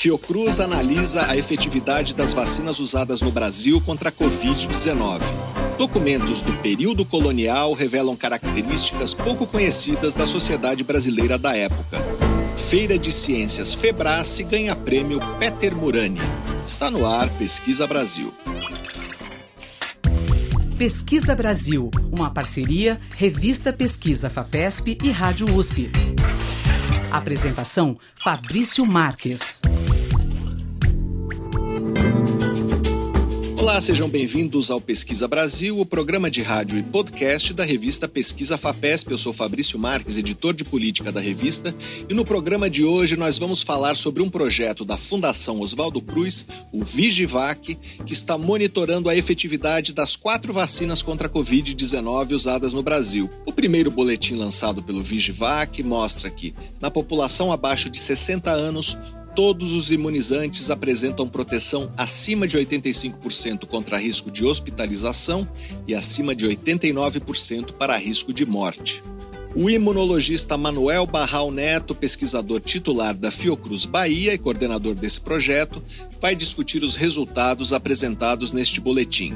Fiocruz 0.00 0.60
analisa 0.60 1.30
a 1.30 1.36
efetividade 1.36 2.14
das 2.14 2.32
vacinas 2.32 2.80
usadas 2.80 3.20
no 3.20 3.30
Brasil 3.30 3.82
contra 3.82 4.08
a 4.08 4.12
Covid-19. 4.12 5.20
Documentos 5.76 6.40
do 6.40 6.54
período 6.54 7.04
colonial 7.04 7.74
revelam 7.74 8.16
características 8.16 9.12
pouco 9.12 9.46
conhecidas 9.46 10.14
da 10.14 10.26
sociedade 10.26 10.82
brasileira 10.82 11.36
da 11.36 11.54
época. 11.54 11.98
Feira 12.56 12.98
de 12.98 13.12
Ciências 13.12 13.74
Febrace 13.74 14.42
ganha 14.42 14.74
prêmio 14.74 15.20
Peter 15.38 15.76
Murani. 15.76 16.18
Está 16.66 16.90
no 16.90 17.06
ar 17.06 17.28
Pesquisa 17.36 17.86
Brasil. 17.86 18.32
Pesquisa 20.78 21.34
Brasil, 21.34 21.90
uma 22.10 22.30
parceria 22.30 22.98
Revista 23.14 23.70
Pesquisa 23.70 24.30
FAPESP 24.30 24.96
e 25.02 25.10
Rádio 25.10 25.54
USP. 25.54 25.92
Apresentação 27.10 27.98
Fabrício 28.14 28.86
Marques. 28.86 29.60
Olá, 33.70 33.80
sejam 33.80 34.08
bem-vindos 34.08 34.68
ao 34.68 34.80
Pesquisa 34.80 35.28
Brasil, 35.28 35.78
o 35.78 35.86
programa 35.86 36.28
de 36.28 36.42
rádio 36.42 36.76
e 36.76 36.82
podcast 36.82 37.54
da 37.54 37.64
revista 37.64 38.08
Pesquisa 38.08 38.58
FAPESP. 38.58 39.12
Eu 39.12 39.16
sou 39.16 39.32
Fabrício 39.32 39.78
Marques, 39.78 40.18
editor 40.18 40.52
de 40.52 40.64
política 40.64 41.12
da 41.12 41.20
revista, 41.20 41.72
e 42.08 42.12
no 42.12 42.24
programa 42.24 42.68
de 42.68 42.84
hoje 42.84 43.16
nós 43.16 43.38
vamos 43.38 43.62
falar 43.62 43.94
sobre 43.94 44.22
um 44.22 44.28
projeto 44.28 44.84
da 44.84 44.96
Fundação 44.96 45.60
Oswaldo 45.60 46.02
Cruz, 46.02 46.44
o 46.72 46.82
Vigivac, 46.82 47.78
que 48.04 48.12
está 48.12 48.36
monitorando 48.36 49.08
a 49.08 49.14
efetividade 49.14 49.92
das 49.92 50.16
quatro 50.16 50.52
vacinas 50.52 51.00
contra 51.00 51.28
a 51.28 51.30
Covid-19 51.30 52.32
usadas 52.32 52.74
no 52.74 52.82
Brasil. 52.82 53.30
O 53.46 53.52
primeiro 53.52 53.88
boletim 53.88 54.34
lançado 54.34 54.82
pelo 54.82 55.00
Vigivac 55.00 55.80
mostra 55.84 56.28
que, 56.28 56.52
na 56.80 56.90
população 56.90 57.52
abaixo 57.52 57.88
de 57.88 58.00
60 58.00 58.50
anos, 58.50 58.98
todos 59.34 59.72
os 59.72 59.90
imunizantes 59.90 60.70
apresentam 60.70 61.28
proteção 61.28 61.90
acima 61.96 62.46
de 62.46 62.58
85% 62.58 63.66
contra 63.66 63.98
risco 63.98 64.30
de 64.30 64.44
hospitalização 64.44 65.48
e 65.86 65.94
acima 65.94 66.34
de 66.34 66.46
89% 66.46 67.72
para 67.72 67.96
risco 67.96 68.32
de 68.32 68.44
morte. 68.44 69.02
O 69.54 69.68
imunologista 69.68 70.56
Manuel 70.56 71.04
Barral 71.06 71.50
Neto, 71.50 71.92
pesquisador 71.92 72.60
titular 72.60 73.14
da 73.14 73.32
Fiocruz 73.32 73.84
Bahia 73.84 74.32
e 74.32 74.38
coordenador 74.38 74.94
desse 74.94 75.20
projeto, 75.20 75.82
vai 76.20 76.36
discutir 76.36 76.84
os 76.84 76.94
resultados 76.94 77.72
apresentados 77.72 78.52
neste 78.52 78.80
boletim. 78.80 79.34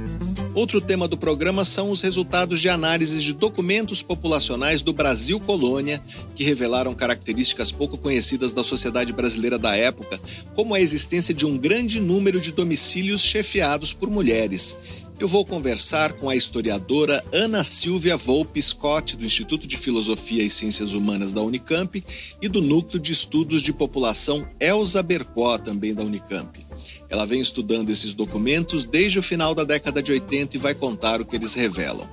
Outro 0.55 0.81
tema 0.81 1.09
do 1.09 1.19
programa 1.19 1.65
são 1.65 1.91
os 1.91 2.01
resultados 2.01 2.61
de 2.61 2.69
análises 2.69 3.25
de 3.25 3.33
documentos 3.33 4.03
populacionais 4.03 4.83
do 4.83 4.93
Brasil 4.93 5.41
Colônia, 5.41 6.01
que 6.37 6.45
revelaram 6.45 6.95
características 6.95 7.73
pouco 7.73 7.99
conhecidas 7.99 8.53
da 8.53 8.63
sociedade 8.63 9.13
brasileira 9.13 9.59
da 9.59 9.77
época, 9.77 10.21
como 10.55 10.75
a 10.75 10.81
existência 10.81 11.35
de 11.35 11.45
um 11.45 11.59
grande 11.59 12.01
número 12.01 12.41
de 12.41 12.53
domicílios 12.53 13.21
chefiados 13.21 13.93
por 13.93 14.09
mulheres 14.09 14.77
eu 15.19 15.29
vou 15.29 15.45
conversar 15.45 16.15
com 16.15 16.29
a 16.29 16.37
historiadora 16.37 17.25
Ana 17.33 17.63
Silvia 17.63 18.17
Volpe 18.17 18.61
Scott, 18.61 19.17
do 19.17 19.25
Instituto 19.25 19.67
de 19.67 19.77
Filosofia 19.77 20.43
e 20.43 20.51
Ciências 20.51 20.93
Humanas 20.93 21.33
da 21.33 21.41
Unicamp, 21.41 22.03
e 22.43 22.49
do 22.49 22.61
Núcleo 22.61 23.01
de 23.01 23.13
Estudos 23.13 23.63
de 23.63 23.73
População 23.73 24.47
Elza 24.59 25.03
Bercó, 25.03 25.57
também 25.57 25.95
da 25.95 26.03
Unicamp. 26.03 26.67
Ela 27.09 27.25
vem 27.25 27.41
estudando 27.41 27.91
esses 27.91 28.15
documentos 28.15 28.85
desde 28.85 29.19
o 29.19 29.23
final 29.23 29.55
da 29.55 29.65
década 29.65 30.03
de 30.03 30.13
80 30.13 30.57
e 30.57 30.61
vai 30.61 30.75
contar 30.75 31.21
o 31.21 31.25
que 31.25 31.37
eles 31.37 31.55
revelam. 31.55 32.09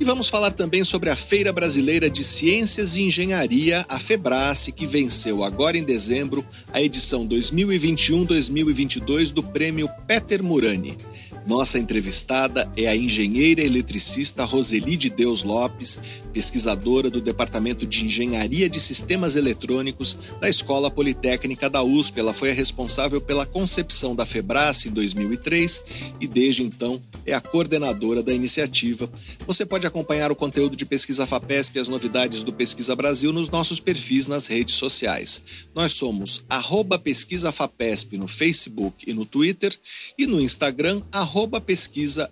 E 0.00 0.04
vamos 0.04 0.28
falar 0.28 0.52
também 0.52 0.84
sobre 0.84 1.10
a 1.10 1.16
Feira 1.16 1.52
Brasileira 1.52 2.08
de 2.08 2.22
Ciências 2.22 2.96
e 2.96 3.02
Engenharia, 3.02 3.84
a 3.88 3.98
FEBRACE, 3.98 4.70
que 4.70 4.86
venceu 4.86 5.42
agora 5.42 5.76
em 5.76 5.82
dezembro 5.82 6.46
a 6.72 6.80
edição 6.80 7.26
2021-2022 7.26 9.32
do 9.32 9.42
Prêmio 9.42 9.90
Peter 10.06 10.40
Murani. 10.40 10.96
Nossa 11.48 11.78
entrevistada 11.78 12.70
é 12.76 12.86
a 12.88 12.94
engenheira 12.94 13.62
eletricista 13.62 14.44
Roseli 14.44 14.98
de 14.98 15.08
Deus 15.08 15.42
Lopes, 15.42 15.98
pesquisadora 16.38 17.10
do 17.10 17.20
Departamento 17.20 17.84
de 17.84 18.04
Engenharia 18.04 18.70
de 18.70 18.78
Sistemas 18.78 19.34
Eletrônicos 19.34 20.16
da 20.40 20.48
Escola 20.48 20.88
Politécnica 20.88 21.68
da 21.68 21.82
USP. 21.82 22.20
Ela 22.20 22.32
foi 22.32 22.52
a 22.52 22.54
responsável 22.54 23.20
pela 23.20 23.44
concepção 23.44 24.14
da 24.14 24.24
Febrace 24.24 24.86
em 24.86 24.92
2003 24.92 25.82
e 26.20 26.28
desde 26.28 26.62
então 26.62 27.02
é 27.26 27.34
a 27.34 27.40
coordenadora 27.40 28.22
da 28.22 28.32
iniciativa. 28.32 29.10
Você 29.48 29.66
pode 29.66 29.84
acompanhar 29.84 30.30
o 30.30 30.36
conteúdo 30.36 30.76
de 30.76 30.86
Pesquisa 30.86 31.26
FAPESP 31.26 31.76
e 31.76 31.80
as 31.80 31.88
novidades 31.88 32.44
do 32.44 32.52
Pesquisa 32.52 32.94
Brasil 32.94 33.32
nos 33.32 33.50
nossos 33.50 33.80
perfis 33.80 34.28
nas 34.28 34.46
redes 34.46 34.76
sociais. 34.76 35.42
Nós 35.74 35.94
somos 35.94 36.44
arroba 36.48 37.00
Pesquisa 37.00 37.50
FAPESP 37.50 38.16
no 38.16 38.28
Facebook 38.28 39.10
e 39.10 39.12
no 39.12 39.26
Twitter 39.26 39.76
e 40.16 40.24
no 40.24 40.40
Instagram, 40.40 41.02
arroba 41.10 41.60
pesquisa 41.60 42.30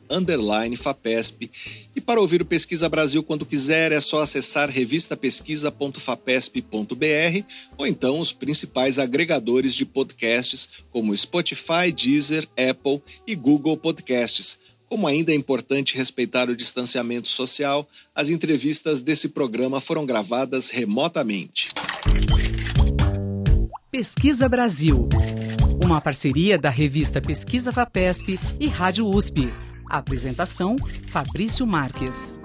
FAPESP. 0.76 1.50
E 1.96 2.00
para 2.00 2.20
ouvir 2.20 2.42
o 2.42 2.44
Pesquisa 2.44 2.88
Brasil 2.88 3.22
quando 3.22 3.44
quiser 3.46 3.95
é 3.96 4.00
só 4.00 4.22
acessar 4.22 4.68
revistapesquisa.fapesp.br 4.68 7.44
ou 7.76 7.86
então 7.86 8.20
os 8.20 8.32
principais 8.32 8.98
agregadores 8.98 9.74
de 9.74 9.84
podcasts 9.84 10.68
como 10.90 11.16
Spotify, 11.16 11.92
Deezer, 11.94 12.48
Apple 12.56 13.02
e 13.26 13.34
Google 13.34 13.76
Podcasts. 13.76 14.58
Como 14.88 15.06
ainda 15.06 15.32
é 15.32 15.34
importante 15.34 15.96
respeitar 15.96 16.48
o 16.48 16.54
distanciamento 16.54 17.26
social, 17.26 17.88
as 18.14 18.30
entrevistas 18.30 19.00
desse 19.00 19.30
programa 19.30 19.80
foram 19.80 20.06
gravadas 20.06 20.70
remotamente. 20.70 21.68
Pesquisa 23.90 24.48
Brasil. 24.48 25.08
Uma 25.82 26.00
parceria 26.00 26.58
da 26.58 26.70
revista 26.70 27.20
Pesquisa 27.20 27.70
Vapesp 27.70 28.38
e 28.60 28.66
Rádio 28.68 29.06
USP. 29.06 29.52
apresentação: 29.90 30.76
Fabrício 31.08 31.66
Marques. 31.66 32.36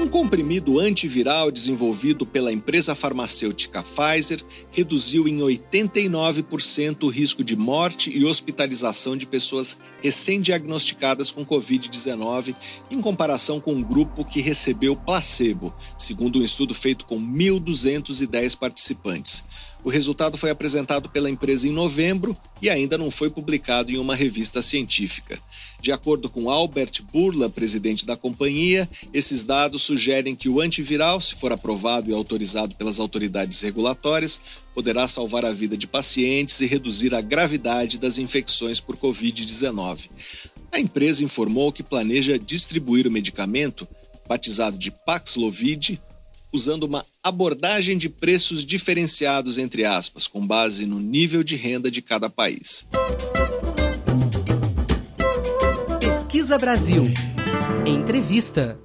Um 0.00 0.08
comprimido 0.08 0.78
antiviral 0.78 1.50
desenvolvido 1.50 2.24
pela 2.24 2.50
empresa 2.50 2.94
farmacêutica 2.94 3.82
Pfizer 3.82 4.42
reduziu 4.72 5.28
em 5.28 5.36
89% 5.36 7.02
o 7.02 7.08
risco 7.08 7.44
de 7.44 7.54
morte 7.54 8.10
e 8.10 8.24
hospitalização 8.24 9.14
de 9.14 9.26
pessoas 9.26 9.78
recém-diagnosticadas 10.02 11.30
com 11.30 11.44
Covid-19, 11.44 12.56
em 12.90 12.98
comparação 12.98 13.60
com 13.60 13.74
um 13.74 13.82
grupo 13.82 14.24
que 14.24 14.40
recebeu 14.40 14.96
placebo, 14.96 15.70
segundo 15.98 16.38
um 16.38 16.44
estudo 16.44 16.72
feito 16.72 17.04
com 17.04 17.20
1.210 17.20 18.56
participantes. 18.56 19.44
O 19.82 19.88
resultado 19.88 20.36
foi 20.36 20.50
apresentado 20.50 21.08
pela 21.08 21.30
empresa 21.30 21.66
em 21.66 21.72
novembro 21.72 22.36
e 22.60 22.68
ainda 22.68 22.98
não 22.98 23.10
foi 23.10 23.30
publicado 23.30 23.90
em 23.90 23.96
uma 23.96 24.14
revista 24.14 24.60
científica. 24.60 25.38
De 25.80 25.90
acordo 25.90 26.28
com 26.28 26.50
Albert 26.50 27.02
Burla, 27.10 27.48
presidente 27.48 28.04
da 28.04 28.14
companhia, 28.14 28.88
esses 29.14 29.42
dados 29.42 29.80
sugerem 29.80 30.36
que 30.36 30.50
o 30.50 30.60
antiviral, 30.60 31.18
se 31.18 31.34
for 31.34 31.50
aprovado 31.50 32.10
e 32.10 32.14
autorizado 32.14 32.74
pelas 32.76 33.00
autoridades 33.00 33.60
regulatórias, 33.62 34.38
poderá 34.74 35.08
salvar 35.08 35.46
a 35.46 35.52
vida 35.52 35.76
de 35.78 35.86
pacientes 35.86 36.60
e 36.60 36.66
reduzir 36.66 37.14
a 37.14 37.22
gravidade 37.22 37.98
das 37.98 38.18
infecções 38.18 38.80
por 38.80 38.96
Covid-19. 38.98 40.10
A 40.70 40.78
empresa 40.78 41.24
informou 41.24 41.72
que 41.72 41.82
planeja 41.82 42.38
distribuir 42.38 43.06
o 43.06 43.10
medicamento, 43.10 43.88
batizado 44.28 44.76
de 44.76 44.90
Paxlovid, 44.90 46.00
usando 46.52 46.84
uma 46.84 47.04
abordagem 47.22 47.96
de 47.96 48.08
preços 48.08 48.64
diferenciados, 48.64 49.58
entre 49.58 49.84
aspas, 49.84 50.26
com 50.26 50.46
base 50.46 50.86
no 50.86 50.98
nível 50.98 51.42
de 51.42 51.56
renda 51.56 51.90
de 51.90 52.02
cada 52.02 52.28
país. 52.28 52.86
Pesquisa 56.00 56.58
Brasil. 56.58 57.04
Entrevista. 57.86 58.78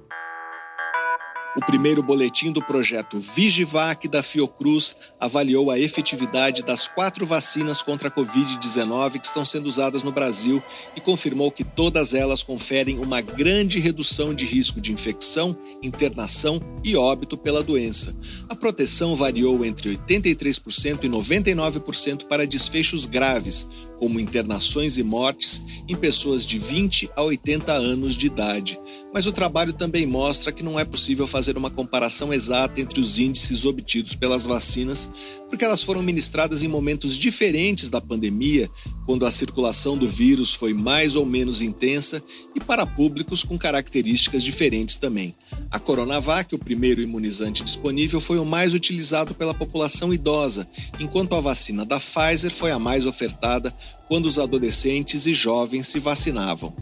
O 1.56 1.64
primeiro 1.64 2.02
boletim 2.02 2.52
do 2.52 2.62
projeto 2.62 3.18
Vigivac 3.18 4.06
da 4.08 4.22
Fiocruz 4.22 4.94
avaliou 5.18 5.70
a 5.70 5.78
efetividade 5.78 6.62
das 6.62 6.86
quatro 6.86 7.24
vacinas 7.24 7.80
contra 7.80 8.08
a 8.08 8.10
Covid-19 8.10 9.18
que 9.18 9.26
estão 9.26 9.42
sendo 9.42 9.66
usadas 9.66 10.02
no 10.02 10.12
Brasil 10.12 10.62
e 10.94 11.00
confirmou 11.00 11.50
que 11.50 11.64
todas 11.64 12.12
elas 12.12 12.42
conferem 12.42 12.98
uma 12.98 13.22
grande 13.22 13.80
redução 13.80 14.34
de 14.34 14.44
risco 14.44 14.82
de 14.82 14.92
infecção, 14.92 15.56
internação 15.82 16.60
e 16.84 16.94
óbito 16.94 17.38
pela 17.38 17.62
doença. 17.62 18.14
A 18.50 18.54
proteção 18.54 19.16
variou 19.16 19.64
entre 19.64 19.96
83% 19.96 21.04
e 21.04 21.08
99% 21.08 22.26
para 22.26 22.46
desfechos 22.46 23.06
graves, 23.06 23.66
como 23.98 24.20
internações 24.20 24.98
e 24.98 25.02
mortes 25.02 25.64
em 25.88 25.96
pessoas 25.96 26.44
de 26.44 26.58
20 26.58 27.08
a 27.16 27.22
80 27.22 27.72
anos 27.72 28.14
de 28.14 28.26
idade. 28.26 28.78
Mas 29.16 29.26
o 29.26 29.32
trabalho 29.32 29.72
também 29.72 30.04
mostra 30.04 30.52
que 30.52 30.62
não 30.62 30.78
é 30.78 30.84
possível 30.84 31.26
fazer 31.26 31.56
uma 31.56 31.70
comparação 31.70 32.34
exata 32.34 32.82
entre 32.82 33.00
os 33.00 33.18
índices 33.18 33.64
obtidos 33.64 34.14
pelas 34.14 34.44
vacinas, 34.44 35.08
porque 35.48 35.64
elas 35.64 35.82
foram 35.82 36.02
ministradas 36.02 36.62
em 36.62 36.68
momentos 36.68 37.16
diferentes 37.16 37.88
da 37.88 37.98
pandemia, 37.98 38.68
quando 39.06 39.24
a 39.24 39.30
circulação 39.30 39.96
do 39.96 40.06
vírus 40.06 40.52
foi 40.52 40.74
mais 40.74 41.16
ou 41.16 41.24
menos 41.24 41.62
intensa 41.62 42.22
e 42.54 42.60
para 42.60 42.84
públicos 42.84 43.42
com 43.42 43.56
características 43.56 44.44
diferentes 44.44 44.98
também. 44.98 45.34
A 45.70 45.78
Coronavac, 45.78 46.54
o 46.54 46.58
primeiro 46.58 47.00
imunizante 47.00 47.64
disponível, 47.64 48.20
foi 48.20 48.38
o 48.38 48.44
mais 48.44 48.74
utilizado 48.74 49.34
pela 49.34 49.54
população 49.54 50.12
idosa, 50.12 50.68
enquanto 51.00 51.34
a 51.34 51.40
vacina 51.40 51.86
da 51.86 51.98
Pfizer 51.98 52.52
foi 52.52 52.70
a 52.70 52.78
mais 52.78 53.06
ofertada 53.06 53.74
quando 54.08 54.26
os 54.26 54.38
adolescentes 54.38 55.26
e 55.26 55.32
jovens 55.32 55.86
se 55.86 55.98
vacinavam. 55.98 56.72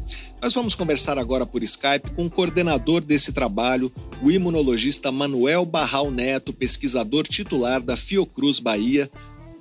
Nós 0.42 0.54
vamos 0.54 0.74
conversar 0.74 1.18
agora 1.18 1.46
por 1.46 1.62
Skype 1.62 2.14
com 2.14 2.26
o 2.26 2.30
coordenador 2.30 3.00
desse 3.00 3.34
trabalho, 3.34 3.90
o 4.24 4.30
imunologista 4.30 5.10
Manuel 5.10 5.64
Barral 5.64 6.10
Neto, 6.10 6.52
pesquisador 6.52 7.24
titular 7.24 7.80
da 7.80 7.96
Fiocruz 7.96 8.60
Bahia. 8.60 9.08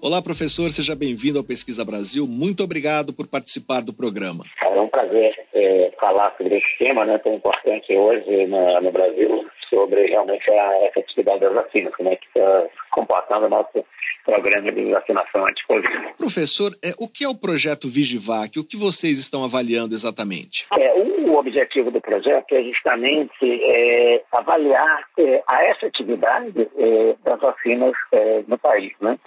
Olá, 0.01 0.21
professor, 0.21 0.69
seja 0.69 0.93
bem-vindo 0.95 1.39
ao 1.39 1.45
Pesquisa 1.45 1.85
Brasil. 1.85 2.27
Muito 2.27 2.61
obrigado 2.61 3.13
por 3.13 3.25
participar 3.25 3.81
do 3.81 3.93
programa. 3.93 4.43
É 4.61 4.79
um 4.81 4.89
prazer 4.89 5.33
é, 5.53 5.93
falar 5.97 6.35
sobre 6.37 6.57
esse 6.57 6.77
tema 6.77 7.05
né, 7.05 7.17
tão 7.19 7.33
importante 7.33 7.95
hoje 7.95 8.45
no, 8.47 8.81
no 8.81 8.91
Brasil, 8.91 9.45
sobre 9.69 10.07
realmente 10.07 10.49
a 10.51 10.87
efetividade 10.87 11.39
das 11.39 11.53
vacinas, 11.53 11.95
como 11.95 12.09
é 12.09 12.17
que 12.17 12.27
está 12.27 12.65
comportando 12.91 13.45
o 13.45 13.49
nosso 13.49 13.85
programa 14.25 14.71
de 14.71 14.91
vacinação 14.91 15.41
anti-Covid. 15.43 16.13
Professor, 16.17 16.71
é, 16.83 16.93
o 16.99 17.07
que 17.07 17.23
é 17.23 17.29
o 17.29 17.35
projeto 17.35 17.87
Vigivac? 17.87 18.57
O 18.59 18.67
que 18.67 18.77
vocês 18.77 19.19
estão 19.19 19.43
avaliando 19.43 19.93
exatamente? 19.93 20.67
É, 20.77 20.93
o 20.93 21.35
objetivo 21.35 21.91
do 21.91 22.01
projeto 22.01 22.53
é 22.53 22.63
justamente 22.63 23.43
é, 23.43 24.23
avaliar 24.31 25.03
é, 25.17 25.43
a 25.51 25.69
efetividade 25.71 26.69
é, 26.77 27.15
das 27.23 27.39
vacinas 27.39 27.93
é, 28.11 28.43
no 28.47 28.57
país. 28.57 28.93
Né? 29.01 29.17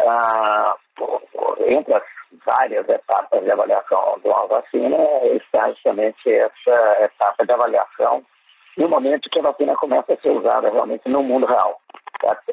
Ah, 0.00 0.76
entre 1.66 1.94
as 1.94 2.02
várias 2.44 2.88
etapas 2.88 3.42
de 3.42 3.50
avaliação 3.50 4.18
de 4.22 4.28
uma 4.28 4.46
vacina 4.46 4.96
está 5.34 5.70
justamente 5.70 6.30
essa 6.30 7.04
etapa 7.04 7.44
de 7.44 7.52
avaliação 7.52 8.24
no 8.76 8.88
momento 8.88 9.30
que 9.30 9.38
a 9.38 9.42
vacina 9.42 9.74
começa 9.76 10.12
a 10.12 10.16
ser 10.18 10.30
usada 10.30 10.70
realmente 10.70 11.08
no 11.08 11.22
mundo 11.22 11.46
real. 11.46 11.80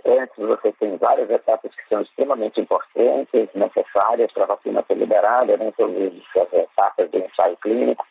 Antes 0.06 0.36
você 0.38 0.72
tem 0.74 0.98
várias 0.98 1.30
etapas 1.30 1.74
que 1.74 1.88
são 1.88 2.02
extremamente 2.02 2.60
importantes, 2.60 3.50
necessárias 3.54 4.32
para 4.32 4.44
a 4.44 4.48
vacina 4.48 4.84
ser 4.86 4.96
liberada, 4.96 5.56
né? 5.58 5.68
inclusive 5.68 6.24
as 6.36 6.54
etapas 6.54 7.10
de 7.10 7.20
ensaio 7.20 7.58
clínico, 7.58 8.06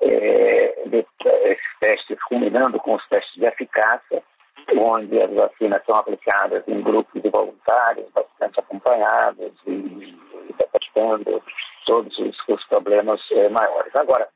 é, 0.00 0.82
de, 0.86 1.06
esses 1.24 1.78
testes 1.80 2.22
combinando 2.24 2.78
com 2.78 2.94
os 2.94 3.08
testes 3.08 3.34
de 3.34 3.46
eficácia, 3.46 4.22
onde 4.78 5.20
as 5.20 5.32
vacinas 5.32 5.82
são 5.84 5.96
aplicadas 5.96 6.62
em 6.68 6.80
grupos 6.80 7.20
de 7.20 7.28
voluntários 7.28 8.08
bastante 8.12 8.60
acompanhados 8.60 9.52
e, 9.66 9.70
e 9.70 10.54
detectando 10.56 11.42
todos 11.86 12.16
os, 12.18 12.36
os 12.48 12.64
problemas 12.66 13.20
é, 13.32 13.48
maiores. 13.48 13.94
Agora, 13.96 14.28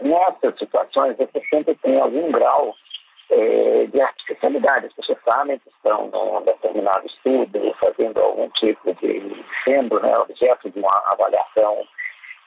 nessas 0.00 0.58
situações, 0.58 1.16
você 1.16 1.40
sempre 1.48 1.74
tem 1.76 2.00
algum 2.00 2.30
grau 2.32 2.74
é, 3.30 3.86
de 3.86 4.00
artificialidade. 4.00 4.86
As 4.86 4.92
pessoas 4.94 5.18
sabem 5.24 5.58
que 5.58 5.68
estão 5.68 6.08
num 6.08 6.42
determinado 6.42 7.06
estudo, 7.06 7.74
fazendo 7.80 8.18
algum 8.20 8.48
tipo 8.50 8.94
de, 8.94 9.44
sendo 9.64 10.00
né, 10.00 10.16
objeto 10.18 10.70
de 10.70 10.78
uma 10.78 11.02
avaliação 11.12 11.86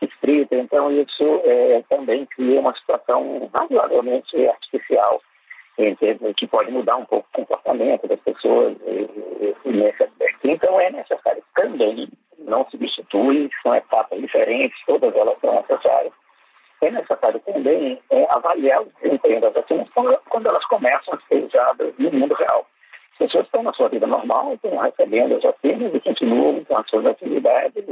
estrita, 0.01 0.56
então 0.56 0.92
isso 0.92 1.42
é, 1.45 1.83
também 1.89 2.25
cria 2.25 2.60
uma 2.60 2.75
situação 2.75 3.50
razoavelmente 3.54 4.48
artificial, 4.48 5.22
em 5.78 5.95
termos 5.95 6.33
que 6.36 6.48
pode 6.48 6.72
mudar 6.72 6.95
um 6.95 7.06
pouco 7.06 7.27
o 7.30 7.38
comportamento 7.38 8.07
das 8.07 8.19
pessoas 8.22 8.75
e, 8.86 9.56
e 9.66 9.72
nesse 9.72 10.04
aspecto. 10.04 10.48
Então 10.48 10.80
é 10.80 10.89
necessário 10.92 11.44
também, 11.56 12.10
não 12.39 12.68
substitui, 12.69 13.50
são 13.62 13.75
etapas 13.75 14.19
diferentes, 14.19 14.77
todas 14.88 15.16
elas 15.16 15.39
são 15.39 15.54
necessárias, 15.54 16.13
é 16.81 16.92
necessário 16.92 17.39
também 17.42 18.00
é, 18.10 18.28
avaliar 18.31 18.81
o 18.81 18.92
desempenho 19.01 19.42
das 19.42 19.54
vacinas 19.54 19.88
quando 20.30 20.48
elas 20.48 20.66
começam 20.66 21.13
a 21.13 21.19
ser 21.28 21.44
usadas 21.44 21.94
no 21.98 22.12
mundo 22.12 22.33
real. 22.33 22.66
As 23.13 23.18
pessoas 23.19 23.45
estão 23.45 23.63
na 23.63 23.74
sua 23.74 23.89
vida 23.89 24.07
normal, 24.07 24.54
estão 24.54 24.78
recebendo 24.78 25.36
as 25.36 25.44
vacinas 25.44 25.94
e 25.94 26.00
continuam 26.00 26.63
com 26.66 26.78
as 26.80 26.89
suas 26.89 27.06
atividades. 27.06 27.86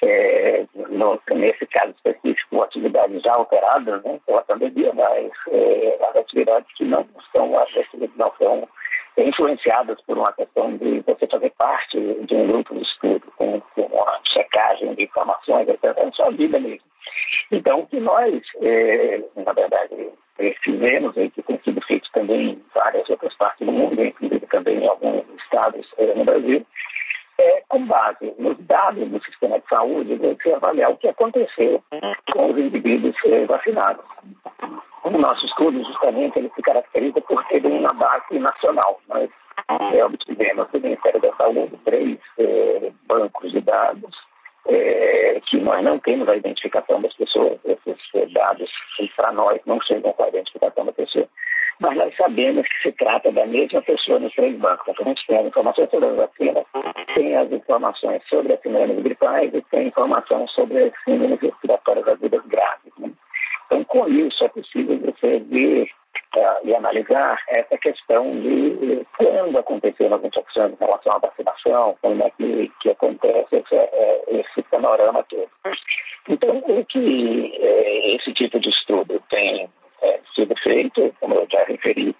É, 0.00 0.64
no, 0.74 1.20
nesse 1.32 1.66
caso 1.66 1.92
específico, 1.96 2.62
atividades 2.62 3.20
já 3.20 3.32
alteradas 3.34 4.02
né, 4.04 4.20
pela 4.26 4.42
pandemia, 4.42 4.92
mas 4.94 5.32
é, 5.50 5.98
as 6.08 6.16
atividades 6.16 6.72
que 6.76 6.84
não 6.84 7.04
estão, 7.18 7.48
não 8.16 8.32
são 8.38 8.68
influenciadas 9.16 10.00
por 10.02 10.16
uma 10.16 10.32
questão 10.32 10.76
de 10.76 11.00
você 11.00 11.26
fazer 11.26 11.52
parte 11.58 11.98
de 11.98 12.34
um 12.34 12.46
grupo 12.46 12.74
de 12.74 12.82
estudo, 12.82 13.22
com, 13.36 13.60
com 13.60 13.82
uma 13.82 14.20
checagem 14.24 14.94
de 14.94 15.04
informações, 15.04 15.68
etc., 15.68 15.84
é 15.96 16.10
sua 16.12 16.30
vida 16.30 16.60
mesmo. 16.60 16.86
Então, 17.50 17.80
o 17.80 17.86
que 17.86 17.98
nós, 18.00 18.42
é, 18.60 19.22
na 19.36 19.52
verdade, 19.52 20.10
fizemos, 20.62 21.16
e 21.16 21.30
que 21.30 21.42
tem 21.42 21.58
sido 21.64 21.80
feito 21.82 22.08
também 22.12 22.50
em 22.50 22.64
várias 22.74 23.08
outras 23.10 23.34
partes 23.36 23.66
do 23.66 23.72
mundo, 23.72 24.02
inclusive 24.02 24.46
também 24.46 24.78
em 24.78 24.88
alguns 24.88 25.24
estados 25.42 25.86
é, 25.98 26.14
no 26.14 26.24
Brasil, 26.24 26.64
é, 27.38 27.62
com 27.68 27.86
base 27.86 28.34
nos 28.38 28.58
dados 28.66 29.08
do 29.08 29.22
sistema 29.24 29.58
de 29.58 29.68
saúde, 29.68 30.16
você 30.16 30.52
avaliar 30.52 30.90
o 30.90 30.96
que 30.96 31.08
aconteceu 31.08 31.82
com 32.32 32.50
os 32.50 32.58
indivíduos 32.58 33.14
é, 33.26 33.46
vacinados. 33.46 34.04
O 35.04 35.10
nosso 35.10 35.46
estudo, 35.46 35.82
justamente, 35.84 36.38
ele 36.38 36.50
se 36.54 36.62
caracteriza 36.62 37.20
por 37.20 37.42
ter 37.46 37.64
uma 37.64 37.92
base 37.94 38.38
nacional. 38.38 39.00
Nós 39.08 39.30
é, 39.94 40.04
obtivemos 40.04 40.68
do 40.70 40.80
Ministério 40.80 41.20
da 41.20 41.32
Saúde 41.36 41.78
três 41.84 42.18
é, 42.38 42.92
bancos 43.06 43.52
de 43.52 43.60
dados 43.60 44.27
é, 44.68 45.40
que 45.46 45.58
nós 45.58 45.82
não 45.82 45.98
temos 45.98 46.28
a 46.28 46.36
identificação 46.36 47.00
das 47.00 47.14
pessoas, 47.14 47.58
esses 47.64 48.32
dados 48.32 48.70
para 49.16 49.32
nós 49.32 49.60
não 49.66 49.80
chegam 49.80 50.12
com 50.12 50.22
a 50.22 50.28
identificação 50.28 50.84
da 50.84 50.92
pessoa, 50.92 51.28
mas 51.80 51.96
nós 51.96 52.16
sabemos 52.16 52.66
que 52.68 52.82
se 52.82 52.92
trata 52.92 53.30
da 53.30 53.46
mesma 53.46 53.80
pessoa 53.82 54.18
nos 54.18 54.34
três 54.34 54.56
bancos. 54.58 54.88
Então, 54.88 55.06
a 55.06 55.08
gente 55.08 55.26
tem 55.26 55.38
as 55.38 55.46
informações 55.46 55.90
sobre 55.90 56.06
as 56.06 56.16
vacinas, 56.16 56.64
tem 57.14 57.36
as 57.36 57.52
informações 57.52 58.22
sobre 58.28 58.52
as 58.52 58.60
síndromes 58.60 59.02
gripais 59.02 59.54
e 59.54 59.62
tem 59.70 59.86
informação 59.88 60.46
sobre 60.48 60.84
as 60.84 60.92
síndromes 61.04 61.40
respiratórias 61.40 62.08
agudas 62.08 62.44
graves. 62.46 62.92
Né? 62.98 63.10
Então, 63.66 63.84
com 63.84 64.08
isso, 64.08 64.44
é 64.44 64.48
possível 64.48 64.98
você 64.98 65.38
ver 65.38 65.88
uh, 66.36 66.66
e 66.66 66.74
analisar 66.74 67.38
essa 67.48 67.78
questão 67.78 68.28
de 68.40 69.06
quando 69.16 69.58
aconteceram 69.58 70.16
as 70.16 70.24
infecções 70.24 70.72
em 70.72 70.84
relação 70.84 71.12
à 71.12 71.18
vacinação, 71.18 71.96
como 72.02 72.22
é 72.24 72.30
que, 72.30 72.72
que 72.80 72.90
acontece 72.90 73.56
esse 73.56 73.76
panorama 74.80 75.22
todo. 75.24 75.48
Então, 76.28 76.58
o 76.58 76.84
que 76.84 77.52
é, 77.58 78.16
esse 78.16 78.32
tipo 78.34 78.60
de 78.60 78.68
estudo 78.68 79.22
tem 79.30 79.68
é, 80.02 80.20
sido 80.34 80.54
feito, 80.62 81.14
como 81.20 81.34
eu 81.34 81.46
já 81.50 81.64
referi, 81.64 82.14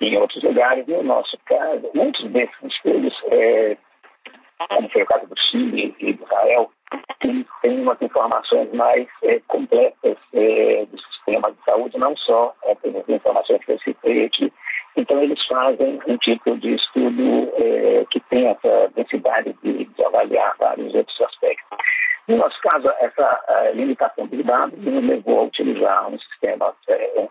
em 0.00 0.16
outros 0.18 0.42
lugares, 0.42 0.86
no 0.86 1.02
nosso 1.02 1.38
caso, 1.46 1.90
muitos 1.94 2.28
desses 2.30 2.62
estudos, 2.62 3.14
é, 3.30 3.76
como 4.68 4.88
foi 4.90 5.02
o 5.02 5.06
caso 5.06 5.26
do 5.26 5.40
Chile 5.50 5.94
e 6.00 6.12
do 6.12 6.24
Israel, 6.24 6.70
tem 7.20 7.46
umas 7.80 8.00
informações 8.02 8.72
mais 8.72 9.06
é, 9.22 9.40
completas 9.46 10.16
é, 10.32 10.86
do 10.86 10.98
sistema 10.98 11.50
de 11.50 11.64
saúde, 11.64 11.98
não 11.98 12.16
só 12.16 12.54
é, 12.64 12.72
as 12.72 13.08
informações 13.08 13.64
que 13.64 13.72
eu 13.72 13.78
citei 13.78 14.26
aqui. 14.26 14.52
Então, 14.96 15.22
eles 15.22 15.44
fazem 15.46 16.00
um 16.06 16.16
tipo 16.18 16.56
de 16.58 16.74
estudo 16.74 17.52
é, 17.56 18.04
que 18.10 18.20
tem 18.30 18.46
essa 18.46 18.90
densidade 18.94 19.54
de, 19.62 19.84
de, 19.84 20.04
avaliar 20.04 20.54
vários 20.58 20.94
outros 20.94 21.20
aspectos. 21.20 21.78
No 22.28 22.36
nosso 22.36 22.58
caso, 22.62 22.88
essa 23.00 23.70
limitação 23.74 24.26
de 24.28 24.42
dados 24.42 24.78
nos 24.78 25.04
levou 25.04 25.40
a 25.40 25.42
utilizar 25.44 26.08
um 26.08 26.18
sistema, 26.18 26.72
é, 26.88 27.28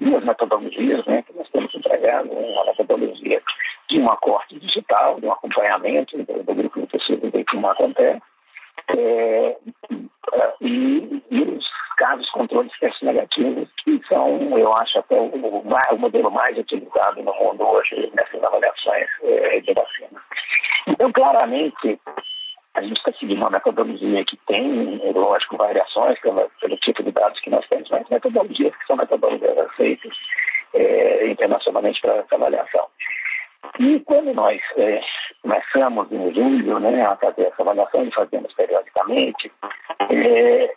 duas 0.00 0.24
metodologias 0.24 1.04
né, 1.06 1.22
que 1.22 1.36
nós 1.36 1.48
temos 1.50 1.74
empregado, 1.74 2.30
uma 2.30 2.64
metodologia 2.64 3.42
de 3.88 4.00
um 4.00 4.06
acorte 4.06 4.58
digital, 4.58 5.20
de 5.20 5.26
um 5.26 5.32
acompanhamento 5.32 6.16
do, 6.24 6.42
do 6.42 6.54
grupo 6.54 6.80
de 6.80 6.86
pesquisa 6.86 7.30
de 7.30 7.44
como 7.44 7.68
acontece, 7.68 8.22
é, 8.88 9.56
e, 10.60 11.22
e, 11.30 11.42
os 11.42 11.64
casos 11.98 12.30
controles 12.30 12.72
testes 12.78 13.02
negativos, 13.02 13.68
que 13.84 14.00
são, 14.08 14.38
eu 14.56 14.72
acho, 14.74 14.98
até 15.00 15.20
o, 15.20 15.26
o, 15.26 15.98
modelo 15.98 16.30
mais 16.30 16.56
utilizado 16.56 17.22
no 17.22 17.34
mundo 17.34 17.66
hoje 17.66 18.10
nessas 18.14 18.42
avaliações 18.42 19.06
é, 19.22 19.60
de 19.60 19.74
vacina. 19.74 20.22
Então, 20.86 21.12
claramente, 21.12 22.00
a 22.74 22.82
gente 22.82 22.96
está 22.96 23.12
seguindo 23.12 23.38
uma 23.38 23.50
metodologia 23.50 24.24
que 24.24 24.36
tem, 24.46 25.12
lógico, 25.12 25.56
variações 25.56 26.18
pelo, 26.20 26.48
pelo 26.60 26.76
tipo 26.78 27.02
de 27.02 27.10
dados 27.10 27.40
que 27.40 27.50
nós 27.50 27.66
temos, 27.68 27.90
mas 27.90 28.08
metodologias 28.08 28.74
que 28.76 28.86
são 28.86 28.96
metodologias 28.96 29.58
aceitas 29.58 30.12
é, 30.74 31.26
internacionalmente 31.26 32.00
para 32.00 32.16
essa 32.16 32.36
avaliação. 32.36 32.86
E 33.80 33.98
quando 34.00 34.32
nós 34.34 34.60
é, 34.76 35.00
começamos 35.42 36.10
em 36.12 36.32
julho 36.32 36.78
né, 36.78 37.04
a 37.10 37.16
fazer 37.16 37.42
essa 37.42 37.62
avaliação 37.62 38.04
e 38.04 38.14
fazemos 38.14 38.54
periodicamente, 38.54 39.50
é, 40.10 40.74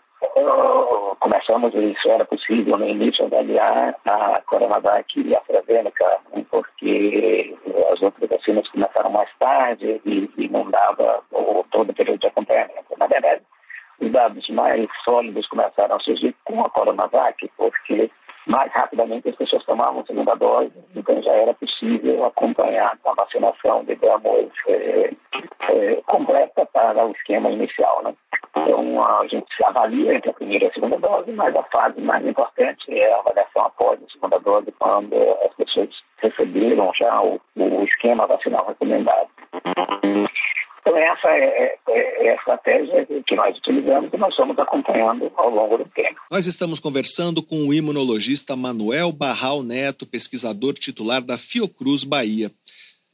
começamos, 1.20 1.74
isso 1.74 2.10
era 2.10 2.26
possível 2.26 2.78
no 2.78 2.88
início, 2.88 3.26
avaliar 3.26 3.96
a 4.06 4.42
Coronavac 4.42 5.20
e 5.20 5.36
a 5.36 5.40
AstraZeneca, 5.40 6.20
né, 6.34 6.46
porque 6.50 7.56
as 7.92 8.02
outras 8.02 8.30
vacinas 8.30 8.68
começaram 8.70 9.12
mais 9.12 9.30
tarde 9.40 10.02
e, 10.06 10.30
e 10.38 10.50
não 10.50 10.70
dava 10.70 11.24
o, 11.32 11.64
todo 11.72 11.90
o 11.90 11.94
período 11.94 12.20
de 12.20 12.28
acompanhamento. 12.28 12.98
Na 12.98 13.08
verdade, 13.08 13.42
os 14.00 14.12
dados 14.12 14.50
mais 14.50 14.88
sólidos 15.04 15.48
começaram 15.48 15.96
a 15.96 16.00
surgir 16.00 16.36
com 16.44 16.62
a 16.62 16.70
Coronavac, 16.70 17.50
porque 17.58 18.10
mais 18.48 18.72
rapidamente 18.74 19.30
as 19.30 19.36
pessoas 19.36 19.64
tomavam 19.66 20.02
a 20.02 20.06
segunda 20.06 20.36
dose, 20.36 20.74
então 20.96 21.22
já 21.22 21.32
era 21.32 21.54
possível 21.54 22.26
acompanhar 22.26 22.98
a 23.06 23.14
vacinação, 23.14 23.84
digamos, 23.86 24.52
é, 24.68 25.12
é, 25.70 25.96
completa 26.08 26.66
para 26.68 27.06
o 27.06 27.12
esquema 27.12 27.50
inicial. 27.50 28.02
Né? 28.04 28.14
Então, 28.56 29.02
a 29.02 29.28
gente 29.28 29.46
se 29.56 29.64
avalia 29.66 30.16
entre 30.16 30.30
a 30.30 30.34
primeira 30.34 30.66
e 30.66 30.68
a 30.68 30.74
segunda 30.74 30.98
dose, 30.98 31.32
mas 31.32 31.56
a 31.56 31.64
fase 31.64 32.02
mais 32.02 32.26
importante 32.26 33.00
é 33.00 33.14
a 33.14 33.20
avaliação 33.20 33.64
após 33.64 34.00
a 34.02 34.10
segunda 34.12 34.40
dose, 34.40 34.72
quando 34.80 35.16
as 35.46 35.54
pessoas 35.56 35.90
receberam 36.18 36.92
já 36.96 37.22
o, 37.22 37.40
o 37.56 37.84
esquema 37.84 38.28
vacinal 38.28 38.66
recomendado. 38.68 39.30
Então, 40.82 40.98
essa 40.98 41.28
é, 41.30 41.78
é, 41.90 42.28
é, 42.28 42.32
a 42.32 42.36
estratégia 42.36 43.08
que 43.28 43.36
nós 43.36 43.56
utilizamos 43.56 44.12
e 44.12 44.18
nós 44.18 44.32
estamos 44.32 44.58
acompanhando 44.58 45.32
ao 45.36 45.50
longo 45.50 45.78
do 45.78 45.86
tempo. 45.86 46.20
Nós 46.32 46.48
estamos 46.48 46.80
conversando 46.80 47.44
com 47.44 47.68
o 47.68 47.74
imunologista 47.74 48.56
Manuel 48.56 49.12
Barral 49.12 49.62
Neto, 49.62 50.08
pesquisador 50.08 50.74
titular 50.74 51.22
da 51.22 51.38
Fiocruz 51.38 52.04
Bahia. 52.04 52.50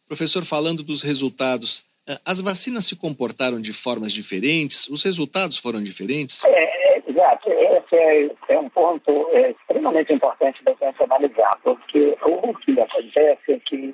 Professor, 0.08 0.46
falando 0.46 0.82
dos 0.82 1.04
resultados, 1.04 1.84
eh, 2.08 2.18
as 2.26 2.40
vacinas 2.40 2.86
se 2.86 2.96
comportaram 2.96 3.60
de 3.60 3.74
formas 3.74 4.14
diferentes? 4.14 4.88
Os 4.88 5.04
resultados 5.04 5.58
foram 5.58 5.84
diferentes? 5.84 6.46
É, 6.46 6.50
é 6.50 7.04
exato. 7.06 7.52
Esse 7.52 7.96
é, 7.98 8.30
é, 8.48 8.60
um 8.60 8.70
ponto 8.70 9.30
é, 9.34 9.52
extremamente 9.52 10.14
importante 10.14 10.64
da 10.64 10.72
gente 10.72 11.04
analisar, 11.04 11.60
porque 11.62 12.16
o 12.22 12.54
que 12.60 12.80
acontece 12.80 13.52
é 13.52 13.60
que 13.66 13.94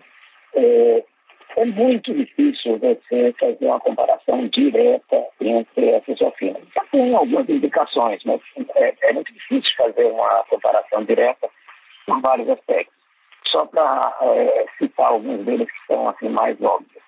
é, 1.56 1.66
muito 1.66 2.14
difícil 2.14 2.78
você 2.80 3.34
fazer 3.40 3.66
uma 3.66 3.80
comparação 3.80 4.48
direta 4.48 5.26
entre 5.40 5.90
essas 5.90 6.20
vacinas. 6.20 6.64
Já 6.76 6.84
tem 6.92 7.14
algumas 7.14 7.48
indicações, 7.50 8.22
mas 8.26 8.42
é, 8.76 8.94
é 9.02 9.14
muito 9.14 9.32
difícil 9.34 9.72
fazer 9.78 10.06
uma 10.06 10.44
comparação 10.50 11.04
direta 11.04 11.50
por 12.06 12.22
vários 12.22 12.50
aspectos. 12.50 12.94
Só 13.48 13.66
para 13.68 14.16
é, 14.22 14.66
citar 14.78 15.12
alguns 15.12 15.46
deles 15.46 15.68
que 15.68 15.88
são 15.88 16.10
assim, 16.10 16.30
mais 16.30 16.60
óbvios. 16.62 17.04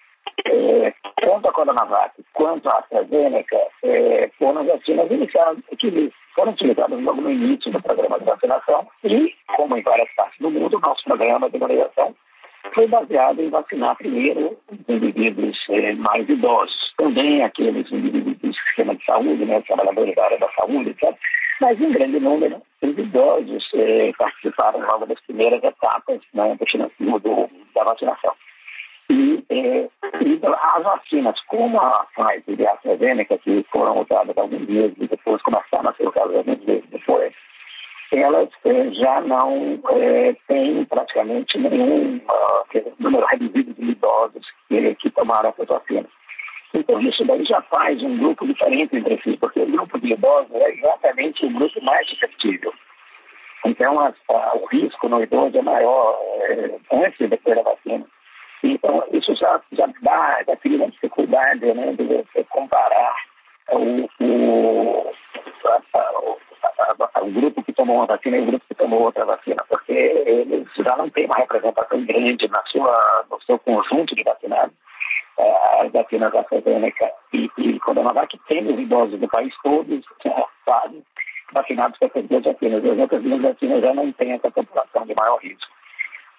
É, 0.47 0.93
tanto 1.21 1.47
a 1.47 1.53
Coronavac 1.53 2.13
quanto 2.33 2.67
a 2.69 2.79
AstraZeneca 2.79 3.57
é, 3.83 4.29
foram 4.37 4.65
vacinas 4.65 5.09
iniciadas, 5.09 5.63
que 5.79 6.11
foram 6.35 6.51
utilizadas 6.51 7.01
logo 7.01 7.21
no 7.21 7.31
início 7.31 7.71
do 7.71 7.81
programa 7.81 8.19
de 8.19 8.25
vacinação 8.25 8.87
e, 9.03 9.33
como 9.55 9.77
em 9.77 9.81
várias 9.81 10.13
partes 10.15 10.37
do 10.39 10.51
mundo, 10.51 10.79
nosso 10.85 11.03
programa 11.05 11.49
de 11.49 11.57
imunização 11.57 12.13
foi 12.73 12.87
baseado 12.87 13.41
em 13.41 13.49
vacinar 13.49 13.95
primeiro 13.97 14.57
os 14.71 14.79
indivíduos 14.89 15.57
é, 15.69 15.93
mais 15.93 16.27
idosos, 16.27 16.93
também 16.97 17.43
aqueles 17.43 17.91
indivíduos 17.91 18.37
do 18.37 18.53
sistema 18.53 18.95
de 18.95 19.05
saúde, 19.05 19.45
né, 19.45 19.61
trabalhadores 19.61 20.15
da 20.15 20.25
área 20.25 20.39
da 20.39 20.49
saúde, 20.59 20.89
etc. 20.89 21.15
Mas 21.61 21.79
em 21.79 21.91
grande 21.91 22.19
número, 22.19 22.61
os 22.81 22.97
idosos 22.97 23.69
é, 23.75 24.11
participaram 24.17 24.81
logo 24.81 25.05
das 25.05 25.19
primeiras 25.21 25.63
etapas 25.63 26.19
né, 26.33 26.57
do, 26.99 27.19
do, 27.19 27.49
da 27.73 27.83
vacinação. 27.83 28.33
E, 29.09 29.43
é, 29.49 29.89
e, 30.21 30.41
as 30.43 30.83
vacinas, 30.83 31.39
como 31.47 31.79
a 31.79 32.07
Pfizer 32.15 32.59
e 32.59 32.67
a 32.67 32.73
AstraZeneca, 32.73 33.37
que 33.37 33.63
foram 33.71 34.01
usadas 34.01 34.35
alguns 34.37 34.65
dias 34.65 34.91
depois 34.97 35.41
começaram 35.43 35.89
a 35.89 35.93
ser 35.93 36.07
usadas 36.07 36.35
alguns 36.35 36.59
dias 36.65 36.83
depois, 36.89 37.33
elas 38.11 38.49
eh, 38.65 38.91
já 38.91 39.21
não 39.21 39.79
eh, 39.91 40.35
têm 40.47 40.85
praticamente 40.85 41.57
nenhum 41.57 42.21
número 42.99 43.25
reduzido 43.25 43.73
de 43.73 43.91
idosos 43.91 44.45
que, 44.67 44.95
que 44.95 45.09
tomaram 45.11 45.49
essa 45.49 45.65
vacina. 45.65 46.07
Então, 46.73 46.99
isso 46.99 47.23
daí 47.23 47.45
já 47.45 47.61
faz 47.61 48.01
um 48.03 48.17
grupo 48.17 48.45
diferente 48.45 48.97
entre 48.97 49.21
si, 49.21 49.37
porque 49.37 49.61
o 49.61 49.65
grupo 49.65 49.97
de 49.99 50.11
idosos 50.11 50.53
é 50.53 50.71
exatamente 50.73 51.45
o 51.45 51.49
grupo 51.49 51.81
mais 51.83 52.07
suscetível. 52.09 52.73
Então, 53.65 53.95
as, 53.99 54.13
a, 54.29 54.57
o 54.57 54.65
risco 54.65 55.07
no 55.07 55.23
idoso 55.23 55.57
é 55.57 55.61
maior 55.61 56.19
é, 56.41 56.75
antes 56.91 57.29
de 57.29 57.37
ter 57.37 57.57
a 57.57 57.63
vacina. 57.63 58.05
Então, 58.61 59.03
isso 59.11 59.33
já, 59.35 59.61
já 59.71 59.87
dá, 60.01 60.43
já 60.45 60.55
cria 60.57 60.77
uma 60.77 60.89
dificuldade 60.89 61.65
né, 61.73 61.93
de 61.93 62.03
você 62.03 62.43
comparar 62.49 63.15
o, 63.71 64.09
o, 64.19 65.13
a, 65.65 65.81
a, 67.15 67.23
o 67.23 67.31
grupo 67.31 67.63
que 67.63 67.73
tomou 67.85 67.97
uma 67.97 68.07
vacina 68.07 68.37
e 68.37 68.41
o 68.41 68.45
grupo 68.47 68.65
que 68.67 68.75
tomou 68.75 69.03
outra 69.03 69.25
vacina, 69.25 69.57
porque 69.69 69.93
eles 69.93 70.67
já 70.75 70.97
não 70.97 71.07
têm 71.11 71.25
uma 71.25 71.37
representação 71.37 72.03
grande 72.03 72.47
na 72.47 72.63
sua, 72.65 73.25
no 73.29 73.39
seu 73.43 73.59
conjunto 73.59 74.15
de 74.15 74.23
vacinados. 74.23 74.73
É, 75.37 75.85
as 75.85 75.91
vacinas 75.91 76.33
AstraZeneca 76.33 77.11
e, 77.33 77.49
e 77.57 77.79
Coronavac 77.81 78.39
têm 78.47 78.73
os 78.73 78.79
idosos 78.79 79.19
do 79.19 79.27
país 79.27 79.53
todos 79.61 80.03
sabe, 80.67 81.03
vacinados 81.53 81.99
com 81.99 82.05
essas 82.05 82.25
duas 82.27 82.43
vacinas. 82.43 82.83
As 82.83 82.97
outras 82.97 83.21
duas 83.21 83.41
vacinas 83.41 83.81
já 83.81 83.93
não 83.93 84.11
têm 84.13 84.31
essa 84.31 84.49
população 84.49 85.05
de 85.05 85.13
maior 85.21 85.37
risco. 85.37 85.75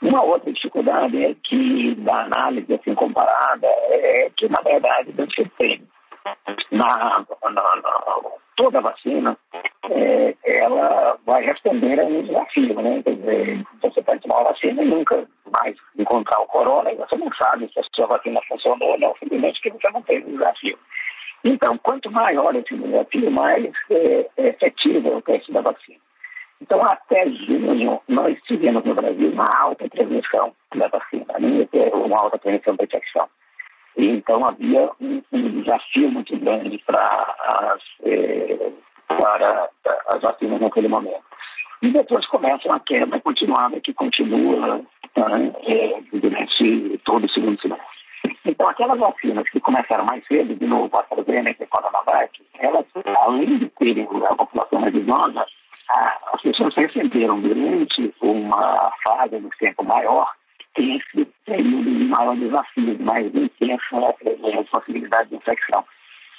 Uma 0.03 0.25
outra 0.25 0.53
dificuldade 0.53 1.25
é 1.25 1.35
que, 1.45 1.95
da 1.97 2.25
análise 2.25 2.75
assim 2.75 2.95
comparada, 2.95 3.67
é 3.67 4.31
que, 4.37 4.49
na 4.49 4.63
verdade, 4.63 5.13
você 5.13 5.45
tem 5.59 5.87
na, 6.73 7.25
na, 7.45 7.51
na, 7.51 7.63
toda 8.57 8.81
vacina, 8.81 9.37
é, 9.91 10.35
ela 10.45 11.17
vai 11.25 11.45
responder 11.45 12.01
a 12.01 12.05
um 12.05 12.23
desafio, 12.23 12.75
né? 12.81 13.03
Quer 13.03 13.15
dizer, 13.17 13.65
você 13.83 14.03
pode 14.03 14.21
tomar 14.23 14.41
uma 14.41 14.51
vacina 14.51 14.83
e 14.83 14.87
nunca 14.87 15.27
mais 15.61 15.77
encontrar 15.99 16.41
o 16.41 16.47
corona 16.47 16.93
e 16.93 16.97
você 16.97 17.17
não 17.17 17.31
sabe 17.33 17.71
se 17.73 17.79
a 17.79 17.83
sua 17.95 18.07
vacina 18.07 18.41
funcionou 18.49 18.93
ou 18.93 18.99
não, 18.99 19.15
simplesmente 19.19 19.61
que 19.61 19.71
você 19.71 19.91
não 19.91 20.03
teve 20.03 20.27
um 20.29 20.33
desafio. 20.33 20.79
Então, 21.45 21.79
quanto 21.79 22.11
maior 22.11 22.55
esse 22.57 22.75
desafio, 22.75 23.31
mais 23.31 23.71
é, 23.91 24.27
é 24.37 24.49
efetivo 24.49 25.09
é 25.09 25.17
o 25.17 25.23
teste 25.23 25.53
da 25.53 25.61
vacina. 25.61 25.99
Então, 26.61 26.83
até 26.83 27.29
junho, 27.29 28.01
nós 28.09 28.41
tivemos 28.45 28.83
no 28.85 28.95
Brasil 28.95 29.31
uma 29.31 29.47
alta 29.63 29.89
transmissão 29.91 30.55
da 30.75 30.89
vacina, 30.89 31.35
né? 31.39 31.69
uma 31.93 32.19
alta 32.19 32.39
transmissão 32.39 32.75
da 32.77 32.85
infecção. 32.85 33.29
Então 33.97 34.45
havia 34.47 34.91
um, 35.01 35.23
um 35.33 35.61
desafio 35.63 36.11
muito 36.11 36.37
grande 36.39 36.79
para 36.87 37.03
as, 37.49 37.83
eh, 38.05 38.73
para 39.09 39.69
as 40.09 40.21
vacinas 40.21 40.61
naquele 40.61 40.89
momento. 40.89 41.25
E 41.83 41.91
depois 41.91 42.27
começa 42.27 42.69
uma 42.69 42.81
queda 42.81 43.21
continuada 43.21 43.81
que 43.81 43.95
continua 43.95 44.79
né, 45.17 45.53
eh, 45.67 46.01
durante 46.13 47.01
todo 47.05 47.25
o 47.25 47.31
segundo 47.31 47.61
semestre. 47.61 47.97
Então, 48.45 48.69
aquelas 48.69 48.99
vacinas 48.99 49.49
que 49.51 49.61
começaram 49.61 50.05
mais 50.05 50.25
cedo, 50.27 50.55
de 50.55 50.67
novo, 50.67 50.91
a 50.97 51.01
AstraZeneca 51.01 51.63
e 51.63 51.65
a 51.65 51.69
Coronavac, 51.69 52.43
elas, 52.59 52.85
além 53.23 53.59
de 53.59 53.69
terem 53.71 54.09
a 54.29 54.35
população 54.35 54.81
mais 54.81 54.95
idosa, 54.95 55.47
as 56.33 56.43
pessoas 56.43 56.75
receberam 56.75 57.41
durante 57.41 58.15
uma 58.21 58.93
fase 59.05 59.39
de 59.39 59.49
tempo 59.59 59.85
maior 59.85 60.31
esse 60.83 61.25
período 61.45 61.85
de 61.85 62.05
maior 62.05 62.37
desafio, 62.37 62.97
de 62.97 63.03
mais 63.03 63.27
intensa 63.35 64.01
né, 64.23 64.65
possibilidade 64.71 65.31
de 65.31 65.37
infecção. 65.37 65.85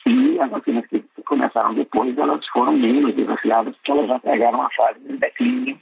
E 0.06 0.40
as 0.40 0.50
vacinas 0.50 0.86
que 0.88 1.04
começaram 1.26 1.74
depois, 1.74 2.18
elas 2.18 2.46
foram 2.48 2.74
menos 2.74 3.14
desafiadas, 3.16 3.76
porque 3.76 3.92
elas 3.92 4.08
já 4.08 4.20
pegaram 4.20 4.62
a 4.62 4.70
fase 4.72 5.00
de 5.00 5.18
declínio 5.18 5.78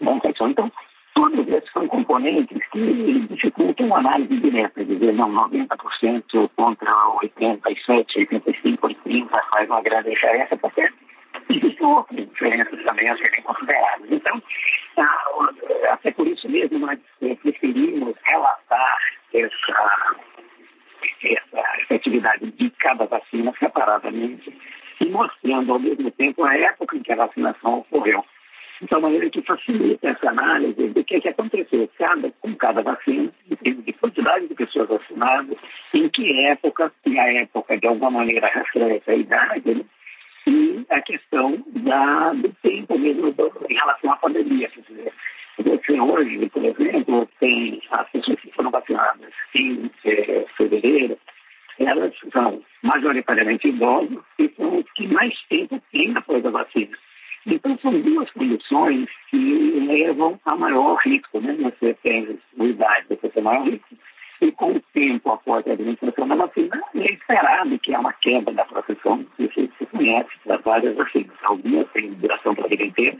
da 0.00 0.12
infecção. 0.12 0.50
Então, 0.50 0.72
todos 1.14 1.46
esses 1.48 1.70
são 1.72 1.86
componentes 1.86 2.58
que 2.72 3.26
dificultam 3.30 3.86
uma 3.86 3.98
análise 3.98 4.36
direta, 4.40 4.84
dizer, 4.84 5.12
não, 5.12 5.26
90% 5.48 6.50
contra 6.56 7.08
87, 7.22 8.18
85, 8.18 8.86
80 8.86 9.42
faz 9.54 9.68
uma 9.68 9.82
grande 9.82 10.10
diferença, 10.10 10.56
porque 10.56 10.88
existem 11.50 11.86
outras 11.86 12.28
diferenças 12.28 12.82
também 12.84 13.10
a 13.10 13.16
serem 13.16 13.42
consideradas. 13.42 14.10
Então, 14.10 14.42
até 15.90 16.10
por 16.12 16.26
isso 16.26 16.48
mesmo 16.48 16.78
nós 16.78 16.98
preferimos 17.42 18.14
relatar 18.30 18.98
essa, 19.34 20.16
essa 21.22 21.82
efetividade 21.82 22.50
de 22.52 22.70
cada 22.78 23.06
vacina 23.06 23.52
separadamente 23.58 24.52
e 25.00 25.08
mostrando 25.08 25.72
ao 25.72 25.78
mesmo 25.78 26.10
tempo 26.12 26.44
a 26.44 26.54
época 26.56 26.96
em 26.96 27.02
que 27.02 27.12
a 27.12 27.16
vacinação 27.16 27.78
ocorreu. 27.78 28.24
Então, 28.82 29.00
maneira 29.00 29.28
que 29.28 29.42
facilita 29.42 30.08
essa 30.08 30.30
análise 30.30 30.88
do 30.88 31.04
que, 31.04 31.20
que 31.20 31.28
aconteceu 31.28 31.88
cada, 31.98 32.30
com 32.40 32.54
cada 32.54 32.80
vacina, 32.80 33.30
em 33.50 33.56
termos 33.56 33.84
de 33.84 33.92
quantidade 33.92 34.48
de 34.48 34.54
pessoas 34.54 34.88
vacinadas, 34.88 35.58
em 35.92 36.08
que 36.08 36.46
época, 36.46 36.90
e 37.04 37.18
a 37.18 37.32
época 37.42 37.76
de 37.76 37.86
alguma 37.86 38.10
maneira 38.10 38.46
reflete 38.46 39.10
a 39.10 39.14
idade, 39.14 39.74
né? 39.74 39.84
E 40.46 40.86
a 40.90 41.00
questão 41.02 41.62
da, 41.68 42.32
do 42.32 42.52
tempo 42.62 42.98
mesmo 42.98 43.32
do, 43.32 43.52
em 43.68 43.74
relação 43.74 44.12
à 44.12 44.16
pandemia. 44.16 44.70
Você 45.58 46.00
hoje, 46.00 46.48
por 46.50 46.64
exemplo, 46.64 47.28
tem 47.38 47.82
as 47.90 48.10
pessoas 48.10 48.40
que 48.40 48.52
foram 48.52 48.70
vacinadas 48.70 49.32
em 49.54 49.90
é, 50.04 50.46
fevereiro, 50.56 51.18
elas 51.78 52.12
são 52.32 52.62
majoritariamente 52.82 53.68
idosos 53.68 54.22
e 54.38 54.48
são 54.56 54.78
os 54.78 54.92
que 54.92 55.06
mais 55.08 55.34
tempo 55.48 55.80
têm 55.92 56.16
após 56.16 56.44
a 56.44 56.50
vacina. 56.50 56.96
Então, 57.46 57.78
são 57.78 57.98
duas 58.00 58.30
condições 58.32 59.08
que 59.30 59.36
levam 59.86 60.38
a 60.44 60.56
maior 60.56 60.96
risco, 60.96 61.40
né? 61.40 61.54
Você 61.54 61.94
tem 62.02 62.38
idade, 62.58 63.06
você 63.08 63.28
tem 63.30 63.42
maior 63.42 63.64
risco. 63.64 63.96
Com 64.56 64.72
o 64.72 64.80
tempo 64.94 65.30
após 65.30 65.66
a 65.66 65.72
administração 65.72 66.28
da 66.28 66.34
vacina, 66.34 66.82
é 66.94 67.04
esperado 67.12 67.78
que 67.78 67.94
há 67.94 68.00
uma 68.00 68.12
queda 68.14 68.52
da 68.52 68.64
proteção, 68.64 69.24
isso 69.38 69.68
se 69.78 69.86
conhece 69.86 70.30
para 70.44 70.56
várias 70.58 70.96
vacinas. 70.96 71.36
Algumas 71.44 71.86
têm 71.92 72.12
duração 72.14 72.54
para 72.54 72.64
a 72.64 72.68
vida 72.68 72.84
inteira, 72.84 73.16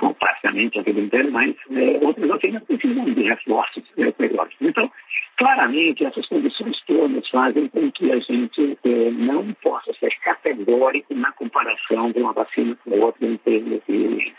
ou 0.00 0.14
praticamente 0.14 0.78
a 0.78 0.82
vida 0.82 1.00
inteira, 1.00 1.30
mas 1.30 1.54
é, 1.70 2.04
outras 2.04 2.28
vacinas 2.28 2.62
precisam 2.64 3.04
de 3.04 3.22
reforços 3.22 3.84
é, 3.96 4.10
periódicos. 4.12 4.68
Então, 4.68 4.90
claramente, 5.36 6.04
essas 6.04 6.26
condições 6.26 6.80
todas 6.86 7.28
fazem 7.28 7.68
com 7.68 7.90
que 7.92 8.12
a 8.12 8.18
gente 8.18 8.78
é, 8.84 9.10
não 9.10 9.52
possa 9.62 9.92
ser 9.94 10.10
categórico 10.20 11.14
na 11.14 11.32
comparação 11.32 12.10
de 12.10 12.20
uma 12.20 12.32
vacina 12.32 12.76
com 12.84 13.00
outra 13.00 13.26
em 13.26 13.36
termos 13.38 13.80
de. 13.88 14.34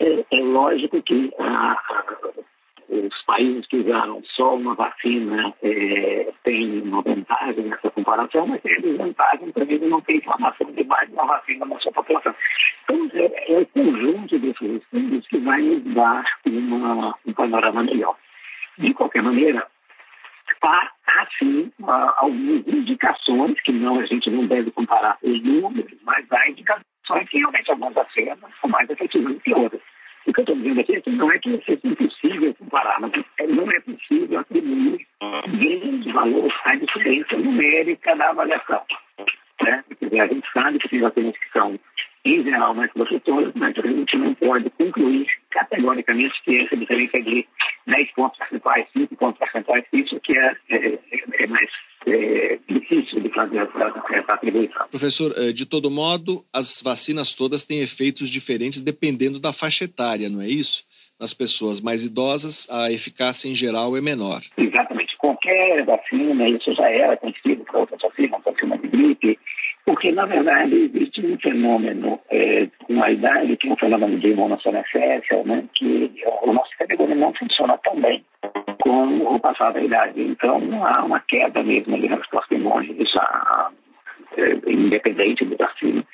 É, 0.00 0.24
é 0.32 0.42
lógico 0.42 1.02
que 1.02 1.32
a, 1.38 1.72
a 1.72 2.04
os 2.88 3.22
países 3.24 3.66
que 3.66 3.76
usaram 3.76 4.22
só 4.24 4.54
uma 4.54 4.74
vacina 4.74 5.54
é, 5.62 6.32
têm 6.42 6.82
uma 6.82 7.02
vantagem 7.02 7.64
nessa 7.64 7.90
comparação, 7.90 8.46
mas 8.46 8.62
tem 8.62 8.80
desvantagem 8.80 9.52
também 9.52 9.78
de 9.78 9.86
não 9.86 10.00
ter 10.00 10.16
informação 10.16 10.70
de 10.72 10.84
mais 10.84 11.10
uma 11.10 11.26
vacina 11.26 11.66
na 11.66 11.78
sua 11.80 11.92
população. 11.92 12.34
Então, 12.84 13.10
é, 13.14 13.52
é 13.52 13.58
o 13.58 13.66
conjunto 13.66 14.38
desses 14.38 14.82
estudos 14.82 15.26
que 15.28 15.38
vai 15.38 15.60
nos 15.60 15.82
dar 15.94 16.24
uma, 16.46 17.14
um 17.26 17.32
panorama 17.32 17.82
melhor. 17.82 18.16
De 18.78 18.94
qualquer 18.94 19.22
maneira, 19.22 19.66
há, 20.62 21.26
sim, 21.38 21.70
algumas 22.16 22.66
indicações, 22.66 23.60
que 23.60 23.72
não 23.72 24.00
a 24.00 24.06
gente 24.06 24.30
não 24.30 24.46
deve 24.46 24.70
comparar 24.70 25.18
os 25.22 25.42
números, 25.42 25.98
mas 26.04 26.24
há 26.32 26.48
indicações 26.48 27.28
que 27.28 27.38
realmente 27.38 27.70
algumas 27.70 27.94
vacinas 27.94 28.38
são 28.60 28.70
mais 28.70 28.88
efetivas 28.88 29.42
que 29.42 29.54
outras. 29.54 29.82
O 30.28 30.32
que 30.32 30.40
eu 30.40 30.42
estou 30.42 30.56
dizendo 30.56 30.80
aqui 30.80 30.94
é 30.94 31.00
que 31.00 31.10
não 31.10 31.32
é 31.32 31.38
que 31.38 31.58
seja 31.64 31.80
impossível 31.84 32.54
comparar, 32.56 33.00
mas 33.00 33.12
é, 33.40 33.46
não 33.46 33.64
é 33.64 33.80
possível 33.80 34.38
atribuir 34.38 35.06
grande 35.48 36.12
valor 36.12 36.52
à 36.66 36.76
diferença 36.76 37.34
numérica 37.38 38.14
da 38.14 38.28
avaliação. 38.28 38.82
Né? 39.62 39.82
Dizer, 40.02 40.20
a 40.20 40.26
gente 40.26 40.46
sabe 40.52 40.78
que 40.80 40.88
tem 40.90 41.00
vacinas 41.00 41.34
que 41.34 41.50
são, 41.50 41.80
em 42.26 42.44
geral, 42.44 42.74
mais 42.74 42.92
protetores, 42.92 43.54
mas 43.54 43.74
a 43.78 43.88
gente 43.88 44.18
não 44.18 44.34
pode 44.34 44.68
concluir 44.70 45.26
categoricamente 45.50 46.42
que 46.44 46.60
essa 46.60 46.76
diferença 46.76 47.22
de 47.22 47.48
10 47.86 48.12
pontos 48.12 48.38
percentuais, 48.38 48.86
5 48.92 49.16
pontos 49.16 49.38
percentuais, 49.38 49.84
isso 49.94 50.20
que 50.20 50.38
é, 50.38 50.56
é, 50.68 50.98
é 51.42 51.46
mais 51.46 51.70
é, 52.06 52.58
difícil 52.68 53.20
de 53.20 53.30
fazer 53.30 53.58
essa. 53.58 53.92
Professor, 54.90 55.32
eh, 55.36 55.52
de 55.52 55.66
todo 55.66 55.90
modo, 55.90 56.44
as 56.52 56.82
vacinas 56.82 57.34
todas 57.34 57.64
têm 57.64 57.80
efeitos 57.80 58.30
diferentes 58.30 58.80
dependendo 58.80 59.38
da 59.38 59.52
faixa 59.52 59.84
etária, 59.84 60.28
não 60.28 60.40
é 60.40 60.48
isso? 60.48 60.84
Nas 61.20 61.34
pessoas 61.34 61.80
mais 61.80 62.04
idosas, 62.04 62.68
a 62.70 62.92
eficácia 62.92 63.48
em 63.48 63.54
geral 63.54 63.96
é 63.96 64.00
menor. 64.00 64.40
Exatamente. 64.56 65.16
Qualquer 65.18 65.84
vacina, 65.84 66.48
isso 66.48 66.72
já 66.74 66.88
era 66.88 67.16
conhecido 67.16 67.64
para 67.64 67.80
outras 67.80 68.00
vacinas, 68.00 68.40
vacina 68.44 68.78
de 68.78 68.88
gripe, 68.88 69.38
porque, 69.84 70.12
na 70.12 70.26
verdade, 70.26 70.74
existe 70.74 71.24
um 71.24 71.38
fenômeno 71.38 72.20
é, 72.30 72.68
com 72.84 73.02
a 73.02 73.10
idade, 73.10 73.56
que 73.56 73.68
é 73.68 73.72
um 73.72 73.76
fenômeno 73.76 74.20
de 74.20 74.28
imunossenescência, 74.28 75.42
né, 75.44 75.64
que 75.74 76.12
o 76.42 76.52
nosso 76.52 76.70
cérebro 76.76 77.14
não 77.14 77.32
funciona 77.34 77.78
tão 77.78 77.98
bem 77.98 78.22
com 78.80 79.34
o 79.34 79.40
passar 79.40 79.72
da 79.72 79.80
idade. 79.80 80.20
Então, 80.20 80.60
há 80.84 81.04
uma 81.04 81.20
queda 81.20 81.62
mesmo 81.62 81.98
de 81.98 82.06
resposta 82.06 82.54
imune, 82.54 82.96
já 83.12 83.70
é, 83.70 83.87
independente 84.66 85.44
do 85.44 85.56
vacina, 85.56 86.04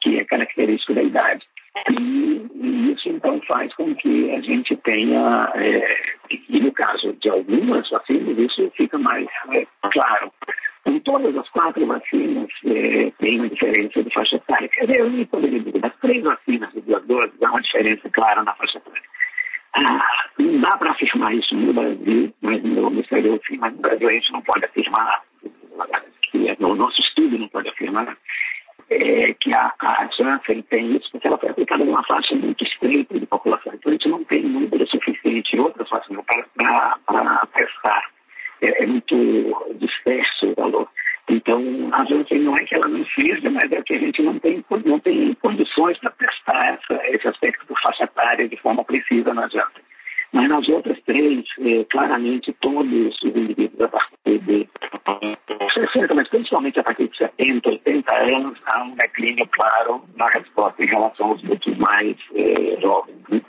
que 0.00 0.16
é 0.16 0.24
característico 0.24 0.94
da 0.94 1.02
idade. 1.02 1.46
E 1.88 2.92
isso, 2.92 3.08
então, 3.08 3.40
faz 3.46 3.72
com 3.74 3.94
que 3.94 4.30
a 4.32 4.40
gente 4.40 4.76
tenha, 4.76 5.52
é, 5.54 5.96
e 6.48 6.60
no 6.60 6.72
caso 6.72 7.12
de 7.14 7.28
algumas 7.28 7.88
vacinas, 7.88 8.36
isso 8.38 8.70
fica 8.76 8.98
mais 8.98 9.26
é, 9.52 9.66
claro. 9.92 10.32
Em 10.86 10.98
todas 11.00 11.36
as 11.36 11.48
quatro 11.50 11.86
vacinas 11.86 12.48
é, 12.64 13.12
tem 13.18 13.38
uma 13.38 13.48
diferença 13.48 14.02
de 14.02 14.12
faixa 14.12 14.36
etária. 14.36 14.68
Quer 14.68 14.86
dizer, 14.86 15.00
eu 15.00 15.26
poderia 15.26 15.60
dizer, 15.60 15.78
das 15.78 15.96
três 16.00 16.22
vacinas 16.22 16.72
de 16.72 16.80
duas 16.80 17.04
doses, 17.06 17.42
há 17.42 17.50
uma 17.50 17.62
diferença 17.62 18.10
clara 18.10 18.42
na 18.42 18.54
faixa 18.54 18.78
etária. 18.78 19.02
Ah, 19.74 20.04
não 20.38 20.60
dá 20.60 20.76
para 20.76 20.90
afirmar 20.90 21.32
isso 21.32 21.54
no 21.54 21.72
Brasil, 21.72 22.34
mas 22.40 22.62
no, 22.64 23.00
exterior 23.00 23.40
sim, 23.46 23.56
mas 23.58 23.72
no 23.72 23.80
Brasil 23.80 24.08
a 24.08 24.12
gente 24.12 24.32
não 24.32 24.42
pode 24.42 24.64
afirmar, 24.64 25.22
é, 25.44 26.02
o 26.60 26.74
nosso 26.74 27.00
estudo 27.00 27.38
não 27.38 27.48
pode 27.48 27.68
afirmar 27.68 28.16
é, 28.90 29.34
que 29.34 29.52
a, 29.54 29.72
a 29.80 30.08
Janssen 30.16 30.62
tem 30.62 30.96
isso, 30.96 31.08
porque 31.12 31.26
ela 31.26 31.38
foi 31.38 31.50
aplicada 31.50 31.84
numa 31.84 32.02
faixa 32.04 32.34
muito 32.34 32.62
estreita 32.64 33.18
de 33.18 33.26
população. 33.26 33.72
Então 33.74 33.90
a 33.90 33.92
gente 33.92 34.08
não 34.08 34.24
tem 34.24 34.42
número 34.42 34.86
suficiente 34.88 35.56
em 35.56 35.60
outras 35.60 35.88
faixas 35.88 36.16
para 36.26 37.40
testar. 37.56 38.10
É, 38.62 38.82
é, 38.82 38.86
muito 38.86 39.76
disperso 39.76 40.48
o 40.48 40.54
valor. 40.54 40.88
Então, 41.28 41.62
a 41.92 42.04
Janssen 42.04 42.40
não 42.40 42.54
é 42.54 42.64
que 42.64 42.74
ela 42.74 42.88
não 42.88 43.06
seja, 43.06 43.48
mas 43.48 43.72
é 43.72 43.80
que 43.82 43.94
a 43.94 43.98
gente 43.98 44.20
não 44.20 44.38
tem, 44.38 44.64
não 44.84 44.98
tem 44.98 45.32
condições 45.34 45.96
para 45.98 46.12
testar 46.12 46.74
essa, 46.74 47.08
esse 47.08 47.28
aspecto 47.28 47.66
do 47.66 47.74
faixa 47.80 48.04
etária 48.04 48.48
de 48.48 48.56
forma 48.56 48.84
precisa 48.84 49.32
na 49.32 49.48
Janssen. 49.48 49.82
Mas 50.32 50.48
nas 50.48 50.68
outras 50.68 51.00
três, 51.02 51.44
eh, 51.60 51.84
claramente 51.90 52.52
todos 52.60 53.16
os 53.22 53.36
indivíduos 53.36 53.80
a 53.80 53.88
partir 53.88 54.38
de 54.38 54.68
60, 55.74 56.14
mas 56.14 56.28
principalmente 56.28 56.78
a 56.78 56.84
partir 56.84 57.08
de 57.08 57.16
70, 57.16 57.68
80 57.68 58.16
anos, 58.16 58.58
há 58.72 58.84
um 58.84 58.94
declínio 58.94 59.48
claro 59.50 60.02
na 60.16 60.28
resposta 60.34 60.82
em 60.82 60.86
relação 60.86 61.30
aos 61.30 61.42
grupos 61.42 61.76
mais 61.78 62.16
eh, 62.36 62.80
jovens. 62.80 63.16
Né? 63.28 63.40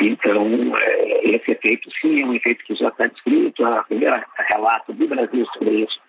Então, 0.00 0.46
eh, 0.82 1.20
esse 1.24 1.50
efeito, 1.50 1.90
sim, 2.00 2.22
é 2.22 2.26
um 2.26 2.34
efeito 2.34 2.64
que 2.64 2.74
já 2.74 2.88
está 2.88 3.06
descrito. 3.06 3.64
A 3.64 3.82
primeira 3.84 4.24
relato 4.50 4.92
do 4.94 5.08
Brasil 5.08 5.46
sobre 5.54 5.82
isso 5.82 6.00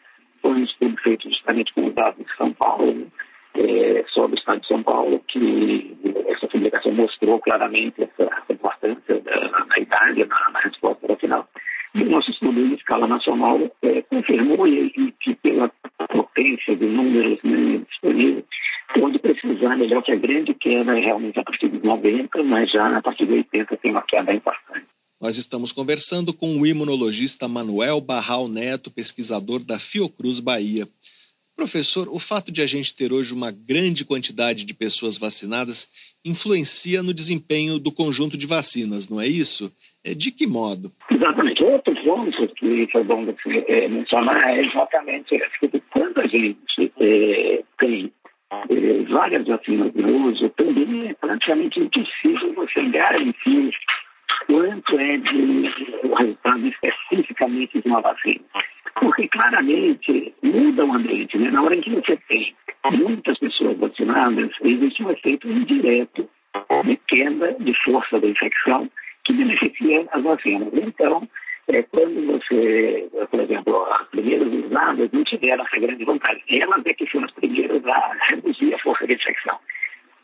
foi 0.42 0.52
um 0.52 0.64
estudo 0.64 0.98
feito 0.98 1.30
justamente 1.30 1.74
com 1.74 1.88
os 1.88 1.94
dados 1.94 2.26
de 2.26 2.36
São 2.38 2.54
Paulo, 2.54 3.12
é, 3.56 4.06
sobre 4.10 4.36
o 4.36 4.40
Estado 4.40 4.62
de 4.62 4.68
São 4.68 4.84
Paulo, 4.84 5.22
que 5.28 5.98
essa 6.28 6.48
publicação 6.48 6.92
mostrou 6.94 7.40
claramente 7.40 8.04
essa, 8.04 8.30
importância 8.50 9.20
da, 9.22 9.48
da 9.50 9.82
idade 9.82 10.26
na, 10.26 10.50
na, 10.52 10.60
resposta 10.62 11.08
vacinal. 11.08 11.48
E 11.94 12.04
o 12.04 12.10
nosso 12.10 12.32
estudo 12.32 12.60
em 12.60 12.74
escala 12.74 13.08
nacional 13.08 13.60
é, 13.82 14.02
confirmou 14.04 14.68
e, 14.68 15.14
que 15.20 15.36
pela 15.36 15.70
potência 16.10 16.76
de 16.76 16.86
números 16.86 17.40
né, 17.44 17.82
disponíveis, 17.90 18.46
pode 18.94 19.20
precisar 19.20 19.76
melhor 19.78 20.02
que 20.04 20.12
a 20.12 20.16
grande 20.16 20.54
queda 20.54 20.98
é 20.98 21.02
realmente 21.02 21.40
a 21.40 21.44
partir 21.44 21.70
de 21.70 21.84
90, 21.86 22.44
mas 22.44 22.72
já 22.72 22.98
a 22.98 23.02
partir 23.02 23.26
de 23.26 23.34
80 23.34 23.78
tem 23.78 23.92
uma 23.92 24.04
queda 24.04 24.34
importante. 24.34 24.86
Nós 25.22 25.38
estamos 25.38 25.72
conversando 25.72 26.34
com 26.34 26.60
o 26.60 26.66
imunologista 26.66 27.48
Manuel 27.48 28.02
Barral 28.02 28.48
Neto, 28.48 28.90
pesquisador 28.90 29.64
da 29.64 29.78
Fiocruz 29.78 30.40
Bahia. 30.40 30.88
Professor, 31.62 32.10
o 32.10 32.18
fato 32.18 32.52
de 32.52 32.60
a 32.64 32.66
gente 32.66 32.92
ter 32.92 33.14
hoje 33.14 33.36
uma 33.36 33.52
grande 33.52 34.04
quantidade 34.04 34.66
de 34.66 34.74
pessoas 34.74 35.16
vacinadas 35.16 35.88
influencia 36.26 37.04
no 37.04 37.14
desempenho 37.14 37.78
do 37.78 37.94
conjunto 37.94 38.36
de 38.36 38.48
vacinas, 38.48 39.08
não 39.08 39.22
é 39.22 39.28
isso? 39.28 39.72
É, 40.04 40.16
de 40.16 40.32
que 40.32 40.48
modo? 40.48 40.92
Exatamente. 41.12 41.64
Outro 41.64 41.94
ponto 42.04 42.48
que 42.56 42.88
foi 42.92 43.04
bom 43.04 43.28
você 43.28 43.64
é, 43.68 43.88
mencionar 43.88 44.44
é 44.44 44.66
exatamente 44.66 45.40
que 45.60 45.84
quando 45.92 46.20
a 46.22 46.26
gente 46.26 46.92
é, 47.00 47.62
tem 47.78 48.12
é, 48.52 49.04
várias 49.04 49.46
vacinas 49.46 49.94
de 49.94 50.02
uso, 50.02 50.50
também 50.58 51.10
é 51.10 51.14
praticamente 51.14 51.80
impossível 51.80 52.56
você 52.56 52.90
garantir 52.90 53.72
quanto 54.48 55.00
é 55.00 55.18
de 55.18 55.72
o 56.04 56.14
resultado 56.16 56.68
especificamente 56.68 57.82
de 57.82 57.88
uma 57.88 58.02
vacina. 58.02 58.42
Porque 58.96 59.28
claramente 59.30 60.34
muda 60.44 60.86
o 60.86 60.94
ambiente. 60.94 61.38
Né? 61.38 61.52
Na 61.52 61.64
hora 61.64 61.76
em 61.76 61.82
que 61.82 61.90
você 61.92 62.18
tem 62.30 62.56
muitas 62.92 63.38
pessoas 63.40 63.78
vacinadas, 63.78 64.52
existe 64.62 65.04
um 65.04 65.12
efeito 65.12 65.48
indireto 65.48 66.30
de 66.84 67.00
queda 67.08 67.56
de 67.60 67.74
força 67.84 68.20
da 68.20 68.28
infecção 68.28 68.90
que 69.24 69.34
beneficia 69.34 70.06
as 70.12 70.24
vacinas. 70.24 70.70
Então, 70.74 71.28
é, 71.68 71.84
quando 71.84 72.26
você, 72.28 73.08
por 73.30 73.40
exemplo, 73.40 73.88
as 74.00 74.08
primeiras 74.08 74.48
usadas 74.48 75.10
não 75.12 75.24
tiveram 75.24 75.64
essa 75.64 75.80
grande 75.80 76.04
vantagem. 76.04 76.44
Elas 76.50 76.86
é 76.86 76.94
que 76.94 77.06
foram 77.08 77.26
as 77.26 77.32
primeiras 77.32 77.86
a 77.86 78.18
reduzir 78.30 78.74
a 78.74 78.80
força 78.80 79.08
da 79.08 79.14
infecção. 79.14 79.60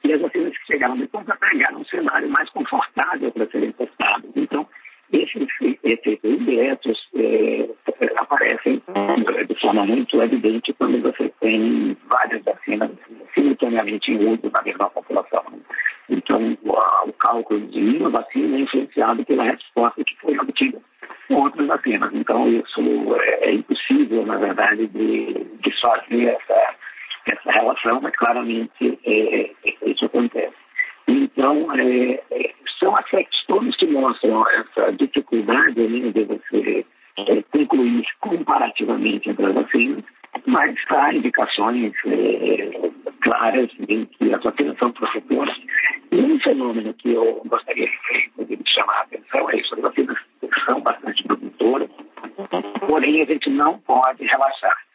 E 0.04 0.14
as 0.14 0.22
vacinas 0.22 0.58
que 0.58 0.74
chegaram 0.74 0.98
depois 0.98 1.26
pegar 1.26 1.76
um 1.76 1.86
cenário 1.86 2.30
mais 2.30 2.50
confortável 2.52 3.32
para 3.32 3.48
serem 3.48 3.72
testadas. 3.74 4.32
Então, 4.36 4.68
esses 5.12 5.48
efeitos 5.84 6.32
indiretos 6.32 7.10
é, 7.16 7.70
aparecem 8.18 8.82
de 9.48 9.60
forma 9.60 9.86
muito 9.86 10.22
evidente 10.22 10.74
quando 10.74 11.02
você 11.02 11.32
tem 11.40 11.96
várias 12.10 12.44
vacinas 12.44 12.92
simultaneamente 13.34 14.12
em 14.12 14.34
uso 14.34 14.52
na 14.54 14.64
mesma 14.64 14.90
população. 14.90 15.44
Então, 16.10 16.58
o, 16.64 17.10
o 17.10 17.14
cálculo 17.14 17.60
de 17.68 17.98
uma 17.98 18.10
vacina 18.10 18.58
é 18.58 18.62
influenciado 18.62 19.26
pela 19.26 19.44
resposta 19.44 20.04
que 20.04 20.16
foi 20.18 20.38
obtida 20.38 20.80
com 21.28 21.36
outras 21.36 21.68
vacinas. 21.68 22.14
Então, 22.14 22.48
isso 22.50 23.16
é, 23.22 23.50
é 23.50 23.54
impossível, 23.54 24.26
na 24.26 24.38
verdade, 24.38 24.88
de, 24.88 25.34
de 25.34 25.82
fazer 25.82 26.26
essa, 26.26 26.76
essa 27.34 27.52
relação, 27.52 28.00
mas 28.02 28.16
claramente 28.16 29.00
é, 29.06 29.52
é, 29.66 29.90
isso 29.90 30.06
acontece. 30.06 30.56
Então, 31.08 31.72
é, 31.74 32.22
é, 32.32 32.54
são 32.80 32.94
aspectos 32.94 33.44
todos 33.48 33.76
que 33.78 33.88
mostram 33.88 34.46
essa 34.50 34.92
dificuldade 34.94 35.88
né, 35.88 36.12
de 36.12 36.24
você 36.26 36.86
é, 37.18 37.42
concluir 37.52 38.06
comparativamente 38.20 39.30
entre 39.30 39.46
as 39.46 39.54
vacinas, 39.54 40.04
mas 40.46 40.76
há 40.96 41.14
indicações 41.14 41.94
é, 42.06 42.92
claras 43.22 43.70
de 43.72 44.06
que 44.06 44.34
as 44.34 44.44
vacinas 44.44 44.78
são 44.78 44.92
protetoras. 44.92 45.58
E 46.12 46.16
um 46.18 46.40
fenômeno 46.40 46.94
que 46.94 47.14
eu 47.14 47.42
gostaria 47.46 47.88
de 48.38 48.70
chamar 48.70 49.00
a 49.00 49.02
atenção 49.02 49.50
é 49.50 49.58
isso, 49.58 49.76
as 49.76 49.82
vacinas 49.82 50.18
são 50.66 50.82
bastante 50.82 51.24
protetoras, 51.24 51.90
porém 52.88 53.22
a 53.22 53.26
gente 53.26 53.50
não 53.50 53.80
pode 53.80 54.24
relaxar. 54.24 54.87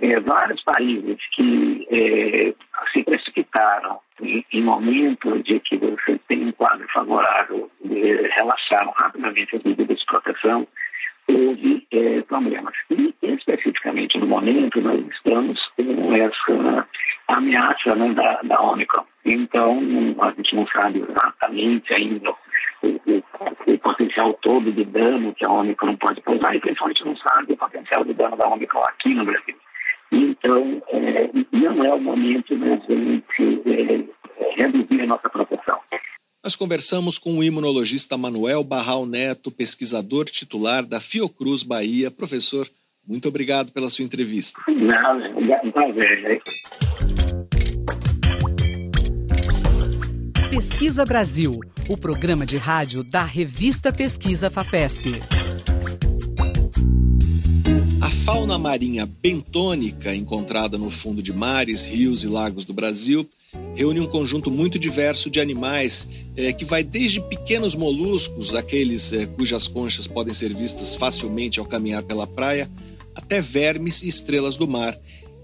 É, 0.00 0.20
vários 0.20 0.62
países 0.62 1.18
que 1.34 1.86
é, 1.90 2.54
se 2.92 3.02
precipitaram 3.02 3.98
em, 4.22 4.44
em 4.52 4.62
momento 4.62 5.42
de 5.42 5.58
que 5.60 5.76
você 5.76 6.18
tem 6.28 6.46
um 6.46 6.52
quadro 6.52 6.86
favorável, 6.92 7.68
relaxaram 7.82 8.92
rapidamente 9.00 9.56
as 9.56 9.62
medidas 9.62 9.98
de 9.98 10.06
proteção, 10.06 10.68
houve 11.28 11.86
é, 11.92 12.22
problemas. 12.22 12.74
E, 12.90 13.14
especificamente 13.22 14.18
no 14.18 14.26
momento, 14.26 14.80
nós 14.80 15.04
estamos 15.08 15.60
com 15.76 16.14
essa 16.14 16.88
ameaça 17.28 17.94
né, 17.94 18.14
da, 18.14 18.40
da 18.42 18.60
Omicron. 18.62 19.04
Então, 19.24 19.78
a 20.20 20.30
gente 20.30 20.56
não 20.56 20.66
sabe 20.68 21.04
exatamente 21.06 21.92
ainda 21.92 22.30
o, 22.82 22.86
o, 22.86 23.72
o, 23.72 23.78
potencial 23.78 24.32
todo 24.34 24.72
de 24.72 24.84
dano 24.84 25.34
que 25.34 25.44
a 25.44 25.50
Omicron 25.50 25.96
pode 25.96 26.20
causar, 26.22 26.56
e 26.56 26.60
principalmente 26.60 27.04
não 27.04 27.16
sabe 27.16 27.52
o 27.52 27.56
potencial 27.56 28.04
de 28.04 28.14
dano 28.14 28.36
da 28.36 28.48
Omicron 28.48 28.82
aqui 28.88 29.14
no 29.14 29.24
Brasil. 29.24 29.56
Então, 30.10 30.82
é, 30.88 31.30
não 31.52 31.84
é 31.84 31.94
o 31.94 32.00
momento 32.00 32.56
da 32.56 32.76
gente 32.76 33.62
é, 33.66 34.04
reduzir 34.56 35.02
a 35.02 35.06
nossa 35.06 35.28
proteção. 35.28 35.78
Nós 36.42 36.56
conversamos 36.56 37.18
com 37.18 37.38
o 37.38 37.44
imunologista 37.44 38.16
Manuel 38.16 38.64
Barral 38.64 39.04
Neto, 39.04 39.50
pesquisador 39.50 40.24
titular 40.26 40.86
da 40.86 41.00
Fiocruz 41.00 41.62
Bahia. 41.62 42.10
Professor, 42.10 42.66
muito 43.06 43.28
obrigado 43.28 43.72
pela 43.72 43.88
sua 43.90 44.04
entrevista. 44.04 44.60
Não, 44.68 45.24
é 45.52 45.60
um 45.64 45.70
prazer. 45.72 46.40
Pesquisa 50.50 51.04
Brasil, 51.04 51.60
o 51.90 51.96
programa 51.96 52.46
de 52.46 52.56
rádio 52.56 53.02
da 53.02 53.22
revista 53.22 53.92
Pesquisa 53.92 54.48
FAPESP. 54.48 55.47
Fauna 58.48 58.58
marinha 58.58 59.04
bentônica, 59.04 60.14
encontrada 60.14 60.78
no 60.78 60.88
fundo 60.88 61.22
de 61.22 61.34
mares, 61.34 61.84
rios 61.84 62.24
e 62.24 62.28
lagos 62.28 62.64
do 62.64 62.72
Brasil, 62.72 63.28
reúne 63.74 64.00
um 64.00 64.06
conjunto 64.06 64.50
muito 64.50 64.78
diverso 64.78 65.28
de 65.28 65.38
animais 65.38 66.08
é, 66.34 66.50
que 66.50 66.64
vai 66.64 66.82
desde 66.82 67.20
pequenos 67.20 67.74
moluscos, 67.74 68.54
aqueles 68.54 69.12
é, 69.12 69.26
cujas 69.26 69.68
conchas 69.68 70.06
podem 70.06 70.32
ser 70.32 70.54
vistas 70.54 70.94
facilmente 70.94 71.60
ao 71.60 71.66
caminhar 71.66 72.02
pela 72.04 72.26
praia, 72.26 72.70
até 73.14 73.38
vermes 73.38 74.00
e 74.00 74.08
estrelas 74.08 74.56
do 74.56 74.66
mar. 74.66 74.98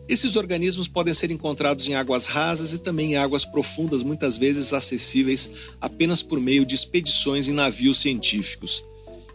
Esses 0.08 0.34
organismos 0.34 0.88
podem 0.88 1.12
ser 1.12 1.30
encontrados 1.30 1.86
em 1.86 1.94
águas 1.94 2.24
rasas 2.24 2.72
e 2.72 2.78
também 2.78 3.12
em 3.12 3.16
águas 3.16 3.44
profundas, 3.44 4.02
muitas 4.02 4.38
vezes 4.38 4.72
acessíveis 4.72 5.50
apenas 5.78 6.22
por 6.22 6.40
meio 6.40 6.64
de 6.64 6.74
expedições 6.74 7.48
em 7.48 7.52
navios 7.52 7.98
científicos. 7.98 8.82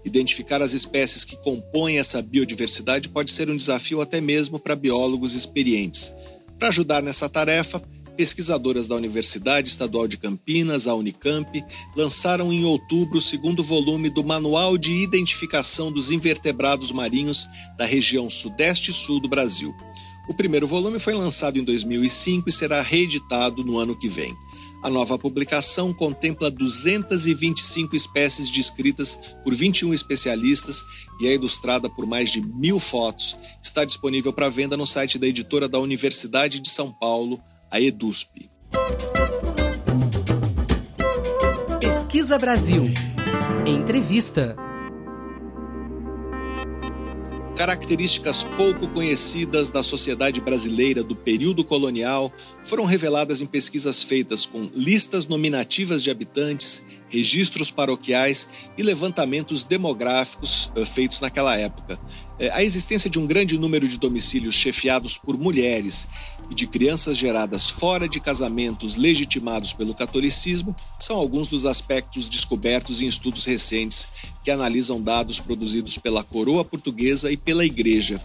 Identificar 0.09 0.59
as 0.59 0.73
espécies 0.73 1.23
que 1.23 1.37
compõem 1.37 1.99
essa 1.99 2.19
biodiversidade 2.19 3.09
pode 3.09 3.29
ser 3.29 3.47
um 3.47 3.55
desafio 3.55 4.01
até 4.01 4.19
mesmo 4.19 4.57
para 4.57 4.75
biólogos 4.75 5.35
experientes. 5.35 6.11
Para 6.57 6.69
ajudar 6.69 7.03
nessa 7.03 7.29
tarefa, 7.29 7.79
pesquisadoras 8.17 8.87
da 8.87 8.95
Universidade 8.95 9.69
Estadual 9.69 10.07
de 10.07 10.17
Campinas, 10.17 10.87
a 10.87 10.95
Unicamp, 10.95 11.63
lançaram 11.95 12.51
em 12.51 12.65
outubro 12.65 13.19
o 13.19 13.21
segundo 13.21 13.63
volume 13.63 14.09
do 14.09 14.23
Manual 14.23 14.79
de 14.79 14.91
Identificação 14.91 15.91
dos 15.91 16.09
Invertebrados 16.09 16.91
Marinhos 16.91 17.47
da 17.77 17.85
região 17.85 18.27
Sudeste 18.31 18.89
e 18.89 18.93
Sul 18.95 19.19
do 19.19 19.29
Brasil. 19.29 19.75
O 20.27 20.33
primeiro 20.33 20.65
volume 20.65 20.97
foi 20.97 21.13
lançado 21.13 21.59
em 21.59 21.63
2005 21.63 22.49
e 22.49 22.51
será 22.51 22.81
reeditado 22.81 23.63
no 23.63 23.77
ano 23.77 23.95
que 23.95 24.07
vem. 24.07 24.35
A 24.81 24.89
nova 24.89 25.17
publicação 25.17 25.93
contempla 25.93 26.49
225 26.49 27.95
espécies 27.95 28.49
descritas 28.49 29.19
por 29.43 29.53
21 29.53 29.93
especialistas 29.93 30.83
e 31.19 31.27
é 31.27 31.33
ilustrada 31.33 31.89
por 31.89 32.05
mais 32.05 32.31
de 32.31 32.41
mil 32.41 32.79
fotos. 32.79 33.37
Está 33.61 33.83
disponível 33.83 34.31
para 34.31 34.47
venda 34.47 34.77
no 34.77 34.87
site 34.87 35.19
da 35.19 35.27
editora 35.27 35.67
da 35.67 35.79
Universidade 35.79 36.59
de 36.59 36.69
São 36.69 36.93
Paulo, 36.93 37.41
a 37.69 37.79
EDUSP. 37.81 38.49
Pesquisa 41.79 42.37
Brasil. 42.37 42.83
Entrevista. 43.65 44.68
Características 47.59 48.41
pouco 48.41 48.87
conhecidas 48.87 49.69
da 49.69 49.83
sociedade 49.83 50.39
brasileira 50.39 51.03
do 51.03 51.13
período 51.13 51.61
colonial 51.65 52.31
foram 52.63 52.85
reveladas 52.85 53.41
em 53.41 53.45
pesquisas 53.45 54.01
feitas 54.01 54.45
com 54.45 54.69
listas 54.73 55.27
nominativas 55.27 56.01
de 56.01 56.09
habitantes, 56.09 56.81
registros 57.09 57.69
paroquiais 57.69 58.47
e 58.77 58.81
levantamentos 58.81 59.65
demográficos 59.65 60.71
eh, 60.73 60.85
feitos 60.85 61.19
naquela 61.19 61.57
época. 61.57 61.99
Eh, 62.39 62.49
a 62.53 62.63
existência 62.63 63.09
de 63.09 63.19
um 63.19 63.27
grande 63.27 63.59
número 63.59 63.85
de 63.89 63.97
domicílios 63.97 64.55
chefiados 64.55 65.17
por 65.17 65.37
mulheres 65.37 66.07
e 66.49 66.55
de 66.55 66.67
crianças 66.67 67.17
geradas 67.17 67.69
fora 67.69 68.07
de 68.07 68.19
casamentos 68.19 68.95
legitimados 68.95 69.73
pelo 69.73 69.93
catolicismo 69.93 70.75
são 70.97 71.15
alguns 71.15 71.47
dos 71.47 71.65
aspectos 71.65 72.27
descobertos 72.27 73.01
em 73.01 73.07
estudos 73.07 73.45
recentes 73.45 74.07
que 74.43 74.51
analisam 74.51 75.01
dados 75.01 75.39
produzidos 75.39 75.97
pela 75.97 76.23
coroa 76.23 76.65
portuguesa 76.65 77.31
e 77.31 77.37
pela 77.37 77.65
Igreja. 77.65 78.19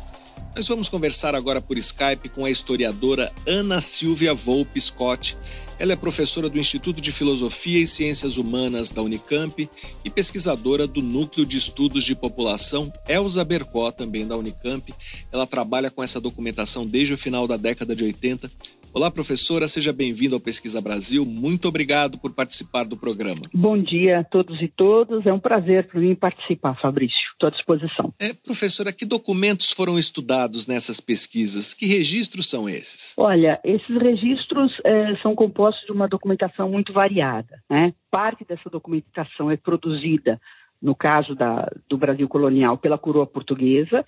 Nós 0.56 0.68
vamos 0.68 0.88
conversar 0.88 1.34
agora 1.34 1.60
por 1.60 1.76
Skype 1.76 2.28
com 2.28 2.44
a 2.44 2.50
historiadora 2.50 3.32
Ana 3.44 3.80
Silvia 3.80 4.32
Volpe 4.32 4.80
Scott. 4.80 5.36
Ela 5.80 5.94
é 5.94 5.96
professora 5.96 6.48
do 6.48 6.60
Instituto 6.60 7.00
de 7.00 7.10
Filosofia 7.10 7.80
e 7.80 7.86
Ciências 7.88 8.36
Humanas 8.36 8.92
da 8.92 9.02
Unicamp 9.02 9.68
e 10.04 10.10
pesquisadora 10.10 10.86
do 10.86 11.02
Núcleo 11.02 11.44
de 11.44 11.56
Estudos 11.56 12.04
de 12.04 12.14
População 12.14 12.92
Elza 13.08 13.44
Bercó, 13.44 13.90
também 13.90 14.24
da 14.24 14.36
Unicamp. 14.36 14.94
Ela 15.32 15.44
trabalha 15.44 15.90
com 15.90 16.04
essa 16.04 16.20
documentação 16.20 16.86
desde 16.86 17.14
o 17.14 17.18
final 17.18 17.48
da 17.48 17.56
década 17.56 17.96
de 17.96 18.04
80 18.04 18.48
Olá, 18.94 19.10
professora, 19.10 19.66
seja 19.66 19.92
bem-vinda 19.92 20.36
ao 20.36 20.40
Pesquisa 20.40 20.80
Brasil. 20.80 21.26
Muito 21.26 21.66
obrigado 21.66 22.16
por 22.16 22.32
participar 22.32 22.84
do 22.84 22.96
programa. 22.96 23.40
Bom 23.52 23.76
dia 23.76 24.20
a 24.20 24.24
todos 24.24 24.62
e 24.62 24.68
todas. 24.68 25.26
É 25.26 25.32
um 25.32 25.40
prazer 25.40 25.88
para 25.88 25.98
mim 25.98 26.14
participar, 26.14 26.80
Fabrício. 26.80 27.18
Estou 27.32 27.48
à 27.48 27.50
disposição. 27.50 28.14
É, 28.20 28.32
professora, 28.32 28.92
que 28.92 29.04
documentos 29.04 29.72
foram 29.72 29.98
estudados 29.98 30.68
nessas 30.68 31.00
pesquisas? 31.00 31.74
Que 31.74 31.86
registros 31.86 32.48
são 32.48 32.68
esses? 32.68 33.14
Olha, 33.18 33.60
esses 33.64 34.00
registros 34.00 34.72
é, 34.84 35.16
são 35.16 35.34
compostos 35.34 35.84
de 35.86 35.90
uma 35.90 36.06
documentação 36.06 36.70
muito 36.70 36.92
variada. 36.92 37.60
Né? 37.68 37.92
Parte 38.12 38.44
dessa 38.44 38.70
documentação 38.70 39.50
é 39.50 39.56
produzida 39.56 40.40
no 40.84 40.94
caso 40.94 41.34
da, 41.34 41.66
do 41.88 41.96
Brasil 41.96 42.28
colonial, 42.28 42.76
pela 42.76 42.98
coroa 42.98 43.26
portuguesa, 43.26 44.04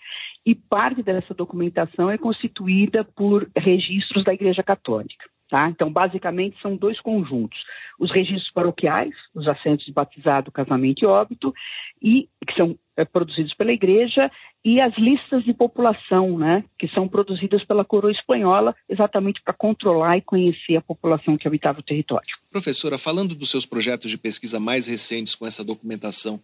e 0.46 0.54
parte 0.54 1.02
dessa 1.02 1.34
documentação 1.34 2.08
é 2.08 2.16
constituída 2.16 3.02
por 3.02 3.50
registros 3.56 4.22
da 4.22 4.32
Igreja 4.32 4.62
Católica. 4.62 5.26
Tá? 5.48 5.68
Então, 5.68 5.92
basicamente, 5.92 6.60
são 6.60 6.76
dois 6.76 7.00
conjuntos: 7.00 7.58
os 8.00 8.10
registros 8.10 8.50
paroquiais, 8.50 9.14
os 9.34 9.46
assentos 9.46 9.86
de 9.86 9.92
batizado, 9.92 10.50
casamento 10.50 11.02
e 11.02 11.06
óbito, 11.06 11.54
e 12.02 12.28
que 12.46 12.54
são 12.54 12.76
é, 12.96 13.04
produzidos 13.04 13.54
pela 13.54 13.72
Igreja, 13.72 14.28
e 14.64 14.80
as 14.80 14.96
listas 14.98 15.44
de 15.44 15.54
população, 15.54 16.36
né, 16.36 16.64
que 16.76 16.88
são 16.88 17.06
produzidas 17.06 17.64
pela 17.64 17.84
coroa 17.84 18.10
espanhola, 18.10 18.74
exatamente 18.88 19.40
para 19.40 19.54
controlar 19.54 20.16
e 20.16 20.22
conhecer 20.22 20.76
a 20.76 20.82
população 20.82 21.36
que 21.36 21.46
habitava 21.46 21.78
o 21.78 21.84
território. 21.84 22.26
Professora, 22.50 22.98
falando 22.98 23.34
dos 23.36 23.50
seus 23.50 23.64
projetos 23.64 24.10
de 24.10 24.18
pesquisa 24.18 24.58
mais 24.58 24.88
recentes 24.88 25.36
com 25.36 25.46
essa 25.46 25.64
documentação, 25.64 26.40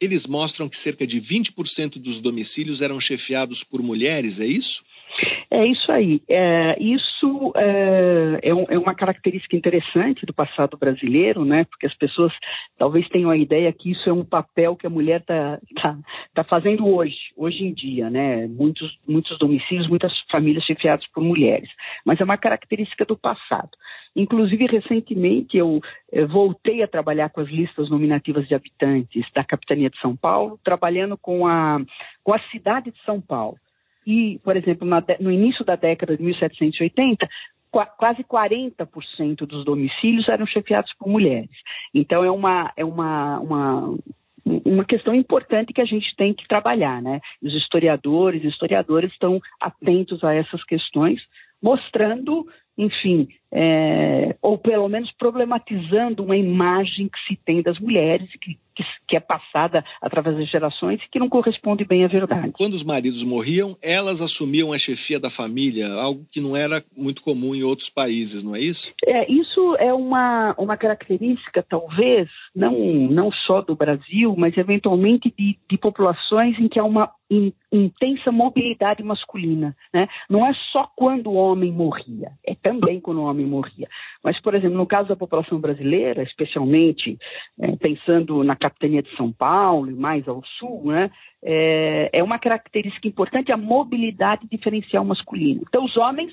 eles 0.00 0.26
mostram 0.26 0.68
que 0.68 0.76
cerca 0.76 1.06
de 1.06 1.20
20% 1.20 1.98
dos 1.98 2.20
domicílios 2.20 2.80
eram 2.80 3.00
chefiados 3.00 3.62
por 3.62 3.82
mulheres, 3.82 4.40
é 4.40 4.46
isso? 4.46 4.82
É 5.52 5.66
isso 5.66 5.90
aí. 5.90 6.22
É, 6.28 6.80
isso 6.80 7.52
é, 7.56 8.38
é, 8.44 8.54
um, 8.54 8.66
é, 8.68 8.78
uma 8.78 8.94
característica 8.94 9.56
interessante 9.56 10.24
do 10.24 10.32
passado 10.32 10.76
brasileiro, 10.76 11.44
né? 11.44 11.64
Porque 11.64 11.86
as 11.86 11.94
pessoas 11.94 12.32
talvez 12.78 13.08
tenham 13.08 13.30
a 13.30 13.36
ideia 13.36 13.72
que 13.72 13.90
isso 13.90 14.08
é 14.08 14.12
um 14.12 14.24
papel 14.24 14.76
que 14.76 14.86
a 14.86 14.90
mulher 14.90 15.20
está 15.20 15.58
tá, 15.82 15.98
tá 16.34 16.44
fazendo 16.44 16.86
hoje, 16.86 17.18
hoje 17.36 17.64
em 17.64 17.74
dia, 17.74 18.08
né? 18.08 18.46
Muitos, 18.46 18.96
muitos 19.08 19.36
domicílios, 19.38 19.88
muitas 19.88 20.16
famílias 20.30 20.62
chefiadas 20.62 21.04
por 21.08 21.24
mulheres. 21.24 21.68
Mas 22.04 22.20
é 22.20 22.24
uma 22.24 22.38
característica 22.38 23.04
do 23.04 23.16
passado. 23.16 23.70
Inclusive, 24.14 24.66
recentemente, 24.66 25.56
eu, 25.56 25.80
voltei 26.28 26.80
a 26.82 26.88
trabalhar 26.88 27.28
com 27.30 27.40
as 27.40 27.48
listas 27.48 27.90
nominativas 27.90 28.46
de 28.46 28.54
habitantes 28.54 29.26
da 29.34 29.42
Capitania 29.42 29.90
de 29.90 29.98
São 29.98 30.14
Paulo, 30.14 30.60
trabalhando 30.62 31.18
com 31.18 31.44
a, 31.44 31.80
com 32.22 32.32
a 32.32 32.38
cidade 32.50 32.92
de 32.92 33.02
São 33.04 33.20
Paulo 33.20 33.56
e, 34.06 34.40
por 34.42 34.56
exemplo, 34.56 34.88
no 35.20 35.30
início 35.30 35.64
da 35.64 35.76
década 35.76 36.16
de 36.16 36.22
1780, 36.22 37.28
quase 37.96 38.24
40% 38.24 39.46
dos 39.46 39.64
domicílios 39.64 40.28
eram 40.28 40.46
chefiados 40.46 40.92
por 40.94 41.08
mulheres. 41.08 41.50
Então 41.94 42.24
é 42.24 42.30
uma, 42.30 42.72
é 42.76 42.84
uma, 42.84 43.38
uma, 43.38 43.98
uma 44.44 44.84
questão 44.84 45.14
importante 45.14 45.72
que 45.72 45.80
a 45.80 45.84
gente 45.84 46.14
tem 46.16 46.34
que 46.34 46.48
trabalhar, 46.48 47.00
né? 47.00 47.20
Os 47.40 47.54
historiadores 47.54 48.42
e 48.42 48.48
historiadoras 48.48 49.12
estão 49.12 49.40
atentos 49.60 50.24
a 50.24 50.34
essas 50.34 50.64
questões, 50.64 51.20
mostrando 51.62 52.46
enfim, 52.80 53.28
é, 53.52 54.36
ou 54.40 54.56
pelo 54.56 54.88
menos 54.88 55.10
problematizando 55.12 56.22
uma 56.22 56.36
imagem 56.36 57.08
que 57.08 57.18
se 57.26 57.40
tem 57.44 57.62
das 57.62 57.78
mulheres, 57.78 58.28
que, 58.40 58.56
que, 58.74 58.84
que, 59.08 59.16
é 59.16 59.20
passada 59.20 59.84
através 60.00 60.36
das 60.36 60.48
gerações 60.48 61.00
e 61.02 61.10
que 61.10 61.18
não 61.18 61.28
corresponde 61.28 61.84
bem 61.84 62.04
à 62.04 62.08
verdade. 62.08 62.52
Quando 62.52 62.74
os 62.74 62.84
maridos 62.84 63.24
morriam, 63.24 63.76
elas 63.82 64.20
assumiam 64.20 64.72
a 64.72 64.78
chefia 64.78 65.18
da 65.18 65.28
família, 65.28 65.92
algo 65.92 66.24
que 66.30 66.40
não 66.40 66.56
era 66.56 66.82
muito 66.96 67.22
comum 67.22 67.54
em 67.54 67.62
outros 67.62 67.90
países, 67.90 68.42
não 68.42 68.54
é 68.54 68.60
isso? 68.60 68.94
É, 69.04 69.30
isso 69.30 69.76
é 69.76 69.92
uma, 69.92 70.54
uma 70.56 70.76
característica, 70.76 71.64
talvez, 71.68 72.28
não, 72.54 72.72
não 72.72 73.32
só 73.32 73.60
do 73.60 73.74
Brasil, 73.74 74.34
mas 74.36 74.56
eventualmente 74.56 75.32
de, 75.36 75.58
de 75.68 75.78
populações 75.78 76.58
em 76.58 76.68
que 76.68 76.78
há 76.78 76.84
uma 76.84 77.10
in, 77.30 77.52
intensa 77.72 78.32
mobilidade 78.32 79.02
masculina. 79.02 79.76
Né? 79.94 80.08
Não 80.28 80.44
é 80.44 80.52
só 80.72 80.90
quando 80.96 81.30
o 81.30 81.34
homem 81.34 81.72
morria, 81.72 82.32
é 82.44 82.54
também 82.54 83.00
quando 83.00 83.18
o 83.18 83.24
homem 83.24 83.39
morria. 83.46 83.88
Mas, 84.22 84.40
por 84.40 84.54
exemplo, 84.54 84.76
no 84.76 84.86
caso 84.86 85.08
da 85.08 85.16
população 85.16 85.60
brasileira, 85.60 86.22
especialmente 86.22 87.18
é, 87.58 87.76
pensando 87.76 88.42
na 88.44 88.56
capitania 88.56 89.02
de 89.02 89.14
São 89.16 89.32
Paulo 89.32 89.90
e 89.90 89.94
mais 89.94 90.26
ao 90.28 90.42
sul, 90.58 90.86
né, 90.86 91.10
é, 91.42 92.10
é 92.12 92.22
uma 92.22 92.38
característica 92.38 93.08
importante 93.08 93.52
a 93.52 93.56
mobilidade 93.56 94.46
diferencial 94.50 95.04
masculina. 95.04 95.62
Então, 95.66 95.84
os 95.84 95.96
homens 95.96 96.32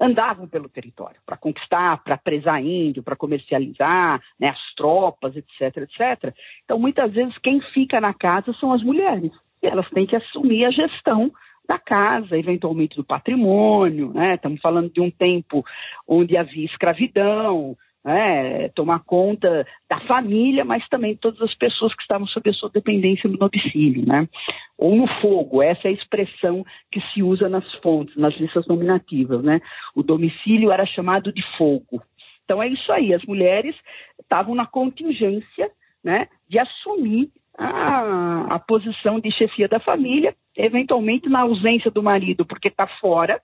andavam 0.00 0.48
pelo 0.48 0.68
território 0.68 1.20
para 1.26 1.36
conquistar, 1.36 2.02
para 2.02 2.16
presar 2.16 2.62
índio, 2.62 3.02
para 3.02 3.14
comercializar, 3.14 4.20
né, 4.38 4.48
as 4.48 4.74
tropas, 4.74 5.36
etc, 5.36 5.76
etc. 5.78 6.34
Então, 6.64 6.78
muitas 6.78 7.12
vezes, 7.12 7.36
quem 7.38 7.60
fica 7.60 8.00
na 8.00 8.14
casa 8.14 8.52
são 8.54 8.72
as 8.72 8.82
mulheres. 8.82 9.32
E 9.62 9.66
elas 9.66 9.88
têm 9.90 10.06
que 10.06 10.16
assumir 10.16 10.64
a 10.64 10.70
gestão 10.70 11.30
da 11.70 11.78
casa, 11.78 12.36
eventualmente 12.36 12.96
do 12.96 13.04
patrimônio, 13.04 14.12
né? 14.12 14.34
Estamos 14.34 14.60
falando 14.60 14.92
de 14.92 15.00
um 15.00 15.08
tempo 15.08 15.64
onde 16.06 16.36
havia 16.36 16.66
escravidão, 16.66 17.76
né? 18.04 18.68
tomar 18.70 19.04
conta 19.04 19.64
da 19.88 20.00
família, 20.00 20.64
mas 20.64 20.88
também 20.88 21.14
todas 21.14 21.40
as 21.40 21.54
pessoas 21.54 21.94
que 21.94 22.02
estavam 22.02 22.26
sob 22.26 22.50
a 22.50 22.52
sua 22.52 22.70
dependência 22.70 23.30
no 23.30 23.38
domicílio, 23.38 24.04
né? 24.04 24.28
Ou 24.76 24.96
no 24.96 25.06
fogo, 25.20 25.62
essa 25.62 25.86
é 25.86 25.90
a 25.90 25.94
expressão 25.94 26.66
que 26.90 27.00
se 27.12 27.22
usa 27.22 27.48
nas 27.48 27.72
fontes, 27.76 28.16
nas 28.16 28.34
listas 28.34 28.66
nominativas, 28.66 29.40
né? 29.40 29.60
O 29.94 30.02
domicílio 30.02 30.72
era 30.72 30.84
chamado 30.84 31.32
de 31.32 31.42
fogo. 31.56 32.02
Então 32.44 32.60
é 32.60 32.66
isso 32.66 32.90
aí, 32.90 33.14
as 33.14 33.24
mulheres 33.24 33.76
estavam 34.20 34.56
na 34.56 34.66
contingência, 34.66 35.70
né, 36.02 36.26
de 36.48 36.58
assumir 36.58 37.30
a, 37.60 38.54
a 38.54 38.58
posição 38.58 39.20
de 39.20 39.30
chefia 39.30 39.68
da 39.68 39.78
família, 39.78 40.34
eventualmente 40.56 41.28
na 41.28 41.40
ausência 41.40 41.90
do 41.90 42.02
marido, 42.02 42.46
porque 42.46 42.68
está 42.68 42.86
fora, 42.86 43.40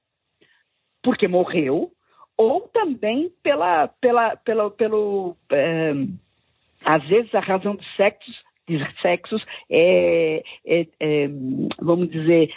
porque 1.02 1.29
morreu, 1.29 1.92
ou 2.37 2.62
também 2.62 3.31
pela, 3.42 3.88
pela, 4.00 4.37
pela, 4.37 4.70
pelo, 4.70 5.37
é, 5.52 5.92
às 6.85 7.07
vezes 7.07 7.35
a 7.35 7.40
razão 7.40 7.76
dos 7.76 7.87
sexos, 7.94 8.42
de 8.66 8.79
sexos 9.00 9.44
é, 9.70 10.42
é, 10.66 10.87
é 10.98 11.29
vamos 11.79 12.11
dizer, 12.11 12.52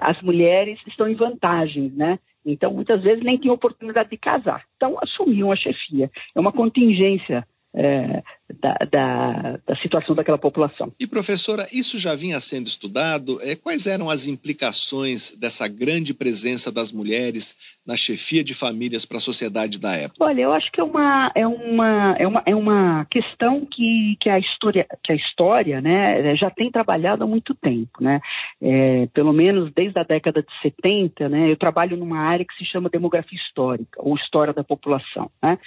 as 0.00 0.22
mulheres 0.22 0.80
estão 0.86 1.08
em 1.08 1.14
vantagem, 1.14 1.92
né? 1.94 2.18
Então, 2.44 2.72
muitas 2.72 3.02
vezes 3.02 3.24
nem 3.24 3.36
tinham 3.36 3.56
oportunidade 3.56 4.08
de 4.08 4.16
casar. 4.16 4.64
Então, 4.76 4.96
assumiam 5.02 5.50
a 5.50 5.56
chefia. 5.56 6.08
É 6.34 6.38
uma 6.38 6.52
contingência 6.52 7.46
é, 7.74 8.22
da, 8.60 8.74
da, 8.90 9.58
da, 9.66 9.76
situação 9.76 10.14
daquela 10.14 10.38
população. 10.38 10.92
E 11.00 11.06
professora, 11.06 11.66
isso 11.72 11.98
já 11.98 12.14
vinha 12.14 12.38
sendo 12.38 12.66
estudado? 12.66 13.38
É, 13.42 13.56
quais 13.56 13.86
eram 13.86 14.08
as 14.08 14.26
implicações 14.26 15.32
dessa 15.32 15.66
grande 15.66 16.14
presença 16.14 16.70
das 16.70 16.92
mulheres 16.92 17.56
na 17.84 17.96
chefia 17.96 18.44
de 18.44 18.54
famílias 18.54 19.04
para 19.04 19.16
a 19.16 19.20
sociedade 19.20 19.80
da 19.80 19.96
época? 19.96 20.24
Olha, 20.24 20.42
eu 20.42 20.52
acho 20.52 20.70
que 20.70 20.80
é 20.80 20.84
uma, 20.84 21.32
é 21.34 21.46
uma, 21.46 22.16
é 22.18 22.26
uma, 22.26 22.42
é 22.46 22.54
uma 22.54 23.04
questão 23.10 23.66
que, 23.66 24.16
que, 24.20 24.28
a 24.28 24.38
história, 24.38 24.86
que 25.02 25.12
a 25.12 25.16
história 25.16 25.80
né, 25.80 26.36
já 26.36 26.50
tem 26.50 26.70
trabalhado 26.70 27.24
há 27.24 27.26
muito 27.26 27.54
tempo. 27.54 27.98
Né? 28.00 28.20
É, 28.62 29.08
pelo 29.12 29.32
menos 29.32 29.72
desde 29.74 29.98
a 29.98 30.04
década 30.04 30.42
de 30.42 30.52
70, 30.62 31.28
né, 31.28 31.50
eu 31.50 31.56
trabalho 31.56 31.96
numa 31.96 32.20
área 32.20 32.44
que 32.44 32.54
se 32.54 32.64
chama 32.64 32.88
demografia 32.88 33.38
histórica, 33.38 34.00
ou 34.00 34.14
história 34.14 34.52
da 34.52 34.62
população. 34.62 35.30
Né? 35.42 35.58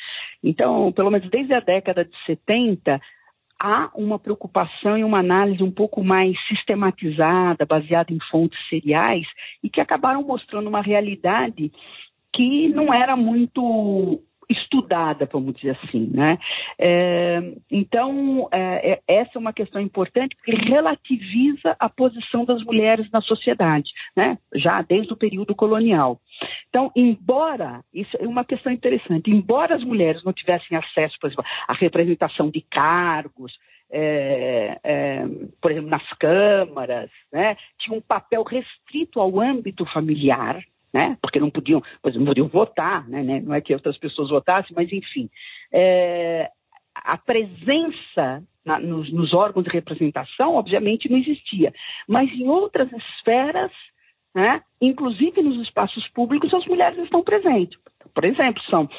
Então, 0.41 0.91
pelo 0.93 1.11
menos 1.11 1.29
desde 1.29 1.53
a 1.53 1.59
década 1.59 2.05
de 2.05 2.11
70, 2.25 2.68
há 3.61 3.91
uma 3.93 4.17
preocupação 4.17 4.97
e 4.97 5.03
uma 5.03 5.19
análise 5.19 5.61
um 5.61 5.71
pouco 5.71 6.03
mais 6.03 6.39
sistematizada, 6.47 7.65
baseada 7.65 8.13
em 8.13 8.19
fontes 8.31 8.57
seriais, 8.69 9.27
e 9.61 9.69
que 9.69 9.81
acabaram 9.81 10.23
mostrando 10.23 10.67
uma 10.67 10.81
realidade 10.81 11.71
que 12.31 12.69
não 12.69 12.93
era 12.93 13.15
muito 13.15 14.21
estudada, 14.49 15.29
vamos 15.31 15.53
dizer 15.53 15.77
assim, 15.81 16.09
né? 16.11 16.39
É, 16.77 17.53
então, 17.69 18.49
é, 18.51 18.93
é, 18.93 19.01
essa 19.07 19.31
é 19.35 19.39
uma 19.39 19.53
questão 19.53 19.79
importante 19.79 20.35
porque 20.35 20.55
relativiza 20.55 21.75
a 21.79 21.87
posição 21.87 22.43
das 22.43 22.63
mulheres 22.63 23.09
na 23.11 23.21
sociedade, 23.21 23.91
né? 24.15 24.37
Já 24.55 24.81
desde 24.81 25.13
o 25.13 25.17
período 25.17 25.53
colonial. 25.53 26.19
Então, 26.69 26.91
embora, 26.95 27.83
isso 27.93 28.17
é 28.19 28.27
uma 28.27 28.43
questão 28.43 28.71
interessante, 28.71 29.29
embora 29.29 29.75
as 29.75 29.83
mulheres 29.83 30.23
não 30.23 30.33
tivessem 30.33 30.75
acesso, 30.75 31.17
por 31.19 31.27
exemplo, 31.27 31.45
à 31.67 31.73
representação 31.73 32.49
de 32.49 32.61
cargos, 32.61 33.53
é, 33.91 34.79
é, 34.83 35.25
por 35.61 35.71
exemplo, 35.71 35.89
nas 35.89 36.07
câmaras, 36.13 37.09
né, 37.31 37.57
tinha 37.79 37.97
um 37.97 38.01
papel 38.01 38.43
restrito 38.43 39.19
ao 39.19 39.39
âmbito 39.39 39.85
familiar, 39.85 40.63
né? 40.93 41.17
Porque 41.21 41.39
não 41.39 41.49
podiam, 41.49 41.81
pois 42.01 42.15
não 42.15 42.25
podiam 42.25 42.47
votar, 42.47 43.07
né? 43.07 43.23
né? 43.23 43.41
Não 43.41 43.53
é 43.53 43.61
que 43.61 43.73
outras 43.73 43.97
pessoas 43.97 44.29
votassem, 44.29 44.73
mas 44.75 44.91
enfim, 44.91 45.29
é, 45.71 46.49
a 46.95 47.17
presença 47.17 48.43
na, 48.65 48.79
nos, 48.79 49.11
nos, 49.11 49.33
órgãos 49.33 49.65
de 49.65 49.71
representação, 49.71 50.55
obviamente, 50.55 51.09
não 51.09 51.17
existia, 51.17 51.73
mas 52.07 52.29
em 52.31 52.47
outras 52.47 52.91
esferas, 52.91 53.71
né? 54.33 54.61
Inclusive 54.81 55.41
nos 55.41 55.59
espaços 55.61 56.07
públicos, 56.09 56.53
as 56.53 56.65
mulheres 56.65 56.99
estão 56.99 57.23
presentes. 57.23 57.79
Por 58.13 58.25
exemplo, 58.25 58.61
são 58.63 58.89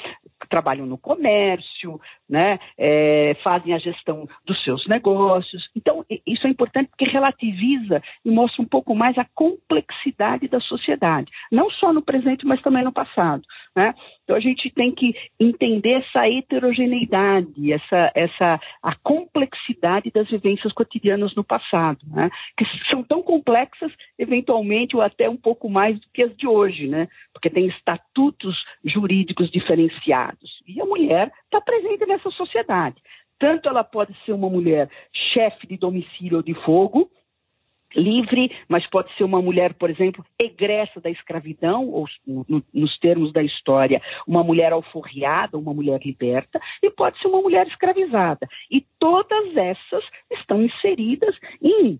trabalham 0.48 0.87
no 0.87 0.98
comércio, 0.98 2.00
né, 2.30 2.60
é, 2.78 3.36
fazem 3.42 3.74
a 3.74 3.78
gestão 3.78 4.28
dos 4.46 4.62
seus 4.62 4.86
negócios. 4.86 5.68
Então, 5.74 6.06
isso 6.24 6.46
é 6.46 6.50
importante 6.50 6.88
porque 6.88 7.04
relativiza 7.04 8.00
e 8.24 8.30
mostra 8.30 8.62
um 8.62 8.66
pouco 8.66 8.94
mais 8.94 9.18
a 9.18 9.26
complexidade 9.34 10.46
da 10.46 10.60
sociedade, 10.60 11.30
não 11.50 11.68
só 11.68 11.92
no 11.92 12.00
presente, 12.00 12.46
mas 12.46 12.62
também 12.62 12.84
no 12.84 12.92
passado. 12.92 13.42
Né? 13.74 13.92
Então, 14.22 14.36
a 14.36 14.40
gente 14.40 14.70
tem 14.70 14.92
que 14.92 15.12
entender 15.40 15.94
essa 15.94 16.28
heterogeneidade, 16.28 17.72
essa, 17.72 18.12
essa, 18.14 18.60
a 18.80 18.94
complexidade 18.94 20.10
das 20.14 20.28
vivências 20.30 20.72
cotidianas 20.72 21.34
no 21.34 21.42
passado, 21.42 21.98
né? 22.06 22.30
que 22.56 22.64
são 22.88 23.02
tão 23.02 23.22
complexas, 23.22 23.92
eventualmente, 24.16 24.94
ou 24.94 25.02
até 25.02 25.28
um 25.28 25.36
pouco 25.36 25.68
mais 25.68 25.98
do 25.98 26.06
que 26.14 26.22
as 26.22 26.36
de 26.36 26.46
hoje, 26.46 26.86
né? 26.86 27.08
porque 27.32 27.50
tem 27.50 27.66
estatutos 27.66 28.64
jurídicos 28.84 29.50
diferenciados. 29.50 30.62
E 30.64 30.80
a 30.80 30.84
mulher 30.84 31.32
está 31.50 31.60
presente 31.60 32.06
nessa 32.06 32.30
sociedade. 32.30 33.02
Tanto 33.38 33.68
ela 33.68 33.82
pode 33.82 34.16
ser 34.24 34.32
uma 34.32 34.48
mulher 34.48 34.88
chefe 35.12 35.66
de 35.66 35.76
domicílio 35.76 36.38
ou 36.38 36.42
de 36.42 36.54
fogo, 36.54 37.10
livre, 37.94 38.52
mas 38.68 38.86
pode 38.86 39.12
ser 39.16 39.24
uma 39.24 39.42
mulher, 39.42 39.74
por 39.74 39.90
exemplo, 39.90 40.24
egressa 40.38 41.00
da 41.00 41.10
escravidão, 41.10 41.88
ou 41.88 42.06
no, 42.26 42.62
nos 42.72 42.96
termos 42.98 43.32
da 43.32 43.42
história, 43.42 44.00
uma 44.26 44.44
mulher 44.44 44.72
alforriada, 44.72 45.58
uma 45.58 45.74
mulher 45.74 46.00
liberta, 46.04 46.60
e 46.82 46.90
pode 46.90 47.18
ser 47.18 47.26
uma 47.26 47.42
mulher 47.42 47.66
escravizada. 47.66 48.48
E 48.70 48.86
todas 48.98 49.56
essas 49.56 50.04
estão 50.30 50.62
inseridas 50.62 51.36
em 51.60 51.98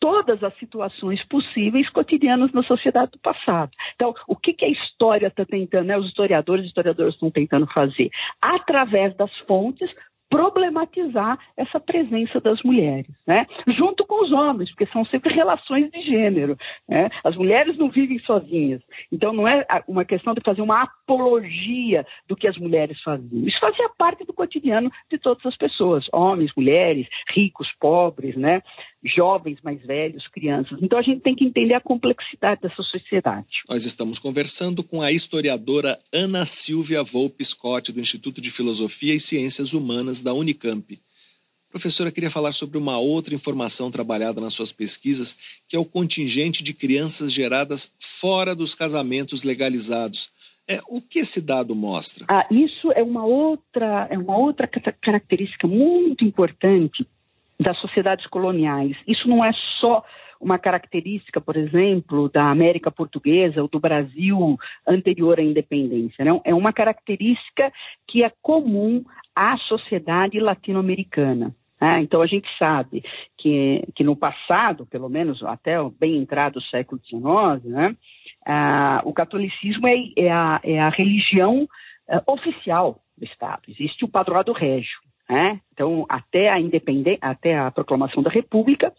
todas 0.00 0.42
as 0.42 0.56
situações 0.58 1.22
possíveis 1.24 1.88
cotidianas 1.90 2.52
na 2.52 2.62
sociedade 2.62 3.12
do 3.12 3.18
passado. 3.18 3.70
Então, 3.94 4.14
o 4.26 4.36
que, 4.36 4.52
que 4.52 4.64
a 4.64 4.68
história 4.68 5.26
está 5.26 5.44
tentando, 5.44 5.86
né? 5.86 5.98
os 5.98 6.06
historiadores 6.06 6.64
e 6.64 6.68
historiadoras 6.68 7.14
estão 7.14 7.30
tentando 7.30 7.66
fazer? 7.66 8.10
Através 8.40 9.16
das 9.16 9.36
fontes, 9.38 9.90
problematizar 10.28 11.38
essa 11.56 11.80
presença 11.80 12.40
das 12.40 12.62
mulheres, 12.62 13.10
né? 13.26 13.46
junto 13.68 14.04
com 14.06 14.24
os 14.24 14.32
homens, 14.32 14.70
porque 14.70 14.86
são 14.86 15.04
sempre 15.04 15.32
relações 15.32 15.90
de 15.90 16.02
gênero. 16.02 16.56
Né? 16.86 17.08
As 17.24 17.36
mulheres 17.36 17.76
não 17.78 17.90
vivem 17.90 18.18
sozinhas, 18.20 18.82
então 19.10 19.32
não 19.32 19.48
é 19.48 19.66
uma 19.86 20.04
questão 20.04 20.34
de 20.34 20.40
fazer 20.44 20.60
uma 20.60 20.82
apologia 20.82 22.06
do 22.26 22.36
que 22.36 22.46
as 22.46 22.56
mulheres 22.56 23.00
faziam. 23.02 23.46
Isso 23.46 23.58
fazia 23.58 23.88
parte 23.96 24.24
do 24.24 24.32
cotidiano 24.32 24.90
de 25.10 25.18
todas 25.18 25.44
as 25.46 25.56
pessoas, 25.56 26.06
homens, 26.12 26.52
mulheres, 26.56 27.06
ricos, 27.34 27.68
pobres, 27.80 28.36
né? 28.36 28.62
jovens, 29.02 29.58
mais 29.62 29.80
velhos, 29.84 30.26
crianças. 30.26 30.78
Então 30.82 30.98
a 30.98 31.02
gente 31.02 31.20
tem 31.20 31.34
que 31.34 31.44
entender 31.44 31.74
a 31.74 31.80
complexidade 31.80 32.60
dessa 32.60 32.82
sociedade. 32.82 33.46
Nós 33.68 33.84
estamos 33.84 34.18
conversando 34.18 34.82
com 34.82 35.00
a 35.00 35.12
historiadora 35.12 35.98
Ana 36.12 36.44
Silvia 36.44 37.02
Volpe 37.02 37.44
Scott, 37.44 37.92
do 37.92 38.00
Instituto 38.00 38.40
de 38.40 38.50
Filosofia 38.50 39.14
e 39.14 39.20
Ciências 39.20 39.72
Humanas 39.72 40.17
da 40.22 40.32
Unicamp. 40.34 40.98
Professora, 41.70 42.10
queria 42.10 42.30
falar 42.30 42.52
sobre 42.52 42.78
uma 42.78 42.98
outra 42.98 43.34
informação 43.34 43.90
trabalhada 43.90 44.40
nas 44.40 44.54
suas 44.54 44.72
pesquisas, 44.72 45.60
que 45.68 45.76
é 45.76 45.78
o 45.78 45.84
contingente 45.84 46.62
de 46.62 46.72
crianças 46.72 47.30
geradas 47.30 47.92
fora 48.00 48.54
dos 48.54 48.74
casamentos 48.74 49.44
legalizados. 49.44 50.30
É, 50.66 50.80
o 50.88 51.00
que 51.00 51.20
esse 51.20 51.40
dado 51.40 51.74
mostra? 51.74 52.26
Ah, 52.28 52.46
isso 52.50 52.90
é 52.92 53.02
uma 53.02 53.24
outra, 53.24 54.06
é 54.10 54.18
uma 54.18 54.36
outra 54.36 54.66
característica 54.66 55.66
muito 55.66 56.24
importante 56.24 57.06
das 57.60 57.78
sociedades 57.78 58.26
coloniais. 58.26 58.96
Isso 59.06 59.28
não 59.28 59.44
é 59.44 59.52
só 59.80 60.04
uma 60.40 60.58
característica, 60.58 61.40
por 61.40 61.56
exemplo, 61.56 62.28
da 62.28 62.50
América 62.50 62.90
Portuguesa 62.90 63.62
ou 63.62 63.68
do 63.68 63.80
Brasil 63.80 64.56
anterior 64.86 65.38
à 65.38 65.42
independência. 65.42 66.24
Não? 66.24 66.40
É 66.44 66.54
uma 66.54 66.72
característica 66.72 67.72
que 68.06 68.22
é 68.22 68.32
comum 68.40 69.04
à 69.34 69.56
sociedade 69.56 70.38
latino-americana. 70.38 71.54
Né? 71.80 72.00
então 72.00 72.20
a 72.20 72.26
gente 72.26 72.48
sabe 72.58 73.04
que, 73.36 73.84
que 73.94 74.02
no 74.02 74.16
passado, 74.16 74.84
pelo 74.84 75.08
menos 75.08 75.44
até 75.44 75.76
bem 75.98 76.16
entrado 76.16 76.56
o 76.56 76.62
século 76.62 77.00
XIX, 77.04 77.72
né, 77.72 77.96
ah, 78.44 79.00
o 79.04 79.12
catolicismo 79.12 79.86
é, 79.86 79.94
é, 80.16 80.28
a, 80.28 80.60
é 80.64 80.80
a 80.80 80.88
religião 80.88 81.68
ah, 82.08 82.20
oficial 82.26 83.00
do 83.16 83.24
Estado. 83.24 83.62
Existe 83.68 84.04
o 84.04 84.08
padroado 84.08 84.52
régio. 84.52 84.98
Né? 85.28 85.60
Então, 85.72 86.06
até 86.08 86.48
a 86.48 86.58
independência, 86.58 87.18
até 87.20 87.58
a 87.58 87.70
proclamação 87.70 88.22
da 88.22 88.30
República, 88.30 88.92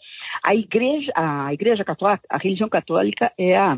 a 0.45 0.53
igreja, 0.53 1.11
a 1.15 1.51
igreja 1.53 1.83
católica, 1.83 2.23
a 2.29 2.37
religião 2.37 2.69
católica 2.69 3.31
é 3.37 3.57
a 3.57 3.77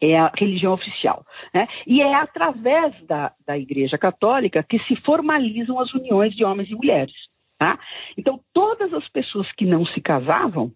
é 0.00 0.18
a 0.18 0.32
religião 0.34 0.72
oficial. 0.72 1.26
Né? 1.52 1.68
E 1.86 2.00
é 2.00 2.14
através 2.14 2.94
da, 3.04 3.32
da 3.46 3.58
Igreja 3.58 3.98
Católica 3.98 4.62
que 4.62 4.78
se 4.84 4.96
formalizam 4.96 5.78
as 5.78 5.92
uniões 5.92 6.34
de 6.34 6.42
homens 6.42 6.70
e 6.70 6.74
mulheres. 6.74 7.14
Tá? 7.58 7.78
Então, 8.16 8.40
todas 8.54 8.94
as 8.94 9.06
pessoas 9.08 9.50
que 9.52 9.66
não 9.66 9.84
se 9.84 10.00
casavam 10.00 10.72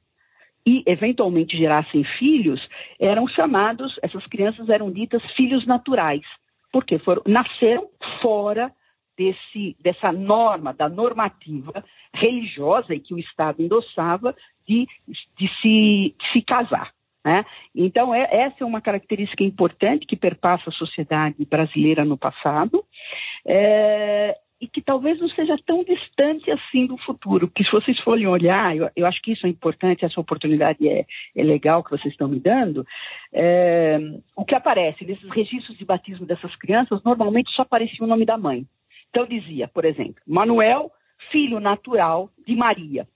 e 0.66 0.82
eventualmente 0.86 1.56
gerassem 1.56 2.04
filhos 2.18 2.68
eram 3.00 3.26
chamados, 3.26 3.98
essas 4.02 4.26
crianças 4.26 4.68
eram 4.68 4.90
ditas 4.90 5.22
filhos 5.32 5.66
naturais, 5.66 6.22
porque 6.70 6.98
foram, 6.98 7.22
nasceram 7.26 7.88
fora 8.20 8.70
desse, 9.16 9.76
dessa 9.80 10.12
norma, 10.12 10.72
da 10.72 10.88
normativa 10.88 11.84
religiosa 12.12 12.98
que 12.98 13.14
o 13.14 13.18
Estado 13.18 13.62
endossava 13.62 14.34
de, 14.66 14.86
de, 15.38 15.48
se, 15.60 16.14
de 16.18 16.32
se 16.32 16.42
casar. 16.42 16.92
Né? 17.24 17.44
Então, 17.74 18.14
é, 18.14 18.28
essa 18.30 18.56
é 18.60 18.64
uma 18.64 18.80
característica 18.80 19.42
importante 19.42 20.06
que 20.06 20.16
perpassa 20.16 20.68
a 20.68 20.72
sociedade 20.72 21.44
brasileira 21.44 22.04
no 22.04 22.18
passado. 22.18 22.84
É, 23.46 24.36
e 24.60 24.68
que 24.68 24.80
talvez 24.80 25.20
não 25.20 25.28
seja 25.28 25.56
tão 25.66 25.84
distante 25.84 26.50
assim 26.50 26.86
do 26.86 26.96
futuro, 26.96 27.48
que 27.48 27.62
se 27.62 27.70
vocês 27.70 27.98
forem 28.00 28.26
olhar, 28.26 28.74
eu, 28.74 28.88
eu 28.96 29.06
acho 29.06 29.20
que 29.20 29.32
isso 29.32 29.46
é 29.46 29.50
importante, 29.50 30.04
essa 30.06 30.18
oportunidade 30.18 30.88
é, 30.88 31.04
é 31.36 31.42
legal 31.42 31.84
que 31.84 31.90
vocês 31.90 32.14
estão 32.14 32.28
me 32.28 32.40
dando, 32.40 32.86
é, 33.30 33.98
o 34.34 34.42
que 34.42 34.54
aparece 34.54 35.04
nesses 35.04 35.28
registros 35.30 35.76
de 35.76 35.84
batismo 35.84 36.24
dessas 36.24 36.54
crianças, 36.56 37.02
normalmente 37.04 37.52
só 37.52 37.62
aparecia 37.62 38.04
o 38.04 38.08
nome 38.08 38.24
da 38.24 38.38
mãe. 38.38 38.66
Então 39.14 39.26
dizia, 39.26 39.68
por 39.68 39.84
exemplo, 39.84 40.20
Manuel, 40.26 40.90
filho 41.30 41.60
natural 41.60 42.28
de 42.44 42.56
Maria, 42.56 43.06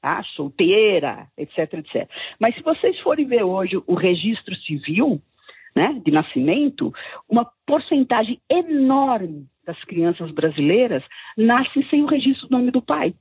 tá? 0.00 0.22
solteira, 0.34 1.28
etc, 1.36 1.74
etc. 1.74 2.08
Mas 2.40 2.54
se 2.54 2.62
vocês 2.62 2.98
forem 3.00 3.26
ver 3.26 3.42
hoje 3.42 3.76
o 3.86 3.94
registro 3.94 4.56
civil, 4.56 5.20
né, 5.76 6.00
de 6.02 6.10
nascimento, 6.10 6.94
uma 7.28 7.44
porcentagem 7.66 8.40
enorme 8.48 9.46
das 9.66 9.78
crianças 9.84 10.30
brasileiras 10.30 11.04
nascem 11.36 11.86
sem 11.90 12.02
o 12.02 12.06
registro 12.06 12.48
do 12.48 12.56
nome 12.56 12.70
do 12.70 12.80
pai. 12.80 13.14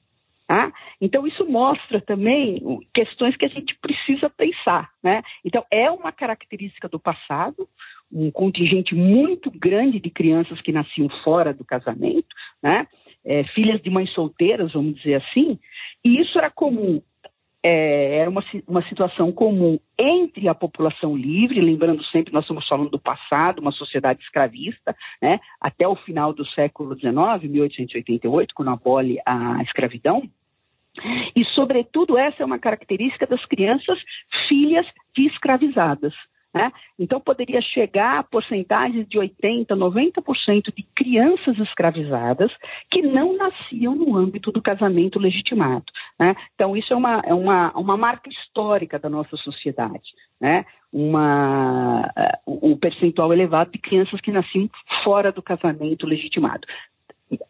Tá? 0.47 0.71
Então, 1.01 1.27
isso 1.27 1.45
mostra 1.45 1.99
também 1.99 2.61
questões 2.93 3.35
que 3.35 3.45
a 3.45 3.49
gente 3.49 3.75
precisa 3.81 4.29
pensar. 4.29 4.91
Né? 5.01 5.23
Então, 5.43 5.65
é 5.69 5.91
uma 5.91 6.11
característica 6.11 6.87
do 6.87 6.99
passado, 6.99 7.67
um 8.13 8.29
contingente 8.31 8.93
muito 8.93 9.49
grande 9.49 9.99
de 9.99 10.09
crianças 10.09 10.61
que 10.61 10.71
nasciam 10.71 11.09
fora 11.23 11.53
do 11.53 11.65
casamento, 11.65 12.27
né? 12.61 12.87
É, 13.25 13.43
filhas 13.45 13.81
de 13.81 13.89
mães 13.89 14.11
solteiras, 14.11 14.73
vamos 14.73 14.95
dizer 14.97 15.15
assim, 15.15 15.57
e 16.03 16.19
isso 16.19 16.37
era 16.37 16.51
comum 16.51 17.01
é, 17.63 18.17
era 18.17 18.29
uma, 18.29 18.43
uma 18.67 18.83
situação 18.83 19.31
comum 19.31 19.79
entre 19.97 20.49
a 20.49 20.53
população 20.53 21.15
livre, 21.15 21.61
lembrando 21.61 22.03
sempre, 22.03 22.33
nós 22.33 22.43
estamos 22.43 22.67
falando 22.67 22.89
do 22.89 22.99
passado, 22.99 23.59
uma 23.59 23.71
sociedade 23.71 24.21
escravista, 24.21 24.93
né, 25.21 25.39
até 25.61 25.87
o 25.87 25.95
final 25.95 26.33
do 26.33 26.45
século 26.45 26.93
XIX, 26.93 27.49
1888, 27.49 28.53
quando 28.53 28.69
abole 28.69 29.17
a 29.25 29.63
escravidão, 29.63 30.29
e, 31.35 31.43
sobretudo, 31.45 32.17
essa 32.17 32.43
é 32.43 32.45
uma 32.45 32.59
característica 32.59 33.25
das 33.25 33.43
crianças 33.45 33.97
filhas 34.47 34.85
de 35.15 35.25
escravizadas. 35.25 36.13
Né? 36.53 36.71
Então, 36.99 37.19
poderia 37.19 37.61
chegar 37.61 38.19
a 38.19 38.23
porcentagens 38.23 39.07
de 39.07 39.17
80%, 39.17 39.67
90% 39.69 40.73
de 40.75 40.83
crianças 40.95 41.57
escravizadas 41.57 42.51
que 42.91 43.01
não 43.01 43.35
nasciam 43.35 43.95
no 43.95 44.15
âmbito 44.15 44.51
do 44.51 44.61
casamento 44.61 45.17
legitimado. 45.17 45.85
Né? 46.19 46.35
Então, 46.53 46.77
isso 46.77 46.93
é 46.93 46.95
uma, 46.95 47.21
é 47.25 47.33
uma, 47.33 47.71
uma 47.71 47.97
marca 47.97 48.29
histórica 48.29 48.99
da 48.99 49.09
nossa 49.09 49.35
sociedade. 49.37 50.13
Né? 50.39 50.63
Uma, 50.91 52.11
uh, 52.45 52.69
um 52.71 52.77
percentual 52.77 53.33
elevado 53.33 53.71
de 53.71 53.79
crianças 53.79 54.21
que 54.21 54.31
nasciam 54.31 54.69
fora 55.03 55.31
do 55.31 55.41
casamento 55.41 56.05
legitimado. 56.05 56.67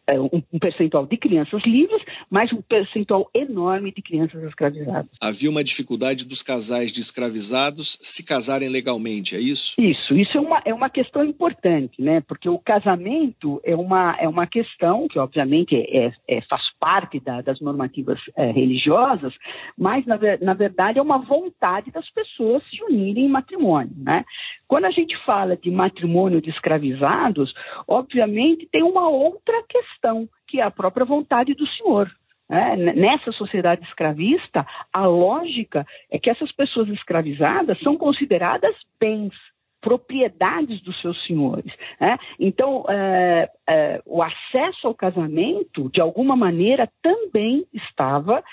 É, 0.05 0.19
um, 0.19 0.29
um 0.51 0.59
percentual 0.59 1.05
de 1.05 1.17
crianças 1.17 1.63
livres, 1.63 2.01
mas 2.29 2.51
um 2.51 2.61
percentual 2.61 3.29
enorme 3.33 3.91
de 3.91 4.01
crianças 4.01 4.43
escravizadas. 4.43 5.09
Havia 5.19 5.49
uma 5.49 5.63
dificuldade 5.63 6.25
dos 6.25 6.41
casais 6.41 6.91
de 6.91 6.99
escravizados 6.99 7.97
se 8.01 8.25
casarem 8.25 8.69
legalmente, 8.69 9.35
é 9.35 9.39
isso? 9.39 9.79
Isso, 9.79 10.15
isso 10.15 10.37
é 10.37 10.41
uma, 10.41 10.61
é 10.65 10.73
uma 10.73 10.89
questão 10.89 11.23
importante, 11.23 12.01
né? 12.01 12.21
Porque 12.21 12.49
o 12.49 12.59
casamento 12.59 13.61
é 13.63 13.75
uma, 13.75 14.15
é 14.19 14.27
uma 14.27 14.45
questão 14.45 15.07
que, 15.07 15.17
obviamente, 15.17 15.75
é, 15.75 16.11
é 16.27 16.41
faz 16.41 16.63
parte 16.79 17.19
da, 17.19 17.41
das 17.41 17.59
normativas 17.61 18.19
é, 18.35 18.51
religiosas, 18.51 19.33
mas, 19.77 20.05
na, 20.05 20.19
na 20.41 20.53
verdade, 20.53 20.99
é 20.99 21.01
uma 21.01 21.17
vontade 21.17 21.91
das 21.91 22.09
pessoas 22.11 22.61
se 22.69 22.83
unirem 22.83 23.25
em 23.25 23.29
matrimônio, 23.29 23.93
né? 23.97 24.25
Quando 24.67 24.85
a 24.85 24.91
gente 24.91 25.15
fala 25.25 25.55
de 25.55 25.71
matrimônio 25.71 26.41
de 26.41 26.49
escravizados, 26.49 27.53
obviamente 27.87 28.67
tem 28.71 28.83
uma 28.83 29.07
outra 29.07 29.63
questão, 29.73 30.29
que 30.47 30.59
é 30.59 30.63
a 30.63 30.71
própria 30.71 31.05
vontade 31.05 31.53
do 31.53 31.67
senhor. 31.67 32.11
É, 32.49 32.75
nessa 32.75 33.31
sociedade 33.31 33.83
escravista, 33.83 34.65
a 34.93 35.05
lógica 35.07 35.87
é 36.11 36.19
que 36.19 36.29
essas 36.29 36.51
pessoas 36.51 36.89
escravizadas 36.89 37.79
são 37.79 37.97
consideradas 37.97 38.75
bens, 38.99 39.33
propriedades 39.81 40.81
dos 40.81 40.99
seus 41.01 41.21
senhores. 41.25 41.73
Né? 41.99 42.17
Então, 42.39 42.85
é, 42.87 43.49
é, 43.67 44.01
o 44.05 44.21
acesso 44.21 44.87
ao 44.87 44.93
casamento, 44.93 45.89
de 45.89 45.99
alguma 45.99 46.35
maneira, 46.35 46.89
também 47.01 47.65
estava 47.73 48.43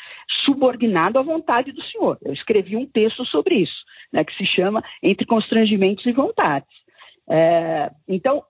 subordinado 0.45 1.19
à 1.19 1.23
vontade 1.23 1.71
do 1.71 1.83
senhor. 1.85 2.19
Eu 2.23 2.33
escrevi 2.33 2.77
um 2.77 2.87
texto 2.87 3.25
sobre 3.27 3.57
isso, 3.57 3.85
né, 4.13 4.25
que 4.25 4.35
se 4.35 4.47
chama 4.47 4.83
Entre 5.03 5.27
Constrangimentos 5.27 6.05
e 6.07 6.13
Vontades. 6.13 6.69
É, 7.29 7.93
então, 8.09 8.43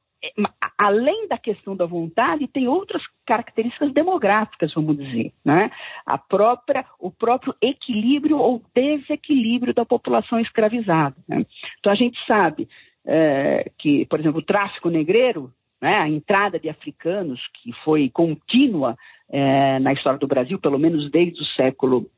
além 0.76 1.28
da 1.28 1.38
questão 1.38 1.74
da 1.74 1.86
vontade, 1.86 2.46
tem 2.46 2.68
outras 2.68 3.02
características 3.26 3.92
demográficas, 3.92 4.72
vamos 4.74 4.96
dizer, 4.96 5.32
né? 5.44 5.70
A 6.04 6.18
própria, 6.18 6.84
o 6.98 7.10
próprio 7.10 7.54
equilíbrio 7.60 8.38
ou 8.38 8.62
desequilíbrio 8.74 9.72
da 9.72 9.84
população 9.84 10.38
escravizada. 10.38 11.16
Né? 11.26 11.46
Então 11.78 11.92
a 11.92 11.94
gente 11.94 12.18
sabe 12.26 12.68
é, 13.06 13.70
que, 13.78 14.04
por 14.06 14.20
exemplo, 14.20 14.40
o 14.40 14.44
tráfico 14.44 14.90
negreiro, 14.90 15.52
né, 15.80 15.96
a 15.96 16.08
entrada 16.08 16.58
de 16.58 16.68
africanos, 16.68 17.40
que 17.54 17.72
foi 17.84 18.10
contínua 18.10 18.96
é, 19.28 19.78
na 19.78 19.92
história 19.92 20.18
do 20.18 20.26
Brasil, 20.26 20.58
pelo 20.58 20.78
menos 20.78 21.10
desde 21.10 21.40
o 21.40 21.46
século 21.46 22.10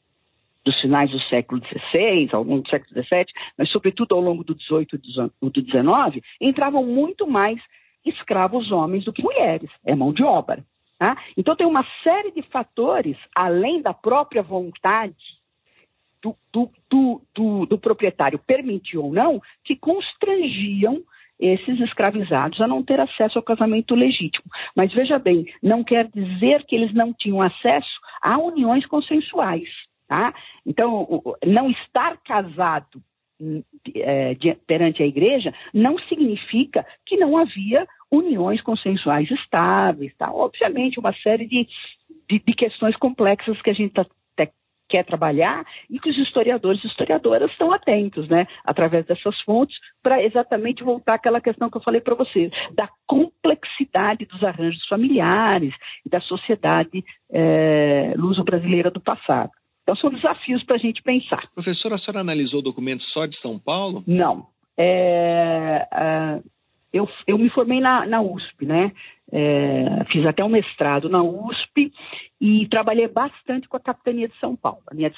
dos 0.64 0.80
finais 0.80 1.10
do 1.10 1.20
século 1.22 1.60
XVI, 1.64 2.28
ao 2.32 2.44
longo 2.44 2.62
do 2.62 2.68
século 2.68 3.02
XVII, 3.02 3.26
mas 3.58 3.70
sobretudo 3.70 4.14
ao 4.14 4.20
longo 4.20 4.44
do 4.44 4.56
XVIII 4.60 4.86
e 4.92 5.50
do 5.50 5.60
XIX, 5.60 6.24
entravam 6.40 6.84
muito 6.84 7.26
mais 7.26 7.60
escravos 8.04 8.70
homens 8.72 9.04
do 9.04 9.12
que 9.12 9.22
mulheres, 9.22 9.70
é 9.84 9.94
mão 9.94 10.12
de 10.12 10.22
obra. 10.22 10.64
Tá? 10.98 11.16
Então, 11.36 11.56
tem 11.56 11.66
uma 11.66 11.84
série 12.02 12.30
de 12.30 12.42
fatores, 12.42 13.16
além 13.34 13.82
da 13.82 13.92
própria 13.92 14.42
vontade 14.42 15.16
do, 16.22 16.36
do, 16.52 16.70
do, 17.34 17.66
do, 17.66 17.78
proprietário 17.78 18.38
permitir 18.38 18.98
ou 18.98 19.12
não, 19.12 19.42
que 19.64 19.74
constrangiam 19.74 21.02
esses 21.40 21.80
escravizados 21.80 22.60
a 22.60 22.68
não 22.68 22.84
ter 22.84 23.00
acesso 23.00 23.36
ao 23.36 23.42
casamento 23.42 23.96
legítimo. 23.96 24.44
Mas 24.76 24.92
veja 24.92 25.18
bem, 25.18 25.44
não 25.60 25.82
quer 25.82 26.08
dizer 26.08 26.64
que 26.66 26.76
eles 26.76 26.94
não 26.94 27.12
tinham 27.12 27.42
acesso 27.42 28.00
a 28.20 28.38
uniões 28.38 28.86
consensuais. 28.86 29.68
Tá? 30.06 30.32
Então, 30.64 31.22
não 31.44 31.70
estar 31.70 32.16
casado 32.18 33.02
é, 33.96 34.34
perante 34.66 35.02
a 35.02 35.06
igreja 35.06 35.52
não 35.72 35.98
significa 35.98 36.86
que 37.06 37.16
não 37.16 37.36
havia 37.36 37.86
uniões 38.10 38.60
consensuais 38.60 39.30
estáveis, 39.30 40.14
tá? 40.16 40.32
Obviamente, 40.32 41.00
uma 41.00 41.14
série 41.14 41.46
de, 41.46 41.66
de, 42.28 42.38
de 42.38 42.52
questões 42.54 42.96
complexas 42.96 43.60
que 43.62 43.70
a 43.70 43.74
gente 43.74 43.92
tá, 43.92 44.06
quer 44.92 45.06
trabalhar 45.06 45.64
e 45.88 45.98
que 45.98 46.10
os 46.10 46.18
historiadores 46.18 46.84
e 46.84 46.86
historiadoras 46.86 47.50
estão 47.50 47.72
atentos, 47.72 48.28
né, 48.28 48.46
através 48.62 49.06
dessas 49.06 49.40
fontes, 49.40 49.78
para 50.02 50.22
exatamente 50.22 50.84
voltar 50.84 51.14
àquela 51.14 51.40
questão 51.40 51.70
que 51.70 51.78
eu 51.78 51.82
falei 51.82 52.02
para 52.02 52.14
vocês, 52.14 52.52
da 52.74 52.90
complexidade 53.06 54.26
dos 54.26 54.44
arranjos 54.44 54.86
familiares 54.86 55.74
e 56.04 56.10
da 56.10 56.20
sociedade 56.20 57.02
é, 57.32 58.12
luso-brasileira 58.18 58.90
do 58.90 59.00
passado. 59.00 59.50
Então, 59.82 59.96
são 59.96 60.10
desafios 60.10 60.62
para 60.62 60.76
a 60.76 60.78
gente 60.78 61.02
pensar. 61.02 61.48
Professora, 61.54 61.96
a 61.96 61.98
senhora 61.98 62.20
analisou 62.20 62.62
documentos 62.62 63.06
só 63.12 63.26
de 63.26 63.34
São 63.34 63.58
Paulo? 63.58 64.04
Não. 64.06 64.46
É, 64.76 65.88
é, 65.92 66.40
eu, 66.92 67.08
eu 67.26 67.36
me 67.36 67.50
formei 67.50 67.80
na, 67.80 68.06
na 68.06 68.20
USP, 68.20 68.64
né? 68.64 68.92
É, 69.30 70.04
fiz 70.10 70.26
até 70.26 70.44
um 70.44 70.48
mestrado 70.48 71.08
na 71.08 71.22
USP 71.22 71.92
e 72.40 72.68
trabalhei 72.68 73.08
bastante 73.08 73.68
com 73.68 73.76
a 73.76 73.80
Capitania 73.80 74.28
de 74.28 74.38
São 74.38 74.54
Paulo. 74.54 74.82
A 74.86 74.94
minha, 74.94 75.10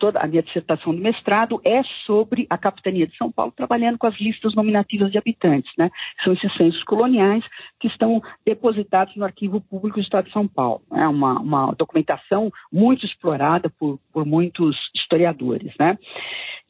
toda 0.00 0.18
a 0.18 0.26
minha 0.26 0.42
dissertação 0.42 0.94
do 0.94 1.00
mestrado 1.00 1.60
é 1.62 1.82
sobre 2.06 2.46
a 2.48 2.58
Capitania 2.58 3.06
de 3.06 3.16
São 3.16 3.30
Paulo, 3.30 3.52
trabalhando 3.54 3.98
com 3.98 4.06
as 4.06 4.18
listas 4.18 4.54
nominativas 4.54 5.12
de 5.12 5.18
habitantes, 5.18 5.70
né? 5.78 5.90
São 6.24 6.32
esses 6.32 6.52
censos 6.54 6.82
coloniais 6.84 7.44
que 7.78 7.86
estão 7.86 8.20
depositados 8.44 9.14
no 9.14 9.24
Arquivo 9.24 9.60
Público 9.60 10.00
do 10.00 10.02
Estado 10.02 10.24
de 10.24 10.32
São 10.32 10.48
Paulo. 10.48 10.82
É 10.92 11.06
uma, 11.06 11.38
uma 11.38 11.72
documentação 11.72 12.50
muito 12.72 13.04
explorada 13.04 13.70
por, 13.78 14.00
por 14.12 14.24
muitos 14.24 14.76
historiadores, 14.94 15.72
né? 15.78 15.98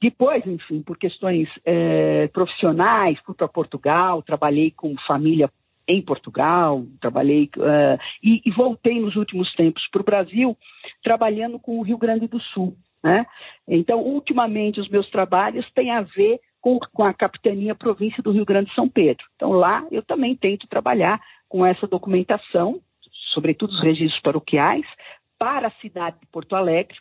Depois, 0.02 0.44
enfim, 0.46 0.82
por 0.82 0.98
questões 0.98 1.48
é, 1.64 2.26
profissionais, 2.28 3.18
fui 3.24 3.34
para 3.34 3.46
Portugal, 3.46 4.22
trabalhei 4.22 4.70
com 4.70 4.96
família 5.06 5.48
em 5.86 6.00
Portugal, 6.00 6.84
trabalhei 7.00 7.50
uh, 7.56 7.98
e, 8.22 8.40
e, 8.44 8.50
voltei 8.52 9.00
nos 9.00 9.16
últimos 9.16 9.52
tempos 9.54 9.86
para 9.90 10.00
o 10.00 10.04
Brasil, 10.04 10.56
trabalhando 11.02 11.58
com 11.58 11.78
o 11.78 11.82
Rio 11.82 11.98
Grande 11.98 12.28
do 12.28 12.40
Sul. 12.40 12.76
Né? 13.02 13.26
Então, 13.66 14.00
ultimamente, 14.00 14.80
os 14.80 14.88
meus 14.88 15.08
trabalhos 15.10 15.70
têm 15.72 15.90
a 15.90 16.02
ver 16.02 16.40
com, 16.60 16.78
com 16.92 17.02
a 17.02 17.14
capitania 17.14 17.74
província 17.74 18.22
do 18.22 18.30
Rio 18.30 18.44
Grande 18.44 18.68
de 18.68 18.74
São 18.74 18.88
Pedro. 18.88 19.24
Então, 19.36 19.52
lá 19.52 19.86
eu 19.90 20.02
também 20.02 20.36
tento 20.36 20.68
trabalhar 20.68 21.20
com 21.48 21.64
essa 21.64 21.86
documentação, 21.86 22.80
sobretudo 23.32 23.70
os 23.72 23.82
registros 23.82 24.20
paroquiais, 24.20 24.86
para 25.38 25.68
a 25.68 25.80
cidade 25.80 26.18
de 26.20 26.26
Porto 26.26 26.54
Alegre, 26.54 26.98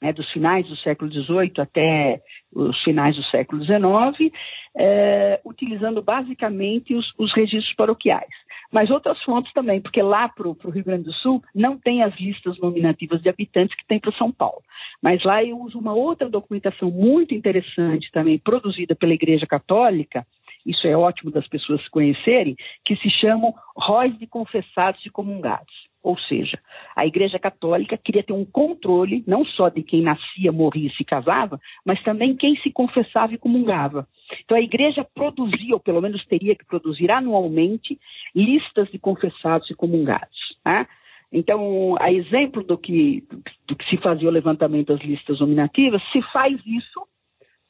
né, 0.00 0.12
dos 0.12 0.30
finais 0.30 0.66
do 0.66 0.76
século 0.76 1.10
XVIII 1.10 1.52
até 1.58 2.20
os 2.52 2.80
finais 2.82 3.16
do 3.16 3.22
século 3.24 3.62
XIX, 3.62 4.32
é, 4.76 5.40
utilizando 5.44 6.02
basicamente 6.02 6.94
os, 6.94 7.12
os, 7.18 7.32
registros 7.32 7.74
paroquiais. 7.74 8.30
Mas 8.70 8.90
outras 8.90 9.22
fontes 9.22 9.52
também, 9.52 9.80
porque 9.80 10.02
lá 10.02 10.28
para 10.28 10.48
o 10.48 10.70
Rio 10.70 10.84
Grande 10.84 11.04
do 11.04 11.12
Sul 11.12 11.42
não 11.54 11.78
tem 11.78 12.02
as 12.02 12.14
listas 12.18 12.58
nominativas 12.58 13.20
de 13.22 13.28
habitantes 13.28 13.74
que 13.76 13.86
tem 13.86 13.98
para 13.98 14.12
São 14.12 14.30
Paulo. 14.30 14.62
Mas 15.02 15.24
lá 15.24 15.42
eu 15.42 15.58
uso 15.58 15.78
uma 15.78 15.94
outra 15.94 16.28
documentação 16.28 16.90
muito 16.90 17.34
interessante 17.34 18.10
também, 18.12 18.38
produzida 18.38 18.94
pela 18.94 19.14
Igreja 19.14 19.46
Católica, 19.46 20.26
isso 20.66 20.86
é 20.86 20.94
ótimo 20.94 21.30
das 21.30 21.48
pessoas 21.48 21.88
conhecerem, 21.88 22.56
que 22.84 22.94
se 22.96 23.08
chamam 23.08 23.54
róis 23.74 24.16
de 24.18 24.26
confessados 24.26 25.04
e 25.06 25.10
comungados. 25.10 25.87
Ou 26.02 26.16
seja, 26.18 26.58
a 26.94 27.04
Igreja 27.06 27.38
Católica 27.38 27.96
queria 27.96 28.22
ter 28.22 28.32
um 28.32 28.44
controle 28.44 29.24
não 29.26 29.44
só 29.44 29.68
de 29.68 29.82
quem 29.82 30.00
nascia, 30.00 30.52
morria 30.52 30.88
e 30.88 30.94
se 30.94 31.04
casava, 31.04 31.60
mas 31.84 32.02
também 32.02 32.36
quem 32.36 32.56
se 32.56 32.70
confessava 32.70 33.34
e 33.34 33.38
comungava. 33.38 34.06
Então 34.44 34.56
a 34.56 34.60
Igreja 34.60 35.04
produzia, 35.14 35.74
ou 35.74 35.80
pelo 35.80 36.00
menos 36.00 36.24
teria 36.26 36.54
que 36.54 36.64
produzir 36.64 37.10
anualmente, 37.10 37.98
listas 38.34 38.88
de 38.90 38.98
confessados 38.98 39.68
e 39.70 39.74
comungados. 39.74 40.56
Né? 40.64 40.86
Então, 41.32 41.94
a 42.00 42.12
exemplo 42.12 42.62
do 42.62 42.78
que, 42.78 43.26
do 43.66 43.76
que 43.76 43.88
se 43.90 43.96
fazia 43.98 44.28
o 44.28 44.32
levantamento 44.32 44.88
das 44.94 45.00
listas 45.00 45.40
nominativas, 45.40 46.02
se 46.10 46.22
faz 46.32 46.58
isso 46.64 47.06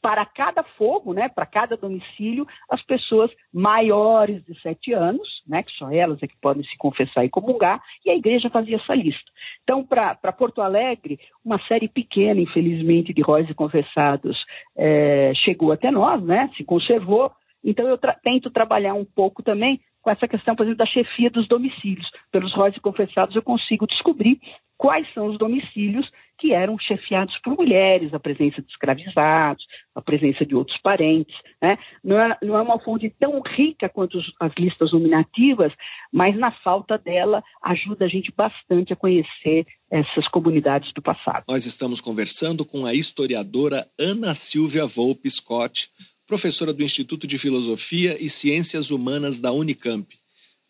para 0.01 0.25
cada 0.25 0.63
fogo, 0.63 1.13
né, 1.13 1.29
para 1.29 1.45
cada 1.45 1.77
domicílio, 1.77 2.47
as 2.71 2.83
pessoas 2.83 3.31
maiores 3.53 4.45
de 4.45 4.59
sete 4.61 4.93
anos, 4.93 5.43
né, 5.47 5.63
que 5.63 5.73
só 5.73 5.91
elas 5.91 6.23
é 6.23 6.27
que 6.27 6.37
podem 6.41 6.63
se 6.65 6.77
confessar 6.79 7.25
e 7.25 7.29
comungar, 7.29 7.83
e 8.05 8.11
a 8.11 8.15
igreja 8.15 8.49
fazia 8.49 8.77
essa 8.77 8.95
lista. 8.95 9.31
Então, 9.63 9.85
para 9.85 10.33
Porto 10.33 10.63
Alegre, 10.63 11.19
uma 11.45 11.59
série 11.67 11.89
pequena, 11.89 12.41
infelizmente, 12.41 13.13
de 13.13 13.23
róis 13.23 13.49
e 13.51 13.55
confessados 13.55 14.45
é, 14.77 15.33
chegou 15.35 15.73
até 15.73 15.91
nós, 15.91 16.23
né, 16.23 16.51
se 16.57 16.65
conservou. 16.65 17.33
Então, 17.65 17.89
eu 17.89 17.99
tra 17.99 18.15
tento 18.15 18.51
trabalhar 18.51 18.95
um 18.95 19.05
pouco 19.05 19.43
também 19.43 19.81
com 20.01 20.11
essa 20.11 20.29
questão, 20.29 20.55
por 20.55 20.63
exemplo, 20.63 20.79
da 20.79 20.87
chefia 20.87 21.29
dos 21.29 21.49
domicílios. 21.49 22.09
Pelos 22.31 22.55
róis 22.55 22.77
e 22.77 22.81
confessados, 22.81 23.35
eu 23.35 23.43
consigo 23.43 23.87
descobrir 23.87 24.41
quais 24.77 25.13
são 25.13 25.27
os 25.27 25.37
domicílios 25.37 26.09
que 26.39 26.53
eram 26.53 26.79
chefiados 26.79 27.37
por 27.39 27.57
mulheres, 27.57 28.15
a 28.15 28.21
presença 28.21 28.63
de 28.63 28.71
escravizados, 28.71 29.65
a 29.95 30.01
presença 30.01 30.47
de 30.47 30.55
outros 30.55 30.79
parentes. 30.79 31.35
Né? 31.61 31.77
Não, 32.03 32.19
é, 32.19 32.39
não, 32.43 32.57
é, 32.57 32.63
uma 32.63 32.79
fonte 32.79 33.13
tão 33.19 33.41
rica 33.41 33.89
quanto 33.89 34.21
as 34.41 34.53
listas 34.57 34.93
nominativas, 34.93 35.73
mas 36.13 36.37
na 36.37 36.53
falta 36.53 36.97
dela 36.97 37.43
ajuda 37.63 38.05
a 38.05 38.09
gente 38.09 38.33
bastante 38.37 38.93
a 38.93 38.97
conhecer 38.97 39.67
essas 39.91 40.29
comunidades 40.29 40.93
do 40.93 41.03
passado. 41.03 41.45
Nós 41.49 41.67
estamos 41.67 42.01
conversando 42.01 42.65
com 42.65 42.87
a 42.87 42.95
historiadora 42.95 43.87
Ana 43.99 44.35
Silvia 44.35 44.87
Volpe 44.87 45.29
Scott, 45.29 45.91
professora 46.27 46.73
do 46.73 46.83
Instituto 46.83 47.27
de 47.27 47.39
Filosofia 47.39 48.17
e 48.23 48.29
Ciências 48.29 48.91
Humanas 48.91 49.39
da 49.39 49.51
Unicamp. 49.51 50.07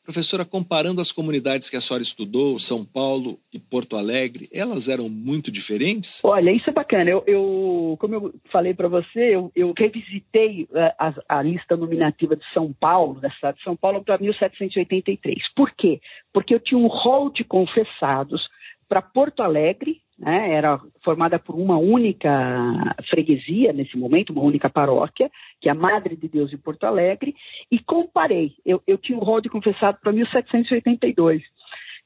Professora, 0.08 0.42
comparando 0.42 1.02
as 1.02 1.12
comunidades 1.12 1.68
que 1.68 1.76
a 1.76 1.82
senhora 1.82 2.02
estudou, 2.02 2.58
São 2.58 2.82
Paulo 2.82 3.38
e 3.52 3.58
Porto 3.58 3.94
Alegre, 3.94 4.48
elas 4.50 4.88
eram 4.88 5.06
muito 5.06 5.52
diferentes? 5.52 6.24
Olha, 6.24 6.50
isso 6.50 6.70
é 6.70 6.72
bacana. 6.72 7.10
Eu, 7.10 7.22
eu 7.26 7.94
como 8.00 8.14
eu 8.14 8.34
falei 8.50 8.72
para 8.72 8.88
você, 8.88 9.36
eu, 9.36 9.52
eu 9.54 9.74
revisitei 9.76 10.66
eh, 10.74 10.94
a, 10.98 11.12
a, 11.28 11.42
lista 11.42 11.76
nominativa 11.76 12.34
de 12.34 12.44
São 12.54 12.72
Paulo, 12.72 13.20
da 13.20 13.30
cidade 13.32 13.58
de 13.58 13.64
São 13.64 13.76
Paulo, 13.76 14.02
para 14.02 14.16
1783. 14.16 15.52
Por 15.54 15.70
quê? 15.72 16.00
Porque 16.32 16.54
eu 16.54 16.60
tinha 16.60 16.78
um 16.78 16.86
rol 16.86 17.28
de 17.28 17.44
confessados 17.44 18.48
para 18.88 19.02
Porto 19.02 19.42
Alegre, 19.42 20.00
né, 20.18 20.52
era 20.52 20.80
formada 21.04 21.38
por 21.38 21.54
uma 21.54 21.78
única 21.78 22.96
freguesia 23.08 23.72
nesse 23.72 23.96
momento, 23.96 24.32
uma 24.32 24.42
única 24.42 24.68
paróquia, 24.68 25.30
que 25.60 25.68
é 25.68 25.72
a 25.72 25.74
Madre 25.74 26.16
de 26.16 26.28
Deus 26.28 26.50
de 26.50 26.58
Porto 26.58 26.84
Alegre, 26.84 27.36
e 27.70 27.78
comparei. 27.78 28.54
Eu, 28.64 28.82
eu 28.86 28.98
tinha 28.98 29.16
o 29.16 29.24
rol 29.24 29.40
confessado 29.48 29.98
para 30.02 30.12
1782. 30.12 31.42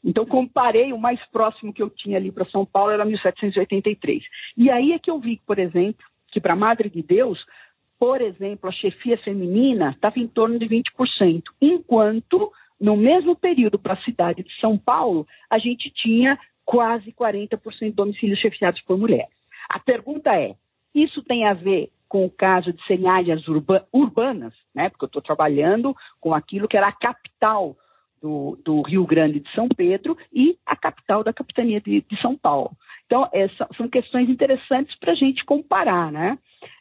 Então, 0.04 0.26
comparei 0.26 0.92
o 0.92 0.98
mais 0.98 1.24
próximo 1.30 1.72
que 1.72 1.82
eu 1.82 1.88
tinha 1.88 2.18
ali 2.18 2.30
para 2.30 2.44
São 2.46 2.66
Paulo 2.66 2.90
era 2.90 3.04
1783. 3.04 4.22
E 4.56 4.68
aí 4.68 4.92
é 4.92 4.98
que 4.98 5.10
eu 5.10 5.18
vi, 5.18 5.40
por 5.46 5.58
exemplo, 5.58 6.04
que 6.30 6.40
para 6.40 6.54
a 6.54 6.56
Madre 6.56 6.90
de 6.90 7.02
Deus, 7.02 7.46
por 7.98 8.20
exemplo, 8.20 8.68
a 8.68 8.72
chefia 8.72 9.16
feminina 9.16 9.90
estava 9.90 10.18
em 10.18 10.26
torno 10.26 10.58
de 10.58 10.66
20%, 10.66 11.44
enquanto 11.60 12.52
no 12.80 12.96
mesmo 12.96 13.36
período 13.36 13.78
para 13.78 13.94
a 13.94 14.02
cidade 14.02 14.42
de 14.42 14.52
São 14.60 14.76
Paulo, 14.76 15.24
a 15.48 15.56
gente 15.56 15.88
tinha 15.88 16.36
quase 16.64 17.12
40% 17.12 17.60
de 17.80 17.90
domicílios 17.90 18.38
chefiados 18.38 18.80
por 18.82 18.98
mulheres. 18.98 19.34
A 19.68 19.78
pergunta 19.78 20.34
é: 20.34 20.54
isso 20.94 21.22
tem 21.22 21.46
a 21.46 21.54
ver 21.54 21.90
com 22.08 22.26
o 22.26 22.30
caso 22.30 22.72
de 22.72 22.84
serem 22.84 23.08
áreas 23.08 23.48
urba 23.48 23.86
urbanas, 23.92 24.54
né? 24.74 24.90
Porque 24.90 25.04
eu 25.04 25.06
estou 25.06 25.22
trabalhando 25.22 25.96
com 26.20 26.34
aquilo 26.34 26.68
que 26.68 26.76
era 26.76 26.88
a 26.88 26.92
capital 26.92 27.76
do, 28.20 28.58
do, 28.64 28.82
Rio 28.82 29.04
Grande 29.04 29.40
de 29.40 29.50
São 29.52 29.66
Pedro 29.68 30.16
e 30.32 30.56
a 30.64 30.76
capital 30.76 31.24
da 31.24 31.32
capitania 31.32 31.80
de, 31.80 32.02
de 32.02 32.20
São 32.20 32.36
Paulo. 32.36 32.70
Então, 33.06 33.28
essa, 33.32 33.66
são 33.76 33.88
questões 33.88 34.28
interessantes 34.28 34.94
para 34.96 35.12
a 35.12 35.14
gente 35.14 35.44
comparar, 35.44 36.12
né? 36.12 36.38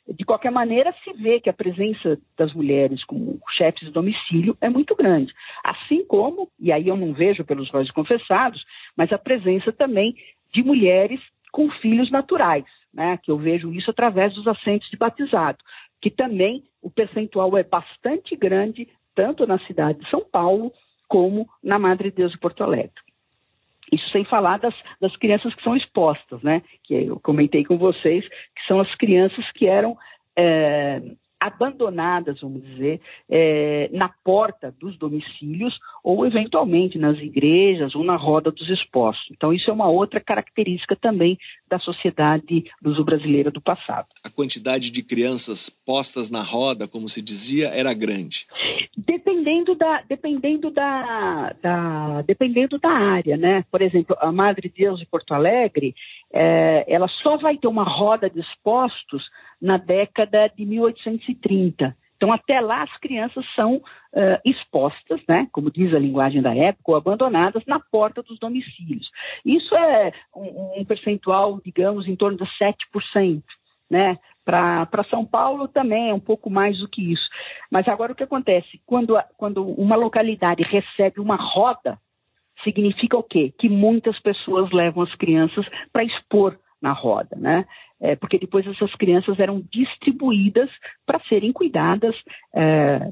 De 0.08 0.26
qualquer 0.26 0.52
maneira, 0.52 0.94
se 1.04 1.14
vê 1.14 1.40
que 1.40 1.50
a 1.50 1.54
presença 1.54 2.20
das 2.38 2.54
mulheres 2.54 3.04
como 3.04 3.40
chefes 3.52 3.88
de 3.88 3.92
domicílio 3.92 4.58
é 4.60 4.70
muito 4.70 4.96
grande. 4.96 5.34
Assim 5.64 6.04
como, 6.06 6.50
e 6.60 6.72
aí 6.72 6.88
eu 6.88 6.98
não 6.98 7.14
vejo 7.14 7.46
pelos 7.46 7.70
róis 7.70 7.92
confessados, 7.92 8.66
mas 8.96 9.14
a 9.14 9.18
presença 9.18 9.72
também 9.72 10.16
de 10.52 10.64
mulheres 10.64 11.22
com 11.52 11.70
filhos 11.70 12.10
naturais, 12.10 12.66
né? 12.94 13.18
que 13.18 13.30
eu 13.30 13.38
vejo 13.38 13.72
isso 13.72 13.92
através 13.92 14.34
dos 14.34 14.48
assentos 14.48 14.90
de 14.90 14.98
batizado, 14.98 15.60
que 16.02 16.10
também 16.10 16.64
o 16.82 16.90
percentual 16.90 17.56
é 17.58 17.64
bastante 17.64 18.36
grande, 18.36 18.88
tanto 19.14 19.46
na 19.46 19.60
cidade 19.60 20.00
de 20.00 20.10
São 20.10 20.22
Paulo 20.22 20.72
como 21.08 21.48
na 21.62 21.78
Madre 21.78 22.10
Deus 22.10 22.32
de 22.32 22.40
Porto 22.40 22.64
Alegre. 22.64 22.94
Isso 23.92 24.10
sem 24.10 24.24
falar 24.24 24.58
das, 24.58 24.74
das 25.00 25.16
crianças 25.18 25.54
que 25.54 25.64
são 25.64 25.76
expostas, 25.76 26.42
né? 26.42 26.62
Que 26.84 26.94
eu 26.94 27.20
comentei 27.20 27.66
com 27.66 27.78
vocês, 27.78 28.28
que 28.28 28.66
são 28.68 28.80
as 28.80 28.94
crianças 28.96 29.50
que 29.52 29.68
eram 29.68 29.98
é, 30.38 31.02
abandonadas, 31.42 32.40
vamos 32.40 32.62
dizer, 32.64 33.02
é, 33.28 33.90
na 33.92 34.08
porta 34.24 34.74
dos 34.80 34.96
domicílios 34.96 35.80
ou 36.04 36.24
eventualmente 36.24 37.00
nas 37.00 37.18
igrejas 37.18 37.96
ou 37.96 38.04
na 38.04 38.16
roda 38.16 38.52
dos 38.52 38.70
expostos. 38.70 39.26
Então 39.32 39.52
isso 39.52 39.72
é 39.72 39.74
uma 39.74 39.90
outra 39.90 40.20
característica 40.20 40.96
também 40.96 41.40
da 41.68 41.80
sociedade 41.80 42.66
luso-brasileira 42.84 43.50
do 43.50 43.60
passado. 43.60 44.06
A 44.24 44.30
quantidade 44.30 44.92
de 44.92 45.02
crianças 45.02 45.68
postas 45.68 46.30
na 46.30 46.44
roda, 46.44 46.88
como 46.88 47.10
se 47.10 47.24
dizia, 47.24 47.70
era 47.70 47.92
grande. 47.92 48.46
Dependendo 49.42 49.76
da, 49.76 50.04
dependendo 50.08 50.70
da, 50.70 51.56
da 51.62 52.22
dependendo 52.22 52.78
da 52.78 52.92
área, 52.92 53.36
né? 53.38 53.66
Por 53.72 53.82
exemplo, 53.82 54.16
a 54.20 54.32
Madre 54.32 54.70
Deus 54.70 55.00
de 55.00 55.06
Porto 55.08 55.34
Alegre, 55.34 55.96
é, 56.32 56.86
ela 56.88 57.08
só 57.08 57.38
vai 57.38 57.58
ter 57.58 57.68
uma 57.68 57.84
roda 57.84 58.30
de 58.30 58.40
expostos 58.40 59.28
na 59.60 59.78
década 59.78 60.48
de 60.48 60.64
1830. 60.64 61.96
Então, 62.22 62.32
até 62.32 62.62
lá, 62.62 62.84
as 62.84 62.98
crianças 62.98 63.44
são 63.56 63.78
uh, 63.78 63.82
expostas, 64.46 65.20
né, 65.28 65.48
como 65.52 65.72
diz 65.72 65.92
a 65.92 65.98
linguagem 65.98 66.40
da 66.40 66.56
época, 66.56 66.92
ou 66.92 66.96
abandonadas 66.96 67.64
na 67.66 67.80
porta 67.80 68.22
dos 68.22 68.38
domicílios. 68.38 69.10
Isso 69.44 69.76
é 69.76 70.14
um, 70.36 70.82
um 70.82 70.86
percentual, 70.86 71.60
digamos, 71.66 72.08
em 72.08 72.16
torno 72.16 72.38
de 72.38 72.44
7%. 72.60 73.42
Né? 73.90 74.20
Para 74.52 75.04
São 75.10 75.26
Paulo 75.26 75.68
também 75.68 76.10
é 76.10 76.14
um 76.14 76.20
pouco 76.20 76.50
mais 76.50 76.80
do 76.80 76.88
que 76.88 77.14
isso. 77.14 77.30
Mas 77.70 77.88
agora 77.88 78.12
o 78.12 78.16
que 78.16 78.24
acontece? 78.24 78.82
Quando, 78.86 79.18
quando 79.38 79.66
uma 79.66 79.96
localidade 79.96 80.64
recebe 80.64 81.22
uma 81.22 81.38
roda, 81.38 81.98
significa 82.64 83.18
o 83.18 83.24
quê? 83.24 83.54
Que 83.58 83.70
muitas 83.70 84.20
pessoas 84.20 84.70
levam 84.72 85.04
as 85.04 85.16
crianças 85.16 85.66
para 85.94 86.04
expor 86.04 86.58
na 86.82 86.92
roda, 86.92 87.36
né? 87.38 87.66
É, 88.00 88.16
porque 88.16 88.40
depois 88.40 88.66
essas 88.68 88.94
crianças 88.96 89.40
eram 89.40 89.64
distribuídas 89.72 90.70
para 91.06 91.20
serem 91.30 91.54
cuidadas, 91.54 92.16
é, 92.54 93.10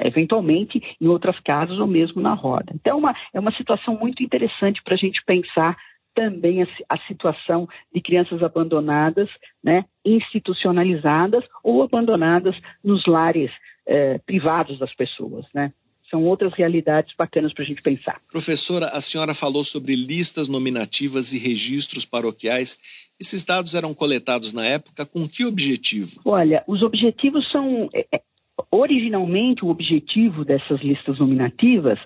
eventualmente 0.00 0.80
em 1.00 1.06
outras 1.08 1.38
casas 1.40 1.78
ou 1.78 1.86
mesmo 1.86 2.22
na 2.22 2.34
roda. 2.34 2.72
Então, 2.74 2.96
é 2.96 3.00
uma, 3.00 3.16
é 3.34 3.40
uma 3.40 3.52
situação 3.52 3.98
muito 3.98 4.22
interessante 4.22 4.82
para 4.82 4.94
a 4.94 4.98
gente 4.98 5.22
pensar 5.24 5.76
também 6.18 6.62
a, 6.62 6.66
a, 6.88 6.98
situação 7.06 7.68
de 7.94 8.00
crianças 8.00 8.42
abandonadas, 8.42 9.28
né, 9.62 9.84
institucionalizadas 10.04 11.44
ou 11.62 11.84
abandonadas 11.84 12.56
nos 12.82 13.06
lares 13.06 13.52
é, 13.86 14.18
privados 14.18 14.80
das 14.80 14.92
pessoas, 14.92 15.46
né? 15.54 15.72
são 16.10 16.24
outras 16.24 16.54
realidades 16.54 17.14
bacanas 17.16 17.52
para 17.52 17.62
a 17.62 17.66
gente 17.66 17.82
pensar. 17.82 18.18
Professora, 18.32 18.86
a 18.86 19.00
senhora 19.00 19.34
falou 19.34 19.62
sobre 19.62 19.94
listas 19.94 20.48
nominativas 20.48 21.34
e 21.34 21.38
registros 21.38 22.06
paroquiais. 22.06 22.78
Esses 23.20 23.44
dados 23.44 23.74
eram 23.74 23.92
coletados 23.92 24.54
na 24.54 24.64
época 24.64 25.04
com 25.04 25.28
que 25.28 25.44
objetivo? 25.44 26.18
Olha, 26.24 26.64
os 26.66 26.82
objetivos 26.82 27.48
são. 27.50 27.90
É, 27.94 28.06
é 28.10 28.22
originalmente, 28.70 29.64
o 29.64 29.68
objetivo 29.68 30.44
dessas 30.44 30.80
listas 30.80 31.18
nominativas, 31.18 31.98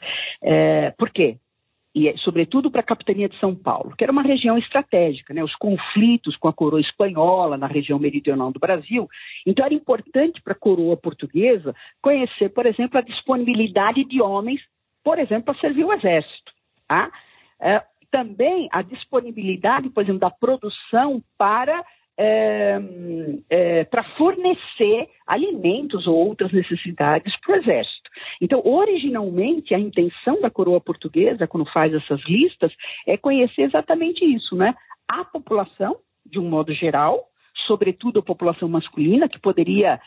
é, 0.43 0.91
por 0.99 1.11
quê? 1.11 1.39
E 1.95 2.17
sobretudo 2.19 2.71
para 2.71 2.81
a 2.81 2.85
capitania 2.85 3.29
de 3.29 3.39
São 3.39 3.55
Paulo, 3.55 3.95
que 3.97 4.03
era 4.03 4.13
uma 4.13 4.23
região 4.23 4.57
estratégica, 4.57 5.35
né? 5.35 5.45
os 5.45 5.55
conflitos 5.55 6.37
com 6.37 6.49
a 6.49 6.53
coroa 6.53 6.81
espanhola 6.81 7.59
na 7.59 7.67
região 7.67 7.99
meridional 7.99 8.51
do 8.51 8.59
Brasil. 8.59 9.09
Então 9.47 9.65
era 9.65 9.75
importante 9.75 10.41
para 10.41 10.55
a 10.55 10.59
coroa 10.59 10.97
portuguesa 10.97 11.75
conhecer, 12.01 12.49
por 12.49 12.65
exemplo, 12.65 12.99
a 12.99 13.03
disponibilidade 13.03 14.05
de 14.05 14.23
homens, 14.23 14.63
por 15.05 15.19
exemplo, 15.19 15.45
para 15.45 15.61
servir 15.61 15.85
o 15.85 15.93
exército. 15.93 16.53
Tá? 16.89 17.11
É, 17.61 17.83
também 18.11 18.69
a 18.73 18.81
disponibilidade, 18.81 19.91
por 19.91 20.03
exemplo, 20.03 20.21
da 20.21 20.31
produção 20.31 21.23
para 21.37 21.85
é, 22.17 22.79
é, 23.49 23.85
para 23.85 24.05
fornecer 24.17 25.09
alimentos 25.27 26.07
ou 26.07 26.15
outras 26.15 26.53
necessidades 26.53 27.35
para 27.41 27.53
o 27.53 27.57
exército. 27.57 28.11
Então, 28.41 28.61
originalmente, 28.65 29.75
a 29.75 29.79
intenção 29.79 30.41
da 30.41 30.51
coroa 30.51 30.81
portuguesa, 30.81 31.47
quando 31.47 31.67
faz 31.67 31.93
essas 31.95 32.23
listas, 32.25 32.73
é 33.07 33.17
conhecer 33.17 33.63
exatamente 33.63 34.25
isso, 34.25 34.55
né? 34.57 34.75
A 35.11 35.25
população, 35.25 35.97
de 36.25 36.39
um 36.39 36.49
modo 36.49 36.73
geral, 36.73 37.29
sobretudo 37.67 38.21
a 38.21 38.23
população 38.23 38.69
masculina, 38.69 39.29
que 39.29 39.39
poderia 39.39 40.01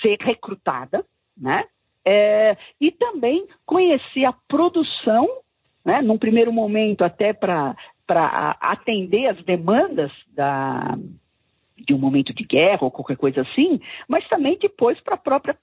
ser 0.00 0.16
recrutada, 0.20 1.04
né? 1.36 1.64
É, 2.04 2.56
e 2.80 2.90
também 2.90 3.46
conhecer 3.66 4.24
a 4.24 4.32
produção, 4.32 5.28
né? 5.84 6.00
num 6.00 6.16
primeiro 6.16 6.50
momento, 6.50 7.04
até 7.04 7.34
para 7.34 7.76
atender 8.58 9.26
as 9.26 9.44
demandas 9.44 10.10
da, 10.28 10.96
de 11.86 11.94
um 11.94 11.98
momento 11.98 12.32
de 12.34 12.44
guerra 12.44 12.80
ou 12.82 12.90
qualquer 12.90 13.16
coisa 13.16 13.42
assim, 13.42 13.80
mas 14.08 14.26
também 14.28 14.58
depois 14.58 15.00
para 15.00 15.14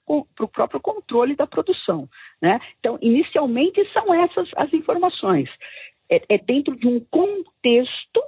o 0.06 0.48
próprio 0.48 0.80
controle 0.80 1.34
da 1.34 1.46
produção. 1.46 2.08
Né? 2.40 2.60
Então, 2.78 2.98
inicialmente 3.00 3.84
são 3.92 4.12
essas 4.12 4.48
as 4.56 4.72
informações. 4.72 5.50
É, 6.10 6.22
é 6.28 6.38
dentro 6.38 6.76
de 6.76 6.86
um 6.86 7.00
contexto 7.00 8.22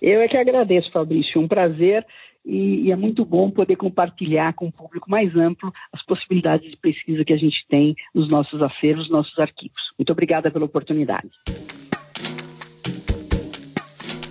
Eu 0.00 0.20
é 0.20 0.28
que 0.28 0.36
agradeço, 0.36 0.90
Fabrício. 0.90 1.40
Um 1.40 1.46
prazer 1.46 2.04
e, 2.46 2.92
é 2.92 2.96
muito 2.96 3.24
bom 3.24 3.50
poder 3.50 3.76
compartilhar 3.76 4.54
com 4.54 4.68
o 4.68 4.72
público 4.72 5.10
mais 5.10 5.34
amplo 5.36 5.72
as 5.92 6.02
possibilidades 6.04 6.70
de 6.70 6.76
pesquisa 6.76 7.24
que 7.24 7.32
a 7.32 7.36
gente 7.36 7.66
tem 7.68 7.94
nos 8.14 8.28
nossos 8.28 8.62
acervos, 8.62 9.04
nos 9.04 9.10
nossos 9.10 9.38
arquivos. 9.38 9.92
Muito 9.98 10.12
obrigada 10.12 10.50
pela 10.50 10.64
oportunidade. 10.64 11.28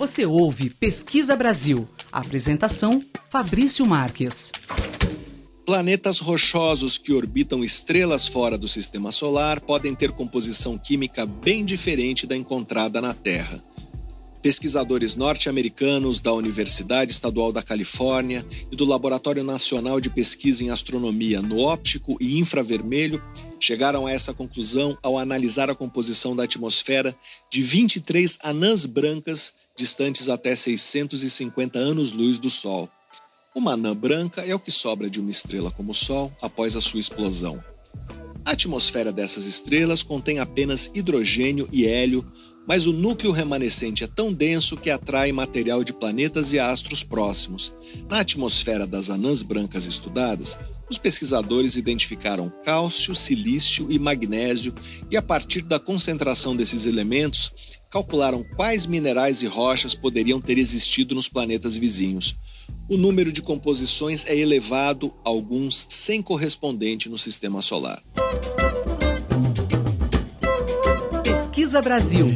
Você 0.05 0.23
ouve 0.23 0.69
Pesquisa 0.69 1.35
Brasil. 1.35 1.89
Apresentação: 2.11 3.03
Fabrício 3.27 3.83
Marques. 3.87 4.51
Planetas 5.65 6.19
rochosos 6.19 6.95
que 6.95 7.11
orbitam 7.11 7.63
estrelas 7.63 8.27
fora 8.27 8.55
do 8.55 8.67
sistema 8.67 9.11
solar 9.11 9.59
podem 9.59 9.95
ter 9.95 10.11
composição 10.11 10.77
química 10.77 11.25
bem 11.25 11.65
diferente 11.65 12.27
da 12.27 12.37
encontrada 12.37 13.01
na 13.01 13.15
Terra. 13.15 13.63
Pesquisadores 14.43 15.15
norte-americanos 15.15 16.21
da 16.21 16.31
Universidade 16.31 17.11
Estadual 17.11 17.51
da 17.51 17.63
Califórnia 17.63 18.45
e 18.71 18.75
do 18.75 18.85
Laboratório 18.85 19.43
Nacional 19.43 19.99
de 19.99 20.11
Pesquisa 20.11 20.63
em 20.63 20.69
Astronomia 20.69 21.41
no 21.41 21.61
Óptico 21.61 22.15
e 22.21 22.37
Infravermelho 22.37 23.19
chegaram 23.59 24.05
a 24.05 24.11
essa 24.11 24.35
conclusão 24.35 24.95
ao 25.01 25.17
analisar 25.17 25.67
a 25.71 25.73
composição 25.73 26.35
da 26.35 26.43
atmosfera 26.43 27.17
de 27.51 27.63
23 27.63 28.37
anãs 28.43 28.85
brancas 28.85 29.51
distantes 29.75 30.29
até 30.29 30.55
650 30.55 31.77
anos-luz 31.77 32.39
do 32.39 32.49
Sol. 32.49 32.89
Uma 33.53 33.73
anã 33.73 33.95
branca 33.95 34.41
é 34.41 34.53
o 34.53 34.59
que 34.59 34.71
sobra 34.71 35.09
de 35.09 35.19
uma 35.19 35.31
estrela 35.31 35.71
como 35.71 35.91
o 35.91 35.95
Sol 35.95 36.31
após 36.41 36.75
a 36.75 36.81
sua 36.81 36.99
explosão. 36.99 37.63
A 38.43 38.51
atmosfera 38.51 39.11
dessas 39.11 39.45
estrelas 39.45 40.03
contém 40.03 40.39
apenas 40.39 40.91
hidrogênio 40.93 41.67
e 41.71 41.85
hélio, 41.85 42.23
mas 42.67 42.85
o 42.85 42.93
núcleo 42.93 43.31
remanescente 43.31 44.03
é 44.03 44.07
tão 44.07 44.31
denso 44.31 44.77
que 44.77 44.89
atrai 44.89 45.31
material 45.31 45.83
de 45.83 45.93
planetas 45.93 46.53
e 46.53 46.59
astros 46.59 47.03
próximos. 47.03 47.73
Na 48.09 48.19
atmosfera 48.19 48.85
das 48.85 49.09
anãs 49.09 49.41
brancas 49.41 49.85
estudadas, 49.85 50.57
os 50.89 50.97
pesquisadores 50.97 51.75
identificaram 51.75 52.51
cálcio, 52.63 53.15
silício 53.15 53.87
e 53.89 53.97
magnésio 53.97 54.73
e, 55.09 55.17
a 55.17 55.21
partir 55.21 55.61
da 55.61 55.79
concentração 55.79 56.55
desses 56.55 56.85
elementos, 56.85 57.51
calcularam 57.95 58.43
quais 58.43 58.85
minerais 58.85 59.41
e 59.41 59.47
rochas 59.47 59.95
poderiam 59.95 60.41
ter 60.41 60.57
existido 60.57 61.15
nos 61.15 61.29
planetas 61.29 61.77
vizinhos. 61.77 62.35
O 62.89 62.97
número 62.97 63.31
de 63.31 63.41
composições 63.41 64.25
é 64.25 64.35
elevado, 64.35 65.13
alguns 65.23 65.85
sem 65.87 66.21
correspondente 66.21 67.07
no 67.07 67.17
sistema 67.17 67.61
solar. 67.61 68.03
Pesquisa 71.23 71.81
Brasil. 71.81 72.27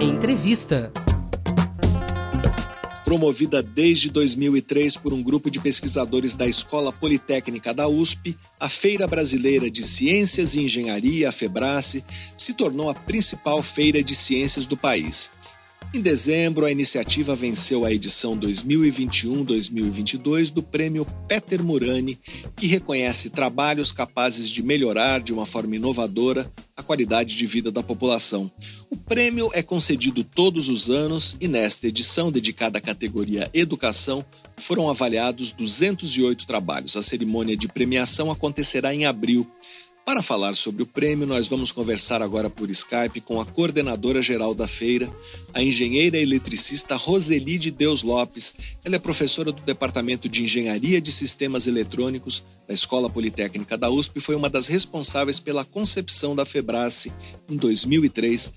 Entrevista. 0.00 0.92
Promovida 3.06 3.62
desde 3.62 4.10
2003 4.10 4.96
por 4.96 5.12
um 5.12 5.22
grupo 5.22 5.48
de 5.48 5.60
pesquisadores 5.60 6.34
da 6.34 6.48
Escola 6.48 6.90
Politécnica 6.90 7.72
da 7.72 7.86
USP, 7.86 8.36
a 8.58 8.68
Feira 8.68 9.06
Brasileira 9.06 9.70
de 9.70 9.84
Ciências 9.84 10.56
e 10.56 10.64
Engenharia, 10.64 11.28
a 11.28 11.32
FEBRACE, 11.32 12.04
se 12.36 12.52
tornou 12.52 12.90
a 12.90 12.94
principal 12.94 13.62
feira 13.62 14.02
de 14.02 14.12
ciências 14.12 14.66
do 14.66 14.76
país. 14.76 15.30
Em 15.94 16.00
dezembro, 16.00 16.66
a 16.66 16.70
iniciativa 16.70 17.34
venceu 17.34 17.84
a 17.84 17.92
edição 17.92 18.38
2021-2022 18.38 20.52
do 20.52 20.62
Prêmio 20.62 21.06
Peter 21.26 21.64
Murani, 21.64 22.18
que 22.54 22.66
reconhece 22.66 23.30
trabalhos 23.30 23.92
capazes 23.92 24.50
de 24.50 24.62
melhorar 24.62 25.20
de 25.20 25.32
uma 25.32 25.46
forma 25.46 25.76
inovadora 25.76 26.52
a 26.76 26.82
qualidade 26.82 27.34
de 27.34 27.46
vida 27.46 27.70
da 27.70 27.82
população. 27.82 28.50
O 28.90 28.96
prêmio 28.96 29.50
é 29.54 29.62
concedido 29.62 30.22
todos 30.22 30.68
os 30.68 30.90
anos 30.90 31.36
e, 31.40 31.48
nesta 31.48 31.86
edição 31.86 32.30
dedicada 32.30 32.76
à 32.78 32.80
categoria 32.80 33.48
Educação, 33.54 34.24
foram 34.56 34.90
avaliados 34.90 35.52
208 35.52 36.46
trabalhos. 36.46 36.96
A 36.96 37.02
cerimônia 37.02 37.56
de 37.56 37.68
premiação 37.68 38.30
acontecerá 38.30 38.94
em 38.94 39.06
abril. 39.06 39.46
Para 40.06 40.22
falar 40.22 40.54
sobre 40.54 40.84
o 40.84 40.86
prêmio, 40.86 41.26
nós 41.26 41.48
vamos 41.48 41.72
conversar 41.72 42.22
agora 42.22 42.48
por 42.48 42.70
Skype 42.70 43.20
com 43.20 43.40
a 43.40 43.44
coordenadora 43.44 44.22
geral 44.22 44.54
da 44.54 44.68
feira, 44.68 45.08
a 45.52 45.60
engenheira 45.60 46.16
eletricista 46.16 46.94
Roseli 46.94 47.58
de 47.58 47.72
Deus 47.72 48.04
Lopes. 48.04 48.54
Ela 48.84 48.94
é 48.94 48.98
professora 49.00 49.50
do 49.50 49.60
Departamento 49.62 50.28
de 50.28 50.44
Engenharia 50.44 51.00
de 51.00 51.10
Sistemas 51.10 51.66
Eletrônicos 51.66 52.44
da 52.68 52.72
Escola 52.72 53.10
Politécnica 53.10 53.76
da 53.76 53.90
USP 53.90 54.18
e 54.18 54.20
foi 54.20 54.36
uma 54.36 54.48
das 54.48 54.68
responsáveis 54.68 55.40
pela 55.40 55.64
concepção 55.64 56.36
da 56.36 56.44
Febrace 56.44 57.12
em 57.50 57.56
2003 57.56 58.52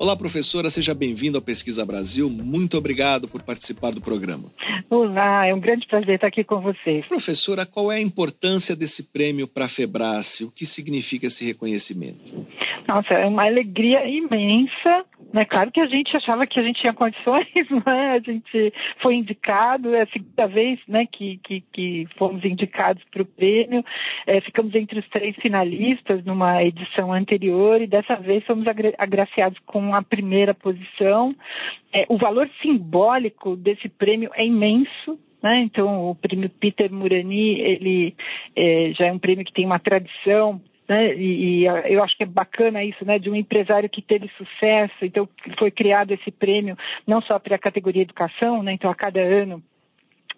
Olá, 0.00 0.16
professora, 0.16 0.70
seja 0.70 0.94
bem-vinda 0.94 1.36
ao 1.36 1.42
Pesquisa 1.42 1.84
Brasil. 1.84 2.30
Muito 2.30 2.78
obrigado 2.78 3.28
por 3.28 3.42
participar 3.42 3.90
do 3.90 4.00
programa. 4.00 4.50
Olá, 4.88 5.46
é 5.46 5.52
um 5.52 5.60
grande 5.60 5.86
prazer 5.86 6.14
estar 6.14 6.26
aqui 6.26 6.42
com 6.42 6.58
vocês. 6.58 7.06
Professora, 7.06 7.66
qual 7.66 7.92
é 7.92 7.96
a 7.96 8.00
importância 8.00 8.74
desse 8.74 9.12
prêmio 9.12 9.46
para 9.46 9.66
a 9.66 9.68
Febrace? 9.68 10.42
O 10.42 10.50
que 10.50 10.64
significa 10.64 11.26
esse 11.26 11.44
reconhecimento? 11.44 12.46
Nossa, 12.88 13.12
é 13.12 13.26
uma 13.26 13.44
alegria 13.44 14.08
imensa 14.08 15.04
né? 15.32 15.44
Claro 15.44 15.70
que 15.70 15.80
a 15.80 15.86
gente 15.86 16.16
achava 16.16 16.46
que 16.46 16.58
a 16.58 16.62
gente 16.62 16.80
tinha 16.80 16.92
condições, 16.92 17.46
né? 17.86 18.12
a 18.12 18.18
gente 18.18 18.72
foi 18.98 19.14
indicado, 19.14 19.94
é 19.94 20.02
a 20.02 20.06
segunda 20.06 20.46
vez 20.46 20.80
né, 20.88 21.06
que, 21.06 21.38
que, 21.38 21.60
que 21.72 22.08
fomos 22.16 22.44
indicados 22.44 23.02
para 23.10 23.22
o 23.22 23.26
prêmio, 23.26 23.84
é, 24.26 24.40
ficamos 24.40 24.74
entre 24.74 24.98
os 24.98 25.08
três 25.08 25.36
finalistas 25.36 26.24
numa 26.24 26.62
edição 26.62 27.12
anterior 27.12 27.80
e 27.80 27.86
dessa 27.86 28.16
vez 28.16 28.44
fomos 28.44 28.66
agraciados 28.98 29.58
com 29.66 29.94
a 29.94 30.02
primeira 30.02 30.54
posição. 30.54 31.34
É, 31.92 32.06
o 32.08 32.16
valor 32.16 32.48
simbólico 32.60 33.56
desse 33.56 33.88
prêmio 33.88 34.30
é 34.34 34.44
imenso, 34.44 35.18
né? 35.42 35.60
Então, 35.60 36.10
o 36.10 36.14
prêmio 36.14 36.50
Peter 36.50 36.92
Murani, 36.92 37.58
ele 37.60 38.14
é, 38.54 38.92
já 38.94 39.06
é 39.06 39.12
um 39.12 39.18
prêmio 39.18 39.44
que 39.44 39.52
tem 39.52 39.64
uma 39.64 39.78
tradição 39.78 40.60
né? 40.90 41.14
E, 41.14 41.62
e, 41.62 41.64
eu 41.64 42.02
acho 42.02 42.16
que 42.16 42.24
é 42.24 42.26
bacana 42.26 42.82
isso, 42.82 43.04
né? 43.04 43.16
De 43.16 43.30
um 43.30 43.36
empresário 43.36 43.88
que 43.88 44.02
teve 44.02 44.28
sucesso, 44.36 44.92
então 45.02 45.28
foi 45.56 45.70
criado 45.70 46.10
esse 46.10 46.32
prêmio 46.32 46.76
não 47.06 47.22
só 47.22 47.38
para 47.38 47.54
a 47.54 47.60
categoria 47.60 48.02
educação, 48.02 48.60
né? 48.60 48.72
Então 48.72 48.90
a 48.90 48.94
cada 48.94 49.20
ano 49.20 49.62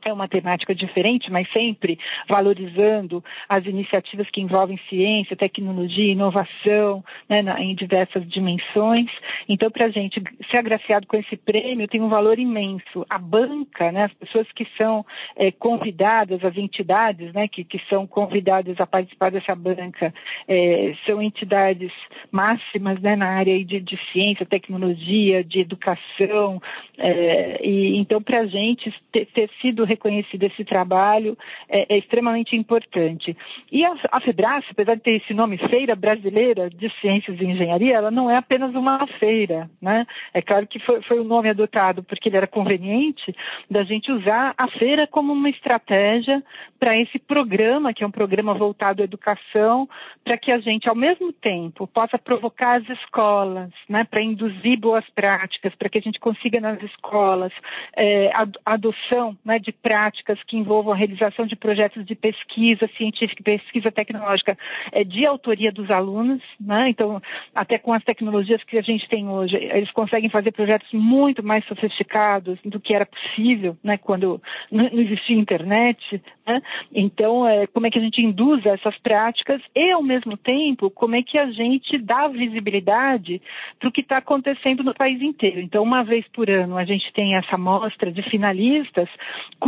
é 0.05 0.12
uma 0.12 0.28
temática 0.28 0.74
diferente, 0.74 1.30
mas 1.30 1.50
sempre 1.53 1.98
valorizando 2.28 3.22
as 3.48 3.64
iniciativas 3.66 4.28
que 4.30 4.40
envolvem 4.40 4.78
ciência, 4.88 5.36
tecnologia, 5.36 6.12
inovação, 6.12 7.05
né, 7.28 7.42
em 7.59 7.74
diversas 7.74 8.26
dimensões. 8.28 9.11
Então, 9.48 9.70
para 9.70 9.86
a 9.86 9.90
gente 9.90 10.22
ser 10.50 10.59
agraciado 10.59 11.07
com 11.07 11.16
esse 11.16 11.36
prêmio 11.36 11.88
tem 11.88 12.00
um 12.00 12.09
valor 12.09 12.38
imenso. 12.38 13.05
A 13.09 13.18
banca, 13.18 13.92
né, 13.92 14.05
as 14.05 14.14
pessoas 14.14 14.46
que 14.53 14.66
são 14.76 15.05
é, 15.36 15.50
convidadas, 15.50 16.44
as 16.44 16.57
entidades 16.57 17.32
né, 17.32 17.48
que, 17.48 17.64
que 17.64 17.80
são 17.88 18.07
convidadas 18.07 18.80
a 18.80 18.86
participar 18.86 19.30
dessa 19.30 19.55
banca, 19.55 20.12
é, 20.48 20.94
são 21.07 21.22
entidades 21.22 21.92
máximas 22.30 23.00
né, 23.00 23.16
na 23.16 23.28
área 23.28 23.62
de, 23.64 23.80
de 23.80 23.98
ciência, 24.12 24.46
tecnologia, 24.46 25.44
de 25.44 25.61
educação. 25.61 26.61
É, 26.98 27.66
e 27.66 27.96
então, 27.96 28.22
para 28.22 28.40
a 28.40 28.46
gente 28.46 28.92
ter, 29.11 29.26
ter 29.26 29.50
sido 29.61 29.84
reconhecido 29.93 30.43
esse 30.45 30.64
trabalho 30.64 31.36
é, 31.68 31.95
é 31.95 31.99
extremamente 31.99 32.57
importante. 32.57 33.36
E 33.70 33.84
a, 33.84 33.95
a 34.11 34.20
FEBRAS, 34.20 34.64
apesar 34.70 34.95
de 34.97 35.03
ter 35.03 35.16
esse 35.16 35.34
nome 35.34 35.59
Feira 35.68 35.95
Brasileira 35.95 36.68
de 36.68 36.90
Ciências 37.01 37.38
e 37.40 37.45
Engenharia, 37.45 37.97
ela 37.97 38.11
não 38.11 38.30
é 38.30 38.36
apenas 38.36 38.74
uma 38.74 39.07
feira, 39.18 39.70
né? 39.80 40.07
É 40.32 40.43
claro 40.43 40.66
que 40.66 40.78
foi, 40.80 41.03
foi 41.03 41.18
o 41.18 41.24
nome 41.24 41.49
adotado 41.49 42.03
porque 42.03 42.28
ele 42.28 42.36
era 42.36 42.47
conveniente 42.47 43.34
da 43.70 43.82
gente 43.84 44.11
usar 44.11 44.55
a 44.57 44.68
feira 44.68 45.07
como 45.07 45.32
uma 45.32 45.49
estratégia 45.49 46.43
para 46.78 46.97
esse 46.97 47.18
programa, 47.18 47.93
que 47.95 48.03
é 48.03 48.07
um 48.07 48.11
programa 48.11 48.55
voltado 48.55 49.03
à 49.03 49.05
educação, 49.05 49.88
para 50.24 50.36
que 50.36 50.53
a 50.53 50.59
gente, 50.59 50.88
ao 50.88 50.97
mesmo 50.97 51.32
tempo, 51.32 51.86
possa 51.86 52.18
provocar 52.18 52.80
as 52.80 52.88
escolas, 52.88 53.70
né? 53.88 54.05
Para 54.05 54.22
induzir 54.22 54.78
boas 54.78 55.09
práticas, 55.11 55.74
para 55.74 55.88
que 55.88 55.99
a 55.99 56.03
gente 56.03 56.18
consiga 56.18 56.61
nas 56.61 56.82
escolas 56.82 57.53
é, 57.97 58.30
a, 58.34 58.72
adoção 58.72 59.36
né, 59.45 59.59
de 59.59 59.72
práticas 59.83 60.39
que 60.45 60.57
envolvam 60.57 60.93
a 60.93 60.97
realização 60.97 61.47
de 61.47 61.57
projetos 61.57 62.05
de 62.05 62.14
pesquisa 62.14 62.89
científica 62.97 63.43
pesquisa 63.43 63.91
tecnológica 63.91 64.57
é, 64.93 65.05
de 65.05 65.26
autoria 65.26 65.72
dos 65.72 65.91
alunos, 65.91 66.41
né? 66.61 66.89
Então, 66.89 67.20
até 67.55 67.78
com 67.78 67.93
as 67.93 68.05
tecnologias 68.05 68.62
que 68.64 68.78
a 68.78 68.83
gente 68.83 69.09
tem 69.09 69.28
hoje, 69.28 69.57
eles 69.57 69.91
conseguem 69.91 70.30
fazer 70.30 70.53
projetos 70.53 70.89
muito 70.93 71.43
mais 71.43 71.64
sofisticados 71.66 72.59
do 72.64 72.80
que 72.80 72.95
era 72.95 73.05
possível, 73.05 73.76
né? 73.83 73.99
Quando 73.99 74.41
não 74.70 74.87
existia 74.93 75.37
internet, 75.37 76.22
né? 76.47 76.62
Então, 76.95 77.47
é, 77.47 77.66
como 77.66 77.87
é 77.87 77.91
que 77.91 77.99
a 77.99 78.03
gente 78.03 78.22
induz 78.22 78.64
essas 78.64 78.97
práticas 78.99 79.61
e, 79.74 79.91
ao 79.91 80.03
mesmo 80.03 80.37
tempo, 80.37 80.91
como 80.91 81.16
é 81.16 81.22
que 81.22 81.39
a 81.39 81.51
gente 81.51 81.99
dá 81.99 82.28
visibilidade 82.28 83.43
para 83.78 83.89
o 83.89 83.93
que 83.93 84.01
está 84.01 84.18
acontecendo 84.18 84.83
no 84.83 84.95
país 84.95 85.20
inteiro. 85.20 85.61
Então, 85.61 85.83
uma 85.83 86.05
vez 86.05 86.26
por 86.28 86.49
ano, 86.49 86.76
a 86.76 86.85
gente 86.85 87.12
tem 87.12 87.37
essa 87.37 87.59
mostra 87.59 88.11
de 88.12 88.22
finalistas 88.22 89.09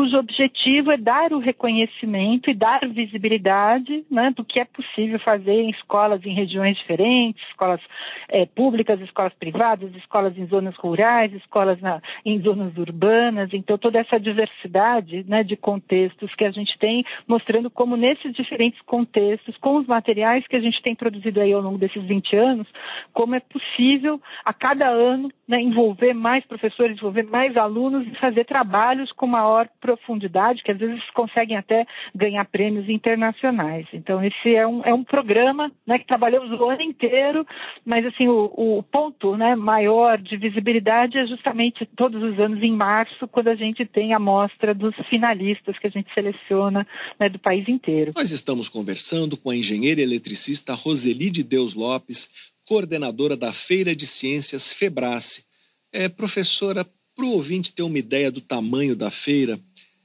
cujo 0.04 0.18
objetivo 0.18 0.92
é 0.92 0.98
dar 0.98 1.32
o 1.32 1.38
reconhecimento 1.38 2.50
e 2.50 2.54
dar 2.54 2.86
visibilidade 2.86 4.04
né, 4.10 4.30
do 4.36 4.44
que 4.44 4.60
é 4.60 4.64
possível 4.66 5.18
fazer 5.18 5.52
em 5.52 5.70
escolas 5.70 6.20
em 6.26 6.34
regiões 6.34 6.76
diferentes, 6.76 7.42
escolas 7.48 7.80
é, 8.28 8.44
públicas, 8.44 9.00
escolas 9.00 9.32
privadas, 9.32 9.94
escolas 9.96 10.36
em 10.36 10.46
zonas 10.46 10.76
rurais, 10.76 11.32
escolas 11.32 11.80
na, 11.80 12.02
em 12.22 12.38
zonas 12.42 12.76
urbanas. 12.76 13.48
Então, 13.54 13.78
toda 13.78 13.98
essa 13.98 14.20
diversidade 14.20 15.24
né, 15.26 15.42
de 15.42 15.56
contextos 15.56 16.34
que 16.34 16.44
a 16.44 16.50
gente 16.50 16.78
tem, 16.78 17.02
mostrando 17.26 17.70
como 17.70 17.96
nesses 17.96 18.34
diferentes 18.34 18.80
contextos, 18.82 19.56
com 19.56 19.76
os 19.76 19.86
materiais 19.86 20.46
que 20.46 20.56
a 20.56 20.60
gente 20.60 20.82
tem 20.82 20.94
produzido 20.94 21.40
aí 21.40 21.52
ao 21.54 21.62
longo 21.62 21.78
desses 21.78 22.02
20 22.04 22.36
anos, 22.36 22.68
como 23.10 23.34
é 23.34 23.40
possível 23.40 24.20
a 24.44 24.52
cada 24.52 24.86
ano 24.90 25.30
né, 25.48 25.62
envolver 25.62 26.12
mais 26.12 26.44
professores, 26.44 26.98
envolver 26.98 27.24
mais 27.24 27.56
alunos 27.56 28.06
e 28.06 28.14
fazer 28.16 28.44
trabalhos 28.44 29.10
com 29.12 29.26
maior 29.26 29.66
pro 29.80 29.93
profundidade 29.96 30.62
que 30.62 30.70
às 30.70 30.78
vezes 30.78 31.02
conseguem 31.10 31.56
até 31.56 31.86
ganhar 32.14 32.44
prêmios 32.44 32.88
internacionais. 32.88 33.86
Então, 33.92 34.22
esse 34.22 34.54
é 34.54 34.66
um, 34.66 34.82
é 34.84 34.92
um 34.92 35.04
programa 35.04 35.70
né, 35.86 35.98
que 35.98 36.06
trabalhamos 36.06 36.50
o 36.58 36.64
ano 36.68 36.82
inteiro, 36.82 37.46
mas 37.84 38.04
assim, 38.06 38.28
o, 38.28 38.52
o 38.56 38.82
ponto 38.82 39.36
né, 39.36 39.54
maior 39.54 40.18
de 40.18 40.36
visibilidade 40.36 41.18
é 41.18 41.26
justamente 41.26 41.86
todos 41.96 42.22
os 42.22 42.38
anos 42.38 42.62
em 42.62 42.72
março, 42.72 43.26
quando 43.28 43.48
a 43.48 43.54
gente 43.54 43.84
tem 43.84 44.12
a 44.12 44.18
mostra 44.18 44.74
dos 44.74 44.94
finalistas 45.08 45.78
que 45.78 45.86
a 45.86 45.90
gente 45.90 46.12
seleciona 46.12 46.86
né, 47.18 47.28
do 47.28 47.38
país 47.38 47.68
inteiro. 47.68 48.12
Nós 48.16 48.30
estamos 48.30 48.68
conversando 48.68 49.36
com 49.36 49.50
a 49.50 49.56
engenheira 49.56 50.00
eletricista 50.00 50.74
Roseli 50.74 51.30
de 51.30 51.42
Deus 51.42 51.74
Lopes, 51.74 52.28
coordenadora 52.66 53.36
da 53.36 53.52
Feira 53.52 53.94
de 53.94 54.06
Ciências 54.06 54.72
Febrace. 54.72 55.44
É, 55.92 56.08
professora, 56.08 56.84
para 57.14 57.24
o 57.24 57.32
ouvinte 57.32 57.72
ter 57.72 57.82
uma 57.82 57.98
ideia 57.98 58.30
do 58.30 58.40
tamanho 58.40 58.96
da 58.96 59.10
feira, 59.10 59.58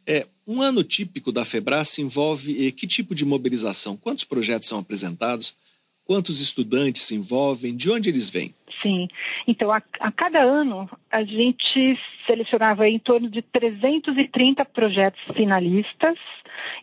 é, 0.10 0.26
um 0.47 0.60
ano 0.60 0.84
típico 0.84 1.32
da 1.32 1.45
Febrace 1.45 2.01
envolve 2.01 2.68
eh, 2.68 2.72
que 2.72 2.88
tipo 2.88 3.14
de 3.14 3.24
mobilização? 3.24 3.95
Quantos 3.95 4.24
projetos 4.24 4.68
são 4.68 4.80
apresentados? 4.80 5.55
Quantos 6.03 6.41
estudantes 6.41 7.03
se 7.03 7.14
envolvem? 7.14 7.76
De 7.76 7.91
onde 7.91 8.10
eles 8.10 8.32
vêm? 8.32 8.55
Sim. 8.82 9.07
Então, 9.47 9.72
a, 9.72 9.82
a, 9.99 10.12
cada 10.12 10.41
ano, 10.41 10.89
a 11.12 11.24
gente 11.24 11.99
selecionava 12.26 12.88
em 12.88 12.97
torno 12.97 13.30
de 13.30 13.43
330 13.43 14.66
projetos 14.66 15.22
finalistas, 15.36 16.18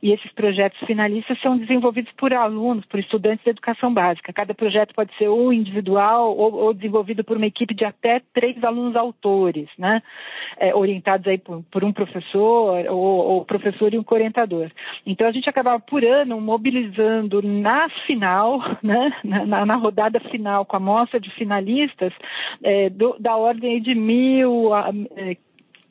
e 0.02 0.12
esses 0.12 0.30
projetos 0.32 0.78
finalistas 0.86 1.40
são 1.40 1.56
desenvolvidos 1.56 2.12
por 2.12 2.32
alunos, 2.32 2.84
por 2.86 3.00
estudantes 3.00 3.44
de 3.44 3.50
educação 3.50 3.92
básica. 3.92 4.32
Cada 4.32 4.54
projeto 4.54 4.94
pode 4.94 5.14
ser 5.16 5.28
ou 5.28 5.52
individual 5.52 6.36
ou, 6.36 6.54
ou 6.54 6.74
desenvolvido 6.74 7.24
por 7.24 7.36
uma 7.36 7.46
equipe 7.46 7.74
de 7.74 7.84
até 7.84 8.20
três 8.32 8.62
alunos 8.62 8.96
autores, 8.96 9.68
né? 9.78 10.02
É, 10.58 10.74
orientados 10.74 11.26
aí 11.26 11.38
por, 11.38 11.62
por 11.70 11.84
um 11.84 11.92
professor 11.92 12.86
ou, 12.88 12.96
ou, 12.96 13.44
professor 13.44 13.92
e 13.92 13.98
um 13.98 14.04
orientador. 14.10 14.70
Então, 15.04 15.26
a 15.26 15.32
gente 15.32 15.48
acabava 15.48 15.80
por 15.80 16.04
ano 16.04 16.40
mobilizando 16.40 17.42
na 17.42 17.88
final, 18.06 18.60
né? 18.82 19.12
na, 19.24 19.66
na 19.66 19.74
rodada 19.76 20.20
final, 20.20 20.64
com 20.64 20.76
a 20.76 20.80
mostra 20.80 21.20
de 21.20 21.30
finalistas, 21.30 22.12
é, 22.62 22.88
do, 22.90 23.16
da 23.18 23.36
ordem 23.36 23.80
de 23.80 23.94
mil 23.94 24.72
a, 24.72 24.90
é, 25.16 25.36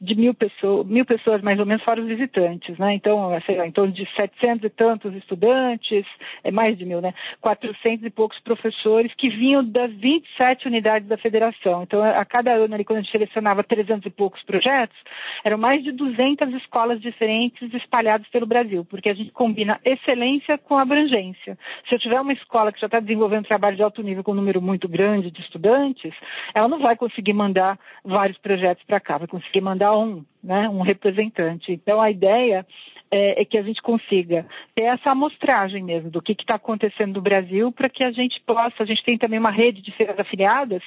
de 0.05 0.15
mil 0.15 0.33
pessoas, 0.33 0.85
mil 0.87 1.05
pessoas 1.05 1.41
mais 1.41 1.59
ou 1.59 1.65
menos, 1.65 1.83
fora 1.83 2.01
os 2.01 2.07
visitantes, 2.07 2.77
né? 2.77 2.93
Então, 2.93 3.37
sei 3.45 3.57
lá, 3.57 3.67
em 3.67 3.71
torno 3.71 3.91
de 3.91 4.07
700 4.15 4.65
e 4.65 4.69
tantos 4.69 5.13
estudantes, 5.15 6.05
é 6.43 6.51
mais 6.51 6.77
de 6.77 6.85
mil, 6.85 7.01
né? 7.01 7.13
400 7.41 8.05
e 8.05 8.09
poucos 8.09 8.39
professores 8.39 9.13
que 9.15 9.29
vinham 9.29 9.63
das 9.63 9.91
27 9.91 10.67
unidades 10.67 11.07
da 11.07 11.17
federação. 11.17 11.83
Então, 11.83 12.03
a 12.03 12.23
cada 12.23 12.53
ano, 12.53 12.73
ali, 12.73 12.85
quando 12.85 12.99
a 12.99 13.01
gente 13.01 13.11
selecionava 13.11 13.63
300 13.63 14.05
e 14.05 14.09
poucos 14.09 14.41
projetos, 14.43 14.97
eram 15.43 15.57
mais 15.57 15.83
de 15.83 15.91
200 15.91 16.53
escolas 16.53 17.01
diferentes 17.01 17.73
espalhadas 17.73 18.27
pelo 18.27 18.45
Brasil, 18.45 18.85
porque 18.85 19.09
a 19.09 19.13
gente 19.13 19.31
combina 19.31 19.79
excelência 19.83 20.57
com 20.57 20.77
abrangência. 20.77 21.57
Se 21.89 21.95
eu 21.95 21.99
tiver 21.99 22.21
uma 22.21 22.33
escola 22.33 22.71
que 22.71 22.79
já 22.79 22.87
está 22.87 22.99
desenvolvendo 22.99 23.47
trabalho 23.47 23.75
de 23.75 23.83
alto 23.83 24.03
nível 24.03 24.23
com 24.23 24.31
um 24.31 24.35
número 24.35 24.61
muito 24.61 24.87
grande 24.87 25.31
de 25.31 25.41
estudantes, 25.41 26.13
ela 26.53 26.67
não 26.67 26.79
vai 26.79 26.95
conseguir 26.95 27.33
mandar 27.33 27.79
vários 28.03 28.37
projetos 28.37 28.83
para 28.85 28.99
cá, 28.99 29.17
vai 29.17 29.27
conseguir 29.27 29.61
mandar 29.61 29.94
um, 29.95 30.25
né, 30.43 30.69
um 30.69 30.81
representante. 30.81 31.71
Então, 31.71 32.01
a 32.01 32.11
ideia 32.11 32.65
é, 33.11 33.41
é, 33.41 33.45
que 33.45 33.57
a 33.57 33.61
gente 33.61 33.81
consiga 33.81 34.45
ter 34.73 34.83
essa 34.83 35.11
amostragem 35.11 35.83
mesmo 35.83 36.09
do 36.09 36.21
que 36.21 36.33
está 36.33 36.55
acontecendo 36.55 37.15
no 37.15 37.21
Brasil 37.21 37.71
para 37.71 37.89
que 37.89 38.03
a 38.03 38.11
gente 38.11 38.41
possa, 38.41 38.83
a 38.83 38.85
gente 38.85 39.03
tem 39.03 39.17
também 39.17 39.39
uma 39.39 39.51
rede 39.51 39.81
de 39.81 39.91
feiras 39.91 40.19
afiliadas, 40.19 40.83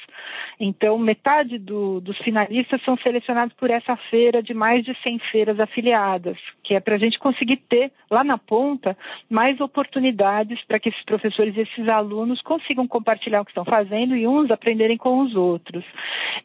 então 0.58 0.98
metade 0.98 1.58
do, 1.58 2.00
dos 2.00 2.18
finalistas 2.18 2.82
são 2.82 2.96
selecionados 2.98 3.54
por 3.54 3.70
essa 3.70 3.96
feira 4.10 4.42
de 4.42 4.52
mais 4.52 4.84
de 4.84 4.96
100 5.02 5.18
feiras 5.30 5.60
afiliadas, 5.60 6.36
que 6.62 6.74
é 6.74 6.80
para 6.80 6.96
a 6.96 6.98
gente 6.98 7.18
conseguir 7.18 7.56
ter 7.68 7.92
lá 8.10 8.24
na 8.24 8.38
ponta 8.38 8.96
mais 9.28 9.60
oportunidades 9.60 10.62
para 10.64 10.78
que 10.78 10.88
esses 10.88 11.04
professores 11.04 11.56
e 11.56 11.60
esses 11.60 11.88
alunos 11.88 12.42
consigam 12.42 12.86
compartilhar 12.86 13.40
o 13.40 13.44
que 13.44 13.50
estão 13.50 13.64
fazendo 13.64 14.16
e 14.16 14.26
uns 14.26 14.50
aprenderem 14.50 14.96
com 14.96 15.20
os 15.20 15.34
outros. 15.34 15.84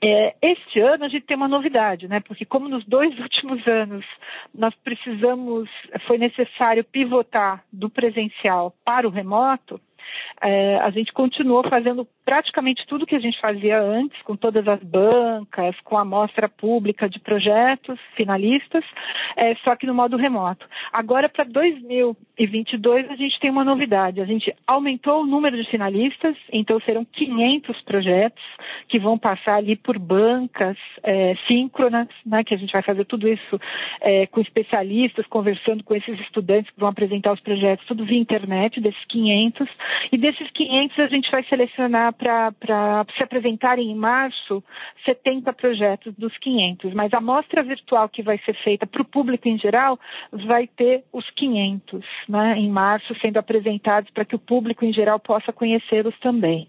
É, 0.02 0.36
este 0.42 0.80
ano 0.80 1.06
a 1.06 1.08
gente 1.08 1.26
tem 1.26 1.38
uma 1.38 1.48
novidade, 1.48 2.08
né? 2.08 2.20
Porque 2.20 2.46
como 2.46 2.70
nos 2.70 2.86
dois 2.86 3.18
últimos 3.20 3.66
anos 3.68 4.06
nós 4.54 4.74
precisamos 4.76 5.63
foi 6.08 6.18
necessário 6.18 6.84
pivotar 6.84 7.64
do 7.72 7.90
presencial 7.90 8.74
para 8.84 9.08
o 9.08 9.12
remoto, 9.12 9.80
é, 10.42 10.78
a 10.78 10.90
gente 10.90 11.14
continuou 11.14 11.68
fazendo 11.70 12.08
praticamente 12.26 12.86
tudo 12.88 13.06
que 13.06 13.16
a 13.16 13.20
gente 13.20 13.40
fazia 13.40 13.82
antes, 13.82 14.22
com 14.24 14.36
todas 14.36 14.68
as 14.68 14.82
bancas, 14.82 15.76
com 15.84 15.98
a 15.98 16.02
amostra 16.02 16.48
pública 16.48 17.10
de 17.10 17.20
projetos 17.20 18.00
finalistas, 18.16 18.84
é, 19.36 19.56
só 19.56 19.76
que 19.76 19.86
no 19.86 19.94
modo 19.94 20.18
remoto. 20.18 20.66
Agora, 20.92 21.28
para 21.28 21.44
2022, 21.44 23.10
a 23.10 23.16
gente 23.16 23.40
tem 23.40 23.50
uma 23.50 23.64
novidade. 23.64 24.22
A 24.22 24.26
gente 24.26 24.54
aumentou 24.66 25.22
o 25.22 25.26
número 25.26 25.58
de 25.58 25.70
finalistas, 25.70 26.36
então 26.52 26.80
serão 26.82 27.06
500 27.06 27.82
projetos 27.82 28.44
que 28.88 29.00
vão 29.00 29.18
passar 29.18 29.56
ali 29.56 29.76
por 29.76 30.00
bancas 30.00 30.78
é, 31.04 31.36
síncronas, 31.48 32.08
né, 32.26 32.44
que 32.44 32.54
a 32.54 32.58
gente 32.58 32.72
vai 32.72 32.82
fazer 32.82 33.06
tudo 33.06 33.28
isso 33.28 33.60
é, 34.02 34.26
com 34.28 34.40
especialistas, 34.40 35.28
conversando 35.28 35.84
com 35.84 35.96
esses 35.96 36.20
estudantes 36.22 36.72
que 36.72 36.80
vão 36.80 36.90
apresentar 36.90 37.34
os 37.34 37.40
projetos, 37.42 37.86
tudo 37.86 38.06
via 38.06 38.20
internet, 38.20 38.80
desses 38.80 39.04
500. 39.06 39.68
E 40.12 40.18
desses 40.18 40.50
500, 40.52 41.00
a 41.00 41.08
gente 41.08 41.30
vai 41.32 41.44
selecionar 41.44 42.13
para 42.14 43.06
se 43.18 43.24
apresentarem 43.24 43.92
em 43.92 43.96
março 43.96 44.64
70 45.06 45.52
projetos 45.54 46.14
dos 46.16 46.38
500, 46.38 46.94
mas 46.94 47.12
a 47.14 47.22
mostra 47.22 47.64
virtual 47.64 48.08
que 48.08 48.22
vai 48.22 48.38
ser 48.40 48.54
feita 48.64 48.86
para 48.86 49.02
o 49.02 49.06
público 49.06 49.48
em 49.48 49.58
geral 49.58 50.00
vai 50.32 50.68
ter 50.68 51.04
os 51.12 51.30
500 51.32 52.06
né, 52.30 52.58
em 52.58 52.70
março 52.70 53.14
sendo 53.20 53.38
apresentados 53.38 54.10
para 54.12 54.26
que 54.26 54.36
o 54.36 54.40
público 54.40 54.86
em 54.86 54.94
geral 54.94 55.20
possa 55.20 55.52
conhecê-los 55.52 56.18
também. 56.20 56.68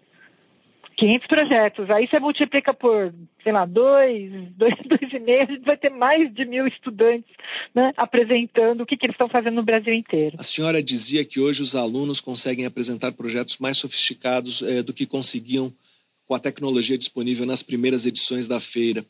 500 0.97 1.27
projetos. 1.27 1.91
Aí 1.91 2.09
você 2.09 2.19
multiplica 2.19 2.73
por, 2.73 3.13
sei 3.43 3.53
lá, 3.53 3.65
dois, 3.65 4.31
dois, 4.57 4.75
dois 4.87 5.13
e 5.13 5.19
meio, 5.19 5.43
a 5.43 5.47
gente 5.47 5.65
vai 5.65 5.77
ter 5.77 5.91
mais 5.91 6.33
de 6.33 6.45
mil 6.45 6.67
estudantes 6.67 7.31
né, 7.75 7.93
apresentando 7.97 8.83
o 8.83 8.87
que, 8.87 8.97
que 8.97 9.07
eles 9.07 9.15
estão 9.15 9.29
fazendo 9.29 9.57
no 9.57 9.63
Brasil 9.63 9.93
inteiro. 9.93 10.37
A 10.39 10.43
senhora 10.43 10.83
dizia 10.83 11.25
que 11.25 11.41
hoje 11.41 11.63
os 11.63 11.75
alunos 11.75 12.21
conseguem 12.21 12.67
apresentar 12.67 13.13
projetos 13.13 13.59
mais 13.59 13.77
sofisticados 13.77 14.63
é, 14.63 14.83
do 14.83 14.93
que 14.93 15.07
conseguiam 15.07 15.73
com 16.27 16.35
a 16.35 16.39
tecnologia 16.39 16.97
disponível 16.97 17.45
nas 17.45 17.63
primeiras 17.63 18.07
edições 18.07 18.47
da 18.47 18.59
feira. 18.59 19.05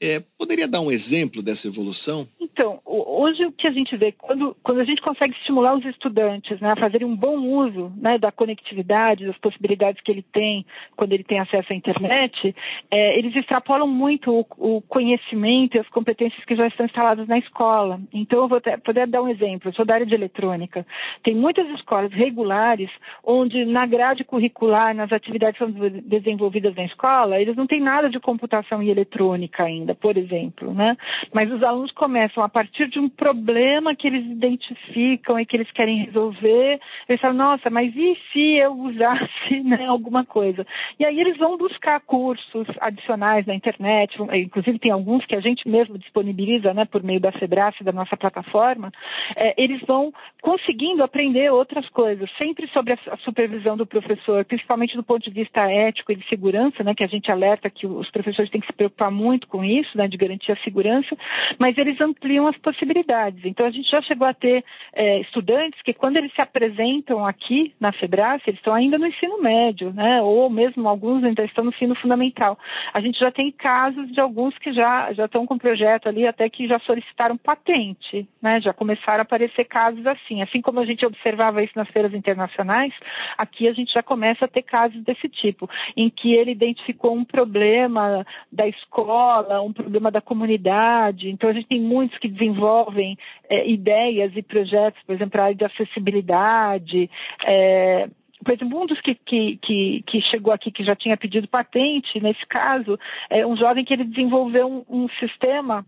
É, 0.00 0.20
poderia 0.36 0.68
dar 0.68 0.80
um 0.80 0.90
exemplo 0.90 1.42
dessa 1.42 1.68
evolução? 1.68 2.28
Então, 2.40 2.80
hoje 3.26 3.44
o 3.44 3.52
que 3.52 3.66
a 3.66 3.72
gente 3.72 3.96
vê, 3.96 4.12
quando, 4.12 4.56
quando 4.62 4.80
a 4.80 4.84
gente 4.84 5.02
consegue 5.02 5.34
estimular 5.34 5.76
os 5.76 5.84
estudantes 5.84 6.60
né, 6.60 6.72
a 6.72 6.76
fazerem 6.76 7.06
um 7.06 7.16
bom 7.16 7.38
uso 7.38 7.92
né, 7.96 8.18
da 8.18 8.30
conectividade, 8.30 9.26
das 9.26 9.36
possibilidades 9.38 10.00
que 10.02 10.10
ele 10.10 10.22
tem 10.22 10.64
quando 10.96 11.12
ele 11.12 11.24
tem 11.24 11.38
acesso 11.38 11.72
à 11.72 11.76
internet, 11.76 12.54
é, 12.90 13.18
eles 13.18 13.34
extrapolam 13.34 13.86
muito 13.86 14.32
o, 14.32 14.46
o, 14.76 14.82
conhecimento 14.82 15.76
e 15.76 15.80
as 15.80 15.88
competências 15.88 16.44
que 16.44 16.56
já 16.56 16.66
estão 16.66 16.86
instaladas 16.86 17.26
na 17.26 17.38
escola. 17.38 18.00
Então, 18.12 18.40
eu 18.40 18.48
vou 18.48 18.60
ter, 18.60 18.78
poder 18.78 19.06
dar 19.06 19.22
um 19.22 19.28
exemplo. 19.28 19.68
Eu 19.68 19.74
sou 19.74 19.84
da 19.84 19.94
área 19.94 20.06
de 20.06 20.14
eletrônica. 20.14 20.86
Tem 21.22 21.34
muitas 21.34 21.68
escolas 21.70 22.12
regulares 22.12 22.90
onde, 23.24 23.64
na 23.64 23.86
grade 23.86 24.24
curricular, 24.24 24.94
nas 24.94 25.12
atividades 25.12 25.58
que 25.58 25.64
são 25.64 25.72
desenvolvidas 26.04 26.74
na 26.74 26.84
escola, 26.84 27.40
eles 27.40 27.56
não 27.56 27.66
têm 27.66 27.80
nada 27.80 28.08
de 28.08 28.20
computação 28.20 28.82
e 28.82 28.90
eletrônica 28.90 29.64
ainda, 29.64 29.94
por 29.94 30.16
exemplo. 30.16 30.72
Né? 30.72 30.96
Mas 31.32 31.50
os 31.50 31.62
alunos 31.62 31.92
começam 31.92 32.42
a 32.42 32.48
partir 32.48 32.88
de 32.88 32.98
um 32.98 33.08
problema 33.16 33.94
que 33.94 34.06
eles 34.06 34.24
identificam 34.24 35.40
e 35.40 35.46
que 35.46 35.56
eles 35.56 35.70
querem 35.72 36.04
resolver, 36.04 36.80
eles 37.08 37.20
falam, 37.20 37.36
nossa, 37.36 37.70
mas 37.70 37.94
e 37.96 38.16
se 38.32 38.58
eu 38.58 38.72
usasse 38.72 39.60
né, 39.64 39.86
alguma 39.86 40.24
coisa? 40.24 40.66
E 40.98 41.04
aí 41.04 41.18
eles 41.18 41.36
vão 41.38 41.56
buscar 41.56 42.00
cursos 42.00 42.66
adicionais 42.80 43.46
na 43.46 43.54
internet, 43.54 44.18
inclusive 44.34 44.78
tem 44.78 44.90
alguns 44.90 45.24
que 45.24 45.34
a 45.34 45.40
gente 45.40 45.68
mesmo 45.68 45.98
disponibiliza 45.98 46.74
né, 46.74 46.84
por 46.84 47.02
meio 47.02 47.20
da 47.20 47.32
Febrace, 47.32 47.82
da 47.82 47.92
nossa 47.92 48.16
plataforma, 48.16 48.92
é, 49.34 49.54
eles 49.56 49.80
vão 49.86 50.12
conseguindo 50.42 51.02
aprender 51.02 51.50
outras 51.50 51.88
coisas, 51.88 52.30
sempre 52.40 52.68
sobre 52.68 52.92
a 52.92 53.16
supervisão 53.18 53.76
do 53.76 53.86
professor, 53.86 54.44
principalmente 54.44 54.96
do 54.96 55.02
ponto 55.02 55.22
de 55.22 55.30
vista 55.30 55.70
ético 55.70 56.12
e 56.12 56.16
de 56.16 56.28
segurança, 56.28 56.84
né, 56.84 56.94
que 56.94 57.04
a 57.04 57.08
gente 57.08 57.30
alerta 57.30 57.70
que 57.70 57.86
os 57.86 58.10
professores 58.10 58.50
têm 58.50 58.60
que 58.60 58.66
se 58.66 58.72
preocupar 58.72 59.10
muito 59.10 59.48
com 59.48 59.64
isso, 59.64 59.96
né, 59.96 60.06
de 60.08 60.16
garantir 60.16 60.52
a 60.52 60.56
segurança, 60.56 61.16
mas 61.58 61.76
eles 61.78 62.00
ampliam 62.00 62.46
as 62.46 62.56
possibilidades. 62.58 62.95
Então, 63.44 63.66
a 63.66 63.70
gente 63.70 63.90
já 63.90 64.00
chegou 64.02 64.26
a 64.26 64.34
ter 64.34 64.64
é, 64.92 65.20
estudantes 65.20 65.80
que, 65.82 65.92
quando 65.92 66.16
eles 66.16 66.32
se 66.34 66.40
apresentam 66.40 67.24
aqui 67.24 67.74
na 67.78 67.92
FEBRAS, 67.92 68.42
eles 68.46 68.58
estão 68.58 68.74
ainda 68.74 68.98
no 68.98 69.06
ensino 69.06 69.40
médio, 69.40 69.92
né? 69.92 70.22
ou 70.22 70.48
mesmo 70.48 70.88
alguns 70.88 71.22
ainda 71.24 71.44
estão 71.44 71.64
no 71.64 71.70
ensino 71.70 71.94
fundamental. 71.94 72.58
A 72.92 73.00
gente 73.00 73.18
já 73.18 73.30
tem 73.30 73.50
casos 73.50 74.10
de 74.12 74.20
alguns 74.20 74.56
que 74.58 74.72
já, 74.72 75.12
já 75.12 75.26
estão 75.26 75.46
com 75.46 75.58
projeto 75.58 76.08
ali, 76.08 76.26
até 76.26 76.48
que 76.48 76.66
já 76.66 76.78
solicitaram 76.80 77.36
patente, 77.36 78.28
né? 78.40 78.60
já 78.60 78.72
começaram 78.72 79.20
a 79.20 79.22
aparecer 79.22 79.64
casos 79.64 80.06
assim. 80.06 80.42
Assim 80.42 80.60
como 80.60 80.80
a 80.80 80.86
gente 80.86 81.04
observava 81.04 81.62
isso 81.62 81.74
nas 81.76 81.88
feiras 81.88 82.14
internacionais, 82.14 82.92
aqui 83.36 83.68
a 83.68 83.72
gente 83.72 83.92
já 83.92 84.02
começa 84.02 84.44
a 84.44 84.48
ter 84.48 84.62
casos 84.62 85.02
desse 85.02 85.28
tipo, 85.28 85.68
em 85.96 86.08
que 86.08 86.32
ele 86.32 86.52
identificou 86.52 87.14
um 87.14 87.24
problema 87.24 88.24
da 88.50 88.66
escola, 88.66 89.60
um 89.62 89.72
problema 89.72 90.10
da 90.10 90.20
comunidade. 90.20 91.28
Então, 91.30 91.50
a 91.50 91.52
gente 91.52 91.68
tem 91.68 91.80
muitos 91.80 92.18
que 92.18 92.28
desenvolvem 92.28 92.85
desenvolvem 92.86 93.18
é, 93.48 93.68
ideias 93.68 94.32
e 94.36 94.42
projetos, 94.42 95.02
por 95.04 95.14
exemplo, 95.14 95.40
a 95.40 95.44
área 95.44 95.56
de 95.56 95.64
acessibilidade. 95.64 97.10
É, 97.44 98.08
por 98.44 98.54
exemplo, 98.54 98.80
um 98.80 98.86
dos 98.86 99.00
que, 99.00 99.14
que, 99.14 99.56
que, 99.56 100.04
que, 100.06 100.20
chegou 100.20 100.52
aqui, 100.52 100.70
que 100.70 100.84
já 100.84 100.94
tinha 100.94 101.16
pedido 101.16 101.48
patente, 101.48 102.20
nesse 102.20 102.46
caso, 102.46 102.98
é 103.28 103.46
um 103.46 103.56
jovem 103.56 103.84
que 103.84 103.92
ele 103.92 104.04
desenvolveu 104.04 104.68
um, 104.88 105.04
um 105.04 105.08
sistema 105.20 105.84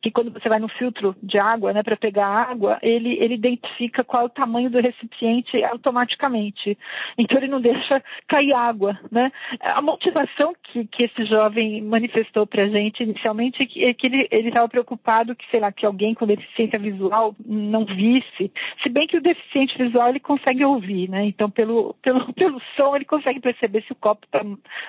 que 0.00 0.10
quando 0.10 0.32
você 0.32 0.48
vai 0.48 0.58
no 0.58 0.68
filtro 0.68 1.14
de 1.22 1.38
água, 1.38 1.72
né, 1.72 1.82
para 1.82 1.96
pegar 1.96 2.26
água, 2.26 2.78
ele, 2.82 3.18
ele 3.20 3.34
identifica 3.34 4.04
qual 4.04 4.22
é 4.22 4.26
o 4.26 4.30
tamanho 4.30 4.70
do 4.70 4.80
recipiente 4.80 5.62
automaticamente. 5.64 6.78
Então 7.16 7.38
ele 7.38 7.48
não 7.48 7.60
deixa 7.60 8.02
cair 8.28 8.52
água, 8.52 8.98
né? 9.10 9.32
A 9.60 9.82
motivação 9.82 10.54
que, 10.62 10.86
que 10.86 11.04
esse 11.04 11.24
jovem 11.24 11.82
manifestou 11.82 12.46
para 12.46 12.62
a 12.62 12.68
gente 12.68 13.02
inicialmente 13.02 13.62
é 13.62 13.92
que 13.92 14.06
ele 14.06 14.28
estava 14.30 14.68
preocupado 14.68 15.34
que, 15.34 15.48
sei 15.50 15.60
lá, 15.60 15.72
que 15.72 15.84
alguém 15.84 16.14
com 16.14 16.26
deficiência 16.26 16.78
visual 16.78 17.34
não 17.44 17.84
visse, 17.84 18.52
se 18.82 18.88
bem 18.88 19.06
que 19.06 19.16
o 19.16 19.22
deficiente 19.22 19.76
visual 19.76 20.08
ele 20.08 20.20
consegue 20.20 20.64
ouvir, 20.64 21.08
né? 21.08 21.24
Então 21.24 21.50
pelo, 21.50 21.94
pelo, 22.02 22.32
pelo 22.34 22.60
som 22.76 22.94
ele 22.94 23.04
consegue 23.04 23.40
perceber 23.40 23.82
se 23.82 23.92
o 23.92 23.96
copo 23.96 24.26
está 24.26 24.44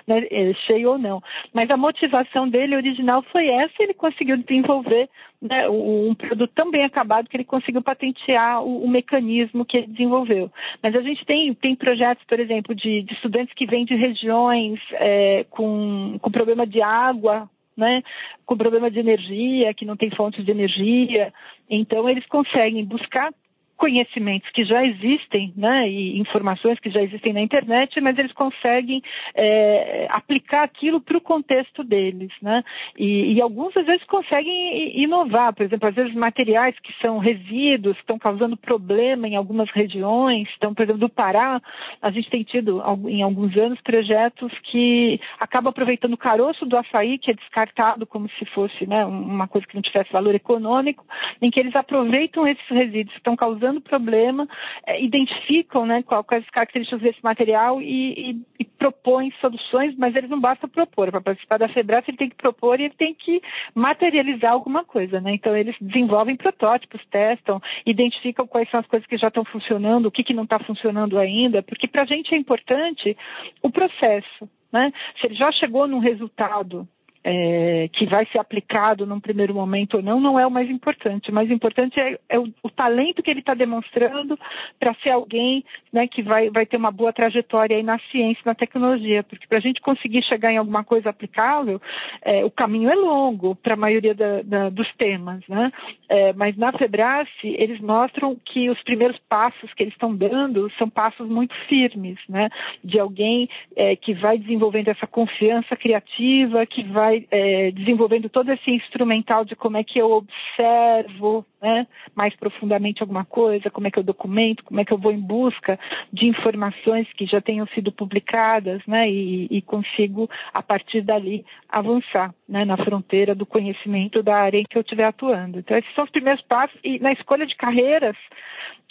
né, 0.08 0.28
é 0.30 0.54
cheio 0.68 0.92
ou 0.92 0.98
não. 1.00 1.22
Mas 1.52 1.70
a 1.72 1.78
motivação 1.78 2.48
dele 2.48 2.76
original 2.76 3.24
foi 3.32 3.48
essa 3.48 3.74
ele 3.80 3.94
conseguiu 3.94 4.38
desenvolver 4.38 4.99
né, 5.42 5.70
um 5.70 6.16
produto 6.16 6.52
tão 6.54 6.72
bem 6.72 6.84
acabado 6.84 7.30
que 7.30 7.38
ele 7.38 7.44
conseguiu 7.44 7.82
patentear 7.82 8.64
o, 8.64 8.84
o, 8.84 8.90
mecanismo 8.90 9.64
que 9.64 9.78
ele 9.78 9.88
desenvolveu. 9.88 10.52
Mas 10.82 10.96
a 10.96 11.02
gente 11.02 11.24
tem, 11.26 11.54
tem 11.54 11.76
projetos, 11.76 12.24
por 12.26 12.40
exemplo, 12.40 12.74
de, 12.74 13.04
de 13.04 13.14
estudantes 13.14 13.54
que 13.54 13.66
vêm 13.66 13.86
de 13.86 13.96
regiões 13.96 14.80
é, 14.94 15.46
com, 15.50 16.18
com 16.20 16.32
problema 16.32 16.66
de 16.66 16.82
água, 16.82 17.50
né, 17.78 18.04
com 18.46 18.58
problema 18.58 18.92
de 18.92 19.00
energia, 19.00 19.74
que 19.74 19.86
não 19.86 19.96
tem 19.96 20.10
fontes 20.10 20.44
de 20.44 20.52
energia. 20.52 21.34
Então, 21.70 22.10
eles 22.10 22.26
conseguem 22.26 22.84
buscar 22.84 23.32
conhecimentos 23.80 24.50
que 24.52 24.66
já 24.66 24.84
existem, 24.84 25.54
né, 25.56 25.90
e 25.90 26.20
informações 26.20 26.78
que 26.80 26.90
já 26.90 27.02
existem 27.02 27.32
na 27.32 27.40
internet, 27.40 28.00
mas 28.02 28.20
eles 28.20 28.34
conseguem 28.34 29.02
é, 29.34 30.06
aplicar 30.10 30.64
aquilo 30.64 31.00
para 31.00 31.18
o 31.18 31.22
contexto 31.22 31.82
deles, 31.82 32.30
né, 32.42 32.62
e, 32.98 33.34
e, 33.34 33.42
alguns 33.42 33.76
às 33.78 33.86
vezes 33.86 34.06
conseguem 34.06 35.02
inovar, 35.02 35.54
por 35.54 35.66
exemplo, 35.66 35.88
às 35.88 35.96
vezes 35.96 36.14
materiais 36.14 36.78
que 36.80 36.94
são 37.02 37.20
resíduos, 37.20 37.96
que 37.96 38.02
estão 38.02 38.20
causando 38.20 38.58
problema 38.58 39.28
em 39.30 39.38
algumas 39.38 39.72
regiões, 39.72 40.50
então, 40.58 40.74
por 40.74 40.84
exemplo, 40.84 41.00
do 41.00 41.10
Pará, 41.10 41.62
a 42.02 42.12
gente 42.12 42.30
tem 42.30 42.44
tido 42.44 42.84
em 43.08 43.24
alguns 43.24 43.56
anos 43.56 43.80
projetos 43.80 44.52
que 44.64 45.22
acabam 45.40 45.70
aproveitando 45.70 46.14
o 46.14 46.18
caroço 46.18 46.66
do 46.66 46.76
açaí, 46.76 47.18
que 47.18 47.32
é 47.32 47.34
descartado 47.34 48.06
como 48.06 48.30
se 48.38 48.44
fosse, 48.48 48.86
né, 48.86 49.06
uma 49.06 49.48
coisa 49.48 49.66
que 49.66 49.76
não 49.76 49.82
tivesse 49.82 50.12
valor 50.12 50.36
econômico, 50.36 51.06
em 51.42 51.50
que 51.50 51.62
eles 51.62 51.76
aproveitam 51.78 52.46
esses 52.46 52.68
resíduos 52.68 53.14
que 53.14 53.20
estão 53.20 53.38
causando 53.38 53.69
o 53.78 53.82
problema, 53.82 54.48
é, 54.86 55.02
identificam 55.02 55.86
né, 55.86 56.04
quais 56.04 56.44
as 56.44 56.50
características 56.50 57.02
desse 57.02 57.24
material 57.24 57.82
e, 57.82 58.32
e, 58.32 58.42
e 58.60 58.66
propõem 58.66 59.32
soluções, 59.40 59.96
mas 59.98 60.16
eles 60.16 60.30
não 60.30 60.40
basta 60.40 60.68
propor. 60.68 61.12
Para 61.12 61.22
participar 61.22 61.58
da 61.58 61.70
FEBRAS, 61.70 62.06
ele 62.08 62.18
tem 62.18 62.30
que 62.30 62.36
propor 62.36 62.80
e 62.80 62.86
ele 62.86 62.94
tem 62.96 63.14
que 63.14 63.42
materializar 63.74 64.52
alguma 64.52 64.84
coisa. 64.84 65.22
Né? 65.22 65.34
Então, 65.34 65.56
eles 65.56 65.76
desenvolvem 65.80 66.36
protótipos, 66.36 67.06
testam, 67.10 67.62
identificam 67.86 68.48
quais 68.48 68.70
são 68.70 68.80
as 68.80 68.88
coisas 68.88 69.08
que 69.08 69.18
já 69.18 69.28
estão 69.28 69.46
funcionando, 69.46 70.08
o 70.08 70.12
que, 70.12 70.24
que 70.24 70.34
não 70.34 70.44
está 70.44 70.60
funcionando 70.60 71.18
ainda, 71.20 71.62
porque 71.62 71.88
para 71.88 72.04
a 72.04 72.06
gente 72.06 72.34
é 72.34 72.38
importante 72.38 73.16
o 73.62 73.70
processo. 73.70 74.50
Né? 74.72 74.92
Se 75.20 75.28
ele 75.28 75.36
já 75.36 75.52
chegou 75.52 75.88
num 75.88 76.00
resultado 76.00 76.88
é, 77.24 77.90
que 77.92 78.06
vai 78.06 78.26
ser 78.28 78.40
aplicado 78.40 79.06
num 79.06 79.20
primeiro 79.20 79.54
momento 79.54 79.98
ou 79.98 80.04
não, 80.04 80.20
não 80.20 80.40
é 80.40 80.48
o 80.48 80.52
mais 80.52 80.70
importante. 80.70 81.32
O 81.32 81.34
mais 81.34 81.52
importante 81.52 82.00
é, 82.00 82.18
é 82.30 82.40
o, 82.40 82.48
o, 82.64 82.70
talento 82.70 83.22
que 83.22 83.30
ele 83.30 83.42
está 83.42 83.54
demonstrando 83.54 84.40
para 84.80 84.94
ser 84.96 85.12
alguém 85.12 85.64
né, 85.92 86.08
que 86.08 86.22
vai, 86.22 86.50
vai 86.50 86.66
ter 86.66 86.78
uma 86.78 86.92
boa 86.92 87.12
trajetória 87.12 87.76
aí 87.76 87.84
na 87.84 88.00
ciência, 88.12 88.42
na 88.46 88.56
tecnologia. 88.56 89.24
Porque 89.24 89.48
para 89.48 89.58
a 89.58 89.62
gente 89.62 89.82
conseguir 89.82 90.24
chegar 90.24 90.52
em 90.52 90.58
alguma 90.58 90.84
coisa 90.84 91.10
aplicável, 91.10 91.82
é, 92.22 92.46
o 92.46 92.52
caminho 92.52 92.90
é 92.90 92.96
longo 92.96 93.56
para 93.56 93.74
a 93.74 93.78
maioria 93.78 94.16
da, 94.16 94.42
da, 94.42 94.70
dos 94.70 94.88
temas. 94.96 95.44
Né? 95.50 95.72
É, 96.08 96.32
mas 96.34 96.56
na 96.56 96.72
Febrace, 96.72 97.30
eles 97.44 97.82
mostram 97.82 98.38
que 98.46 98.70
os 98.70 98.82
primeiros 98.84 99.20
passos 99.28 99.74
que 99.74 99.84
eles 99.84 99.94
estão 99.94 100.16
dando 100.16 100.72
são 100.78 100.90
passos 100.90 101.28
muito 101.28 101.54
firmes, 101.68 102.18
né? 102.30 102.50
de 102.82 102.98
alguém 102.98 103.50
é, 103.76 103.96
que 103.96 104.14
vai 104.14 104.38
desenvolvendo 104.38 104.88
essa 104.88 105.06
confiança 105.06 105.76
criativa, 105.76 106.66
que 106.66 106.84
vai 106.84 107.09
vai 107.10 107.28
é, 107.32 107.72
desenvolvendo 107.72 108.30
todo 108.30 108.52
esse 108.52 108.72
instrumental 108.72 109.44
de 109.44 109.56
como 109.56 109.78
é 109.78 109.84
que 109.84 110.00
eu 110.00 110.12
observo 110.12 111.46
né, 111.62 111.88
mais 112.16 112.36
profundamente 112.36 113.02
alguma 113.02 113.26
coisa, 113.26 113.70
como 113.70 113.88
é 113.88 113.92
que 113.92 114.00
eu 114.00 114.04
documento, 114.04 114.64
como 114.64 114.80
é 114.80 114.86
que 114.86 114.94
eu 114.94 114.98
vou 114.98 115.12
em 115.12 115.20
busca 115.20 115.80
de 116.12 116.28
informações 116.28 117.12
que 117.14 117.26
já 117.26 117.42
tenham 117.42 117.68
sido 117.68 117.92
publicadas 117.92 118.82
né, 118.88 119.10
e, 119.10 119.48
e 119.52 119.62
consigo, 119.62 120.30
a 120.54 120.62
partir 120.62 121.02
dali, 121.02 121.46
avançar 121.68 122.34
né, 122.48 122.66
na 122.66 122.78
fronteira 122.78 123.36
do 123.36 123.46
conhecimento 123.46 124.24
da 124.24 124.38
área 124.38 124.60
em 124.60 124.64
que 124.64 124.78
eu 124.78 124.82
estiver 124.82 125.06
atuando. 125.06 125.60
Então, 125.60 125.78
esses 125.78 125.94
são 125.94 126.04
os 126.04 126.10
primeiros 126.10 126.42
passos. 126.44 126.80
E 126.84 127.00
na 127.00 127.12
escolha 127.12 127.46
de 127.46 127.56
carreiras, 127.56 128.16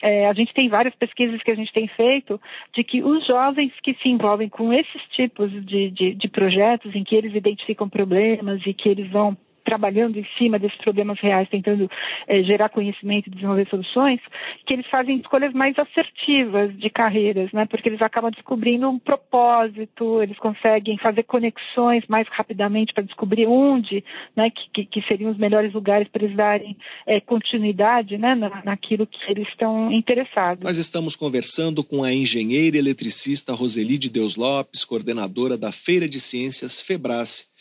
é, 0.00 0.28
a 0.28 0.32
gente 0.32 0.54
tem 0.54 0.68
várias 0.68 0.94
pesquisas 0.94 1.42
que 1.42 1.50
a 1.50 1.54
gente 1.54 1.72
tem 1.72 1.88
feito 1.88 2.40
de 2.72 2.84
que 2.84 3.02
os 3.02 3.26
jovens 3.26 3.72
que 3.82 3.94
se 3.94 4.08
envolvem 4.08 4.48
com 4.48 4.72
esses 4.72 5.02
tipos 5.10 5.50
de, 5.64 5.90
de, 5.90 6.14
de 6.14 6.28
projetos 6.28 6.94
em 6.94 7.02
que 7.02 7.16
eles 7.16 7.34
identificam 7.34 7.88
problemas 7.88 8.60
e 8.64 8.72
que 8.72 8.88
eles 8.88 9.10
vão 9.10 9.36
trabalhando 9.68 10.18
em 10.18 10.26
cima 10.38 10.58
desses 10.58 10.78
problemas 10.78 11.20
reais, 11.20 11.46
tentando 11.50 11.90
é, 12.26 12.42
gerar 12.42 12.70
conhecimento 12.70 13.26
e 13.26 13.30
desenvolver 13.30 13.68
soluções, 13.68 14.18
que 14.64 14.72
eles 14.72 14.86
fazem 14.86 15.18
escolhas 15.18 15.52
mais 15.52 15.78
assertivas 15.78 16.74
de 16.78 16.88
carreiras, 16.88 17.52
né? 17.52 17.66
Porque 17.66 17.86
eles 17.86 18.00
acabam 18.00 18.30
descobrindo 18.30 18.88
um 18.88 18.98
propósito, 18.98 20.22
eles 20.22 20.38
conseguem 20.38 20.96
fazer 20.96 21.24
conexões 21.24 22.02
mais 22.08 22.26
rapidamente 22.30 22.94
para 22.94 23.04
descobrir 23.04 23.46
onde, 23.46 24.02
né? 24.34 24.50
Que, 24.72 24.86
que, 24.86 25.02
seriam 25.02 25.30
os 25.30 25.36
melhores 25.36 25.74
lugares 25.74 26.08
para 26.08 26.24
eles 26.24 26.34
darem 26.34 26.74
é, 27.06 27.20
continuidade, 27.20 28.16
né? 28.16 28.34
Na, 28.34 28.62
naquilo 28.64 29.06
que 29.06 29.18
eles 29.30 29.46
estão 29.48 29.92
interessados. 29.92 30.64
Nós 30.64 30.78
estamos 30.78 31.14
conversando 31.14 31.84
com 31.84 32.02
a 32.02 32.10
engenheira 32.10 32.78
eletricista 32.78 33.52
Roseli 33.52 33.98
de 33.98 34.08
Deus 34.08 34.34
Lopes, 34.34 34.82
coordenadora 34.82 35.58
da 35.58 35.70
Feira 35.70 36.08
de 36.08 36.18
Ciências 36.18 36.80
Febrace 36.80 37.57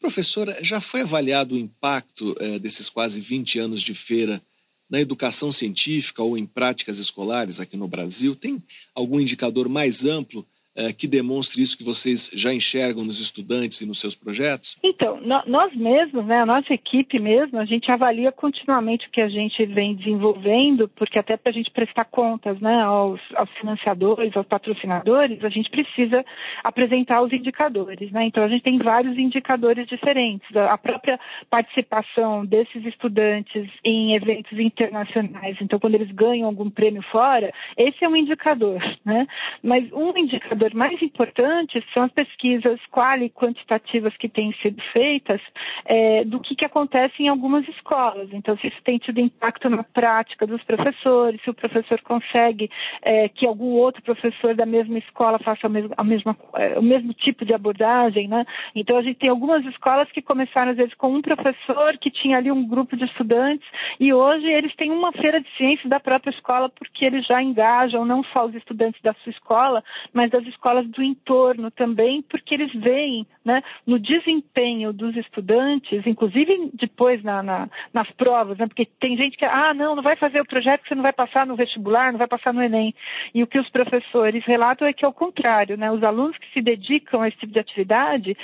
Professora, 0.00 0.58
já 0.62 0.80
foi 0.80 1.00
avaliado 1.00 1.54
o 1.54 1.58
impacto 1.58 2.34
eh, 2.38 2.58
desses 2.58 2.88
quase 2.88 3.20
20 3.20 3.58
anos 3.58 3.82
de 3.82 3.94
feira 3.94 4.42
na 4.88 5.00
educação 5.00 5.50
científica 5.50 6.22
ou 6.22 6.36
em 6.36 6.46
práticas 6.46 6.98
escolares 6.98 7.60
aqui 7.60 7.76
no 7.76 7.88
Brasil? 7.88 8.36
Tem 8.36 8.62
algum 8.94 9.18
indicador 9.18 9.68
mais 9.68 10.04
amplo 10.04 10.46
que 10.96 11.06
demonstre 11.06 11.62
isso 11.62 11.76
que 11.76 11.84
vocês 11.84 12.30
já 12.34 12.52
enxergam 12.52 13.04
nos 13.04 13.20
estudantes 13.20 13.80
e 13.80 13.86
nos 13.86 13.98
seus 13.98 14.14
projetos? 14.14 14.76
Então, 14.82 15.20
nós 15.46 15.74
mesmos, 15.74 16.24
né, 16.26 16.40
a 16.40 16.46
nossa 16.46 16.72
equipe 16.72 17.18
mesmo, 17.18 17.58
a 17.58 17.64
gente 17.64 17.90
avalia 17.90 18.30
continuamente 18.30 19.06
o 19.06 19.10
que 19.10 19.20
a 19.20 19.28
gente 19.28 19.64
vem 19.66 19.94
desenvolvendo, 19.94 20.88
porque 20.88 21.18
até 21.18 21.36
para 21.36 21.50
a 21.50 21.54
gente 21.54 21.70
prestar 21.70 22.04
contas 22.04 22.60
né, 22.60 22.82
aos, 22.82 23.20
aos, 23.34 23.50
financiadores, 23.58 24.36
aos 24.36 24.46
patrocinadores, 24.46 25.42
a 25.44 25.48
gente 25.48 25.70
precisa 25.70 26.24
apresentar 26.62 27.22
os 27.22 27.32
indicadores. 27.32 28.10
Né? 28.10 28.26
Então, 28.26 28.44
a 28.44 28.48
gente 28.48 28.62
tem 28.62 28.78
vários 28.78 29.18
indicadores 29.18 29.86
diferentes. 29.86 30.54
A 30.56 30.78
própria 30.78 31.18
participação 31.50 32.44
desses 32.44 32.84
estudantes 32.84 33.68
em 33.84 34.14
eventos 34.14 34.58
internacionais, 34.58 35.56
então, 35.60 35.78
quando 35.78 35.94
eles 35.94 36.10
ganham 36.10 36.46
algum 36.46 36.70
prêmio 36.70 37.02
fora, 37.02 37.52
esse 37.76 38.04
é 38.04 38.08
um 38.08 38.16
indicador. 38.16 38.80
Né? 39.04 39.26
Mas 39.62 39.90
um 39.92 40.16
indicador 40.16 40.65
indicador 40.66 40.74
mais 40.74 41.00
importante 41.02 41.84
são 41.92 42.04
as 42.04 42.12
pesquisas 42.12 42.80
quali 42.90 43.30
quantitativas 43.30 44.16
que 44.16 44.28
têm 44.28 44.52
sido 44.62 44.82
feitas 44.92 45.40
é, 45.84 46.24
do 46.24 46.40
que, 46.40 46.54
que 46.54 46.66
acontece 46.66 47.22
em 47.22 47.28
algumas 47.28 47.66
escolas. 47.68 48.28
Então, 48.32 48.56
se 48.58 48.68
isso 48.68 48.82
tem 48.84 48.98
tido 48.98 49.20
impacto 49.20 49.68
na 49.68 49.82
prática 49.82 50.46
dos 50.46 50.62
professores, 50.64 51.40
se 51.42 51.50
o 51.50 51.54
professor 51.54 52.00
consegue 52.02 52.70
é, 53.02 53.28
que 53.28 53.46
algum 53.46 53.72
outro 53.72 54.02
professor 54.02 54.54
da 54.54 54.66
mesma 54.66 54.98
escola 54.98 55.38
faça 55.38 55.66
a 55.66 55.70
mesma, 55.70 55.94
a 55.96 56.04
mesma, 56.04 56.36
é, 56.54 56.78
o 56.78 56.82
mesmo 56.82 57.12
tipo 57.12 57.44
de 57.44 57.54
abordagem, 57.54 58.28
né? 58.28 58.44
Então, 58.74 58.98
a 58.98 59.02
gente 59.02 59.18
tem 59.18 59.30
algumas 59.30 59.64
escolas 59.66 60.10
que 60.10 60.22
começaram, 60.22 60.72
às 60.72 60.76
vezes, 60.76 60.94
com 60.94 61.12
um 61.12 61.22
professor 61.22 61.96
que 61.98 62.10
tinha 62.10 62.38
ali 62.38 62.50
um 62.50 62.66
grupo 62.66 62.96
de 62.96 63.04
estudantes 63.04 63.66
e 64.00 64.12
hoje 64.12 64.46
eles 64.46 64.74
têm 64.76 64.90
uma 64.90 65.12
feira 65.12 65.40
de 65.40 65.48
ciências 65.56 65.88
da 65.88 66.00
própria 66.00 66.30
escola 66.30 66.68
porque 66.68 67.04
eles 67.04 67.26
já 67.26 67.42
engajam 67.42 68.04
não 68.04 68.22
só 68.24 68.46
os 68.46 68.54
estudantes 68.54 69.00
da 69.02 69.14
sua 69.14 69.30
escola, 69.30 69.82
mas 70.12 70.30
das 70.30 70.46
escolas 70.56 70.88
do 70.88 71.02
entorno 71.02 71.70
também, 71.70 72.22
porque 72.22 72.54
eles 72.54 72.72
veem 72.72 73.26
né, 73.44 73.62
no 73.86 73.98
desempenho 73.98 74.92
dos 74.92 75.14
estudantes, 75.16 76.06
inclusive 76.06 76.70
depois 76.74 77.22
na, 77.22 77.42
na, 77.42 77.68
nas 77.92 78.10
provas, 78.12 78.58
né, 78.58 78.66
porque 78.66 78.86
tem 78.98 79.16
gente 79.16 79.36
que, 79.36 79.44
ah, 79.44 79.72
não, 79.74 79.94
não 79.94 80.02
vai 80.02 80.16
fazer 80.16 80.40
o 80.40 80.46
projeto, 80.46 80.86
você 80.86 80.94
não 80.94 81.02
vai 81.02 81.12
passar 81.12 81.46
no 81.46 81.54
vestibular, 81.54 82.10
não 82.10 82.18
vai 82.18 82.26
passar 82.26 82.52
no 82.52 82.62
Enem. 82.62 82.94
E 83.34 83.42
o 83.42 83.46
que 83.46 83.58
os 83.58 83.68
professores 83.68 84.44
relatam 84.44 84.88
é 84.88 84.92
que 84.92 85.04
é 85.04 85.08
o 85.08 85.12
contrário, 85.12 85.76
né, 85.76 85.90
os 85.92 86.02
alunos 86.02 86.36
que 86.38 86.52
se 86.52 86.60
dedicam 86.60 87.22
a 87.22 87.28
esse 87.28 87.38
tipo 87.38 87.52
de 87.52 87.60
atividade, 87.60 88.36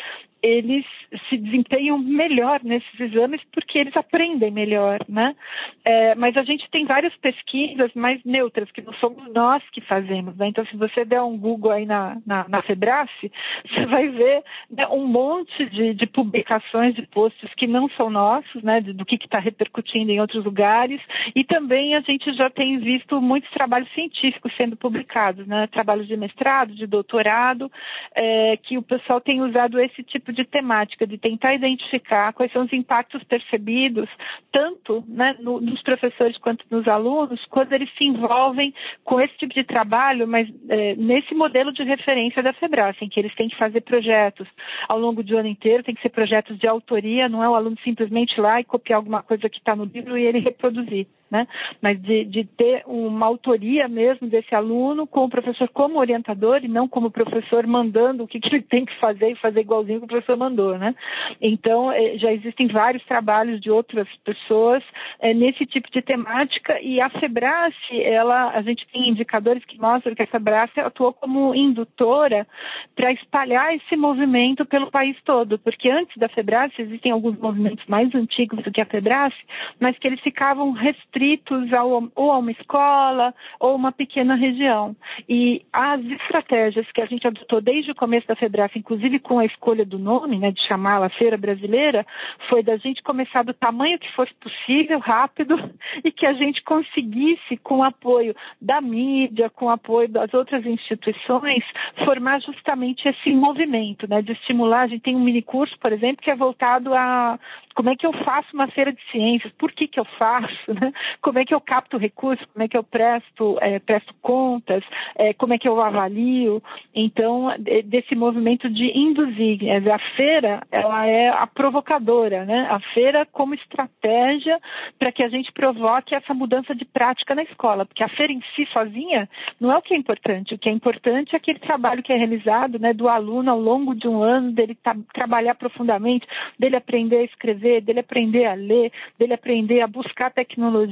eles 0.42 0.84
se 1.28 1.36
desempenham 1.36 1.98
melhor 1.98 2.60
nesses 2.64 2.98
exames 2.98 3.40
porque 3.52 3.78
eles 3.78 3.96
aprendem 3.96 4.50
melhor, 4.50 4.98
né? 5.08 5.36
É, 5.84 6.14
mas 6.16 6.36
a 6.36 6.42
gente 6.42 6.68
tem 6.70 6.84
várias 6.84 7.14
pesquisas 7.16 7.92
mais 7.94 8.20
neutras, 8.24 8.70
que 8.72 8.82
não 8.82 8.92
somos 8.94 9.32
nós 9.32 9.62
que 9.70 9.80
fazemos, 9.80 10.36
né? 10.36 10.48
Então, 10.48 10.66
se 10.66 10.76
você 10.76 11.04
der 11.04 11.22
um 11.22 11.38
Google 11.38 11.70
aí 11.70 11.86
na, 11.86 12.18
na, 12.26 12.48
na 12.48 12.62
Febrace, 12.62 13.30
você 13.68 13.86
vai 13.86 14.08
ver 14.08 14.42
né, 14.68 14.86
um 14.88 15.06
monte 15.06 15.64
de, 15.66 15.94
de, 15.94 16.06
publicações, 16.06 16.94
de 16.94 17.02
posts 17.02 17.54
que 17.54 17.68
não 17.68 17.88
são 17.90 18.10
nossos, 18.10 18.62
né? 18.62 18.80
Do 18.80 19.04
que 19.04 19.14
está 19.14 19.38
repercutindo 19.38 20.10
em 20.10 20.20
outros 20.20 20.44
lugares. 20.44 21.00
E 21.36 21.44
também 21.44 21.94
a 21.94 22.00
gente 22.00 22.32
já 22.32 22.50
tem 22.50 22.78
visto 22.78 23.20
muitos 23.20 23.50
trabalhos 23.50 23.92
científicos 23.94 24.52
sendo 24.56 24.76
publicados, 24.76 25.46
né? 25.46 25.68
Trabalhos 25.68 26.08
de 26.08 26.16
mestrado, 26.16 26.74
de 26.74 26.86
doutorado, 26.86 27.70
é, 28.14 28.56
que 28.56 28.76
o 28.76 28.82
pessoal 28.82 29.20
tem 29.20 29.40
usado 29.40 29.78
esse 29.78 30.02
tipo 30.02 30.31
de 30.32 30.44
temática, 30.44 31.06
de 31.06 31.18
tentar 31.18 31.54
identificar 31.54 32.32
quais 32.32 32.50
são 32.52 32.64
os 32.64 32.72
impactos 32.72 33.22
percebidos, 33.24 34.08
tanto 34.50 35.04
né, 35.06 35.36
no, 35.40 35.60
nos 35.60 35.82
professores 35.82 36.36
quanto 36.38 36.64
nos 36.70 36.86
alunos, 36.88 37.44
quando 37.46 37.72
eles 37.72 37.90
se 37.96 38.04
envolvem 38.04 38.74
com 39.04 39.20
esse 39.20 39.36
tipo 39.36 39.54
de 39.54 39.64
trabalho, 39.64 40.26
mas 40.26 40.48
é, 40.68 40.94
nesse 40.96 41.34
modelo 41.34 41.72
de 41.72 41.82
referência 41.82 42.42
da 42.42 42.52
FEBRAS, 42.52 42.96
em 43.00 43.08
que 43.08 43.20
eles 43.20 43.34
têm 43.34 43.48
que 43.48 43.56
fazer 43.56 43.80
projetos 43.82 44.48
ao 44.88 44.98
longo 44.98 45.22
do 45.22 45.36
ano 45.36 45.48
inteiro, 45.48 45.82
tem 45.82 45.94
que 45.94 46.02
ser 46.02 46.10
projetos 46.10 46.58
de 46.58 46.66
autoria, 46.66 47.28
não 47.28 47.42
é 47.42 47.48
o 47.48 47.54
aluno 47.54 47.76
simplesmente 47.84 48.40
lá 48.40 48.60
e 48.60 48.64
copiar 48.64 48.96
alguma 48.96 49.22
coisa 49.22 49.48
que 49.48 49.58
está 49.58 49.76
no 49.76 49.84
livro 49.84 50.16
e 50.16 50.24
ele 50.24 50.38
reproduzir 50.38 51.06
né? 51.32 51.48
Mas 51.80 52.00
de, 52.00 52.26
de 52.26 52.44
ter 52.44 52.82
uma 52.86 53.24
autoria 53.24 53.88
mesmo 53.88 54.28
desse 54.28 54.54
aluno 54.54 55.06
com 55.06 55.24
o 55.24 55.30
professor 55.30 55.66
como 55.70 55.98
orientador 55.98 56.60
e 56.62 56.68
não 56.68 56.86
como 56.86 57.10
professor 57.10 57.66
mandando 57.66 58.24
o 58.24 58.28
que, 58.28 58.38
que 58.38 58.54
ele 58.54 58.62
tem 58.68 58.84
que 58.84 58.94
fazer 59.00 59.30
e 59.30 59.36
fazer 59.36 59.60
igualzinho 59.60 60.00
que 60.00 60.04
o 60.04 60.08
professor 60.08 60.36
mandou, 60.36 60.76
né? 60.76 60.94
Então, 61.40 61.90
eh, 61.90 62.18
já 62.18 62.30
existem 62.30 62.68
vários 62.68 63.02
trabalhos 63.06 63.58
de 63.62 63.70
outras 63.70 64.06
pessoas 64.22 64.84
é, 65.18 65.32
nesse 65.32 65.64
tipo 65.64 65.90
de 65.90 66.02
temática 66.02 66.78
e 66.82 67.00
a 67.00 67.08
Febrace, 67.08 68.02
ela, 68.02 68.50
a 68.50 68.60
gente 68.60 68.86
tem 68.92 69.08
indicadores 69.08 69.64
que 69.64 69.80
mostram 69.80 70.14
que 70.14 70.22
a 70.22 70.26
Febrace 70.26 70.80
atuou 70.80 71.14
como 71.14 71.54
indutora 71.54 72.46
para 72.94 73.10
espalhar 73.10 73.74
esse 73.74 73.96
movimento 73.96 74.66
pelo 74.66 74.90
país 74.90 75.16
todo, 75.24 75.58
porque 75.58 75.88
antes 75.88 76.14
da 76.18 76.28
Febrace 76.28 76.82
existem 76.82 77.10
alguns 77.10 77.38
movimentos 77.38 77.86
mais 77.86 78.14
antigos 78.14 78.62
do 78.62 78.70
que 78.70 78.82
a 78.82 78.86
Febrace, 78.86 79.38
mas 79.80 79.96
que 79.98 80.06
eles 80.06 80.20
ficavam 80.20 80.72
restritos 80.72 81.21
restritos 81.22 81.72
ao, 81.72 82.10
ou 82.14 82.32
a 82.32 82.38
uma 82.38 82.50
escola 82.50 83.34
ou 83.60 83.74
uma 83.76 83.92
pequena 83.92 84.34
região. 84.34 84.96
E 85.28 85.64
as 85.72 86.00
estratégias 86.04 86.90
que 86.92 87.00
a 87.00 87.06
gente 87.06 87.26
adotou 87.26 87.60
desde 87.60 87.92
o 87.92 87.94
começo 87.94 88.26
da 88.26 88.36
FEBRAF, 88.36 88.78
inclusive 88.78 89.18
com 89.20 89.38
a 89.38 89.44
escolha 89.44 89.84
do 89.84 89.98
nome, 89.98 90.38
né, 90.38 90.50
de 90.50 90.62
chamá-la 90.62 91.08
Feira 91.08 91.36
Brasileira, 91.36 92.04
foi 92.48 92.62
da 92.62 92.76
gente 92.76 93.02
começar 93.02 93.44
do 93.44 93.54
tamanho 93.54 93.98
que 93.98 94.12
fosse 94.12 94.34
possível, 94.34 94.98
rápido, 94.98 95.56
e 96.04 96.10
que 96.10 96.26
a 96.26 96.32
gente 96.32 96.62
conseguisse, 96.62 97.56
com 97.58 97.78
o 97.78 97.84
apoio 97.84 98.34
da 98.60 98.80
mídia, 98.80 99.48
com 99.48 99.66
o 99.66 99.70
apoio 99.70 100.08
das 100.08 100.32
outras 100.34 100.66
instituições, 100.66 101.64
formar 102.04 102.40
justamente 102.40 103.08
esse 103.08 103.32
movimento, 103.32 104.08
né, 104.08 104.20
de 104.22 104.32
estimular. 104.32 104.82
A 104.82 104.88
gente 104.88 105.02
tem 105.02 105.16
um 105.16 105.20
mini 105.20 105.42
curso, 105.42 105.78
por 105.78 105.92
exemplo, 105.92 106.22
que 106.22 106.30
é 106.30 106.36
voltado 106.36 106.94
a 106.94 107.38
como 107.74 107.90
é 107.90 107.96
que 107.96 108.06
eu 108.06 108.12
faço 108.24 108.48
uma 108.52 108.68
feira 108.68 108.92
de 108.92 109.00
ciências, 109.10 109.52
por 109.58 109.72
que, 109.72 109.88
que 109.88 109.98
eu 109.98 110.04
faço, 110.04 110.72
né? 110.74 110.92
Como 111.20 111.38
é 111.38 111.44
que 111.44 111.54
eu 111.54 111.60
capto 111.60 111.96
recursos, 111.96 112.44
como 112.52 112.64
é 112.64 112.68
que 112.68 112.76
eu 112.76 112.82
presto, 112.82 113.58
é, 113.60 113.78
presto 113.78 114.14
contas, 114.20 114.84
é, 115.16 115.32
como 115.34 115.54
é 115.54 115.58
que 115.58 115.68
eu 115.68 115.80
avalio. 115.80 116.62
Então, 116.94 117.48
desse 117.84 118.14
movimento 118.14 118.68
de 118.68 118.86
induzir. 118.96 119.60
A 119.92 120.16
feira, 120.16 120.62
ela 120.70 121.06
é 121.06 121.28
a 121.28 121.46
provocadora, 121.46 122.44
né? 122.44 122.66
A 122.70 122.80
feira 122.94 123.26
como 123.26 123.54
estratégia 123.54 124.60
para 124.98 125.12
que 125.12 125.22
a 125.22 125.28
gente 125.28 125.52
provoque 125.52 126.14
essa 126.14 126.34
mudança 126.34 126.74
de 126.74 126.84
prática 126.84 127.34
na 127.34 127.42
escola, 127.42 127.84
porque 127.84 128.02
a 128.02 128.08
feira 128.08 128.32
em 128.32 128.42
si 128.54 128.66
sozinha 128.72 129.28
não 129.60 129.72
é 129.72 129.76
o 129.76 129.82
que 129.82 129.94
é 129.94 129.96
importante. 129.96 130.54
O 130.54 130.58
que 130.58 130.68
é 130.68 130.72
importante 130.72 131.34
é 131.34 131.36
aquele 131.36 131.58
trabalho 131.58 132.02
que 132.02 132.12
é 132.12 132.16
realizado, 132.16 132.78
né, 132.78 132.92
do 132.92 133.08
aluno 133.08 133.50
ao 133.50 133.60
longo 133.60 133.94
de 133.94 134.08
um 134.08 134.22
ano, 134.22 134.52
dele 134.52 134.76
trabalhar 135.12 135.54
profundamente, 135.54 136.26
dele 136.58 136.76
aprender 136.76 137.18
a 137.18 137.24
escrever 137.24 137.80
dele 137.80 138.00
aprender 138.00 138.46
a 138.46 138.54
ler, 138.54 138.92
dele 139.18 139.34
aprender 139.34 139.80
a 139.80 139.86
buscar 139.86 140.30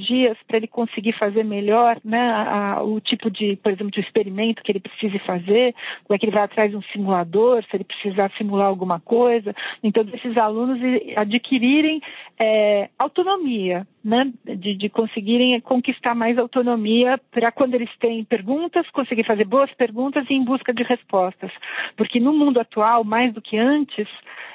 tecnologias 0.00 0.36
para 0.46 0.56
ele 0.56 0.66
conseguir 0.66 1.12
fazer 1.12 1.44
melhor 1.44 1.98
né, 2.04 2.20
a, 2.20 2.82
o 2.82 3.00
tipo 3.00 3.30
de, 3.30 3.56
por 3.56 3.72
exemplo, 3.72 3.90
de 3.90 4.00
experimento 4.00 4.62
que 4.62 4.72
ele 4.72 4.80
precise 4.80 5.18
fazer, 5.20 5.74
como 6.04 6.14
é 6.14 6.18
que 6.18 6.24
ele 6.24 6.32
vai 6.32 6.42
atrás 6.42 6.70
de 6.70 6.76
um 6.76 6.82
simulador, 6.82 7.62
se 7.64 7.76
ele 7.76 7.84
precisar 7.84 8.30
simular 8.36 8.66
alguma 8.66 8.98
coisa. 8.98 9.54
Então, 9.82 10.04
esses 10.12 10.36
alunos 10.36 10.78
adquirirem 11.16 12.00
é, 12.38 12.88
autonomia, 12.98 13.86
né, 14.02 14.32
de, 14.44 14.74
de 14.74 14.88
conseguirem 14.88 15.60
conquistar 15.60 16.14
mais 16.14 16.38
autonomia 16.38 17.20
para 17.30 17.52
quando 17.52 17.74
eles 17.74 17.90
têm 17.98 18.24
perguntas, 18.24 18.88
conseguir 18.90 19.24
fazer 19.24 19.44
boas 19.44 19.72
perguntas 19.74 20.24
e 20.28 20.34
em 20.34 20.44
busca 20.44 20.72
de 20.72 20.82
respostas. 20.82 21.50
Porque 21.96 22.18
no 22.18 22.32
mundo 22.32 22.60
atual, 22.60 23.04
mais 23.04 23.32
do 23.32 23.42
que 23.42 23.58
antes, 23.58 24.08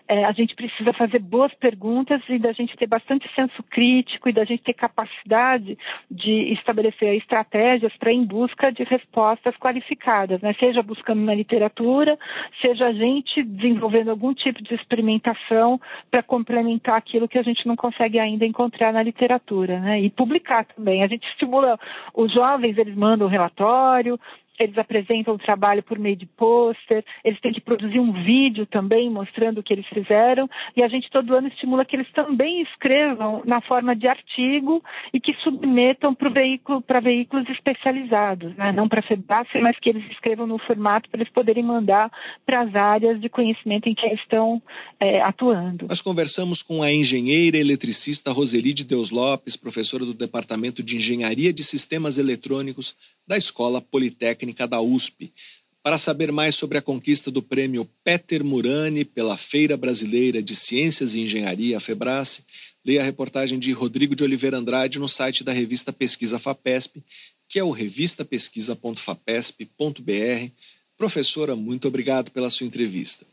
é, 0.07 0.23
a 0.23 0.31
gente 0.31 0.55
precisa 0.55 0.93
fazer 0.93 1.19
boas 1.19 1.53
perguntas 1.55 2.21
e 2.29 2.37
da 2.37 2.51
gente 2.51 2.77
ter 2.77 2.85
bastante 2.85 3.27
senso 3.33 3.63
crítico 3.63 4.29
e 4.29 4.33
da 4.33 4.45
gente 4.45 4.63
ter 4.63 4.73
capacidade 4.73 5.77
de 6.09 6.53
estabelecer 6.53 7.15
estratégias 7.15 7.95
para 7.97 8.11
em 8.11 8.23
busca 8.23 8.71
de 8.71 8.83
respostas 8.83 9.55
qualificadas, 9.57 10.41
né? 10.41 10.53
seja 10.59 10.83
buscando 10.83 11.21
na 11.21 11.33
literatura, 11.33 12.17
seja 12.61 12.87
a 12.87 12.93
gente 12.93 13.41
desenvolvendo 13.43 14.09
algum 14.09 14.33
tipo 14.33 14.61
de 14.61 14.75
experimentação 14.75 15.79
para 16.11 16.21
complementar 16.21 16.97
aquilo 16.97 17.27
que 17.27 17.39
a 17.39 17.43
gente 17.43 17.67
não 17.67 17.75
consegue 17.75 18.19
ainda 18.19 18.45
encontrar 18.45 18.93
na 18.93 19.01
literatura, 19.01 19.34
né? 19.79 19.99
E 19.99 20.09
publicar 20.09 20.65
também. 20.65 21.03
A 21.03 21.07
gente 21.07 21.27
estimula 21.27 21.79
os 22.13 22.31
jovens, 22.31 22.77
eles 22.77 22.95
mandam 22.95 23.27
um 23.27 23.29
relatório, 23.29 24.19
eles 24.59 24.77
apresentam 24.77 25.35
o 25.35 25.37
trabalho 25.37 25.83
por 25.83 25.99
meio 25.99 26.15
de 26.15 26.25
pôster, 26.25 27.03
eles 27.23 27.39
têm 27.39 27.53
que 27.53 27.61
produzir 27.61 27.99
um 27.99 28.11
vídeo 28.11 28.65
também 28.65 29.09
mostrando 29.09 29.59
o 29.59 29.63
que 29.63 29.73
eles 29.73 29.87
fizeram, 29.87 30.49
e 30.75 30.83
a 30.83 30.87
gente 30.87 31.09
todo 31.09 31.35
ano 31.35 31.47
estimula 31.47 31.85
que 31.85 31.95
eles 31.95 32.11
também 32.11 32.61
escrevam 32.61 33.41
na 33.45 33.61
forma 33.61 33.95
de 33.95 34.07
artigo 34.07 34.83
e 35.13 35.19
que 35.19 35.33
submetam 35.43 36.13
para 36.13 36.29
veículo, 36.29 36.83
veículos 37.01 37.47
especializados, 37.49 38.55
né? 38.55 38.71
não 38.71 38.87
para 38.87 38.99
a 38.99 39.03
FEBAC, 39.03 39.59
mas 39.59 39.77
que 39.79 39.89
eles 39.89 40.03
escrevam 40.11 40.47
no 40.47 40.57
formato 40.57 41.09
para 41.09 41.21
eles 41.21 41.31
poderem 41.31 41.63
mandar 41.63 42.11
para 42.45 42.61
as 42.61 42.75
áreas 42.75 43.19
de 43.19 43.29
conhecimento 43.29 43.87
em 43.87 43.95
que 43.95 44.05
eles 44.05 44.19
estão 44.21 44.61
é, 44.99 45.21
atuando. 45.21 45.87
Nós 45.87 46.01
conversamos 46.01 46.61
com 46.61 46.81
a 46.81 46.91
engenheira 46.91 47.57
eletricista 47.57 48.31
Roseli 48.31 48.73
de 48.73 48.83
Deus 48.83 49.11
Lopes, 49.11 49.55
professora 49.55 50.05
do 50.05 50.13
Departamento 50.13 50.81
de 50.81 50.97
Engenharia 50.97 51.53
de 51.53 51.63
Sistemas 51.63 52.17
Eletrônicos 52.17 52.95
da 53.27 53.37
Escola 53.37 53.81
Politécnica 53.81 54.67
da 54.67 54.81
USP. 54.81 55.33
Para 55.81 55.97
saber 55.97 56.31
mais 56.31 56.55
sobre 56.55 56.77
a 56.79 56.81
conquista 56.81 57.29
do 57.29 57.43
prêmio 57.43 57.87
Peter 58.03 58.43
Murani 58.43 59.05
pela 59.05 59.37
Feira 59.37 59.77
Brasileira 59.77 60.41
de 60.41 60.55
Ciências 60.55 61.13
e 61.13 61.21
Engenharia, 61.21 61.77
a 61.77 61.79
FEBRACE, 61.79 62.43
leia 62.83 63.01
a 63.01 63.03
reportagem 63.03 63.59
de 63.59 63.71
Rodrigo 63.71 64.15
de 64.15 64.23
Oliveira 64.23 64.57
Andrade 64.57 64.97
no 64.97 65.07
site 65.07 65.43
da 65.43 65.51
revista 65.51 65.93
Pesquisa 65.93 66.39
FAPESP, 66.39 67.03
que 67.47 67.59
é 67.59 67.63
o 67.63 67.69
revistapesquisa.fapesp.br. 67.69 70.51
Professora, 70.97 71.55
muito 71.55 71.87
obrigado 71.87 72.31
pela 72.31 72.49
sua 72.49 72.65
entrevista. 72.65 73.27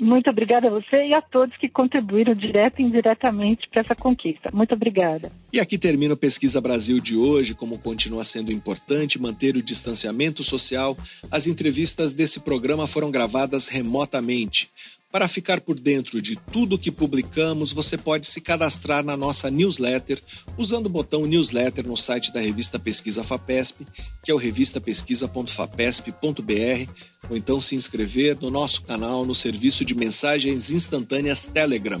Muito 0.00 0.28
obrigada 0.30 0.68
a 0.68 0.70
você 0.70 1.06
e 1.08 1.14
a 1.14 1.22
todos 1.22 1.56
que 1.56 1.68
contribuíram 1.68 2.34
direto 2.34 2.80
e 2.80 2.84
indiretamente 2.84 3.68
para 3.68 3.82
essa 3.82 3.94
conquista. 3.94 4.48
Muito 4.52 4.74
obrigada. 4.74 5.30
E 5.52 5.60
aqui 5.60 5.78
termina 5.78 6.14
o 6.14 6.16
Pesquisa 6.16 6.60
Brasil 6.60 7.00
de 7.00 7.16
hoje. 7.16 7.54
Como 7.54 7.78
continua 7.78 8.24
sendo 8.24 8.52
importante 8.52 9.20
manter 9.20 9.56
o 9.56 9.62
distanciamento 9.62 10.42
social, 10.42 10.96
as 11.30 11.46
entrevistas 11.46 12.12
desse 12.12 12.40
programa 12.40 12.86
foram 12.86 13.10
gravadas 13.10 13.68
remotamente. 13.68 14.70
Para 15.12 15.28
ficar 15.28 15.60
por 15.60 15.78
dentro 15.78 16.20
de 16.22 16.36
tudo 16.36 16.78
que 16.78 16.90
publicamos, 16.90 17.70
você 17.70 17.98
pode 17.98 18.26
se 18.26 18.40
cadastrar 18.40 19.04
na 19.04 19.14
nossa 19.14 19.50
newsletter 19.50 20.18
usando 20.56 20.86
o 20.86 20.88
botão 20.88 21.26
newsletter 21.26 21.86
no 21.86 21.98
site 21.98 22.32
da 22.32 22.40
revista 22.40 22.78
Pesquisa 22.78 23.22
FAPESP, 23.22 23.86
que 24.24 24.30
é 24.30 24.34
o 24.34 24.38
revistapesquisa.fapesp.br, 24.38 26.90
ou 27.28 27.36
então 27.36 27.60
se 27.60 27.76
inscrever 27.76 28.38
no 28.40 28.50
nosso 28.50 28.80
canal 28.80 29.26
no 29.26 29.34
serviço 29.34 29.84
de 29.84 29.94
mensagens 29.94 30.70
instantâneas 30.70 31.44
Telegram 31.44 32.00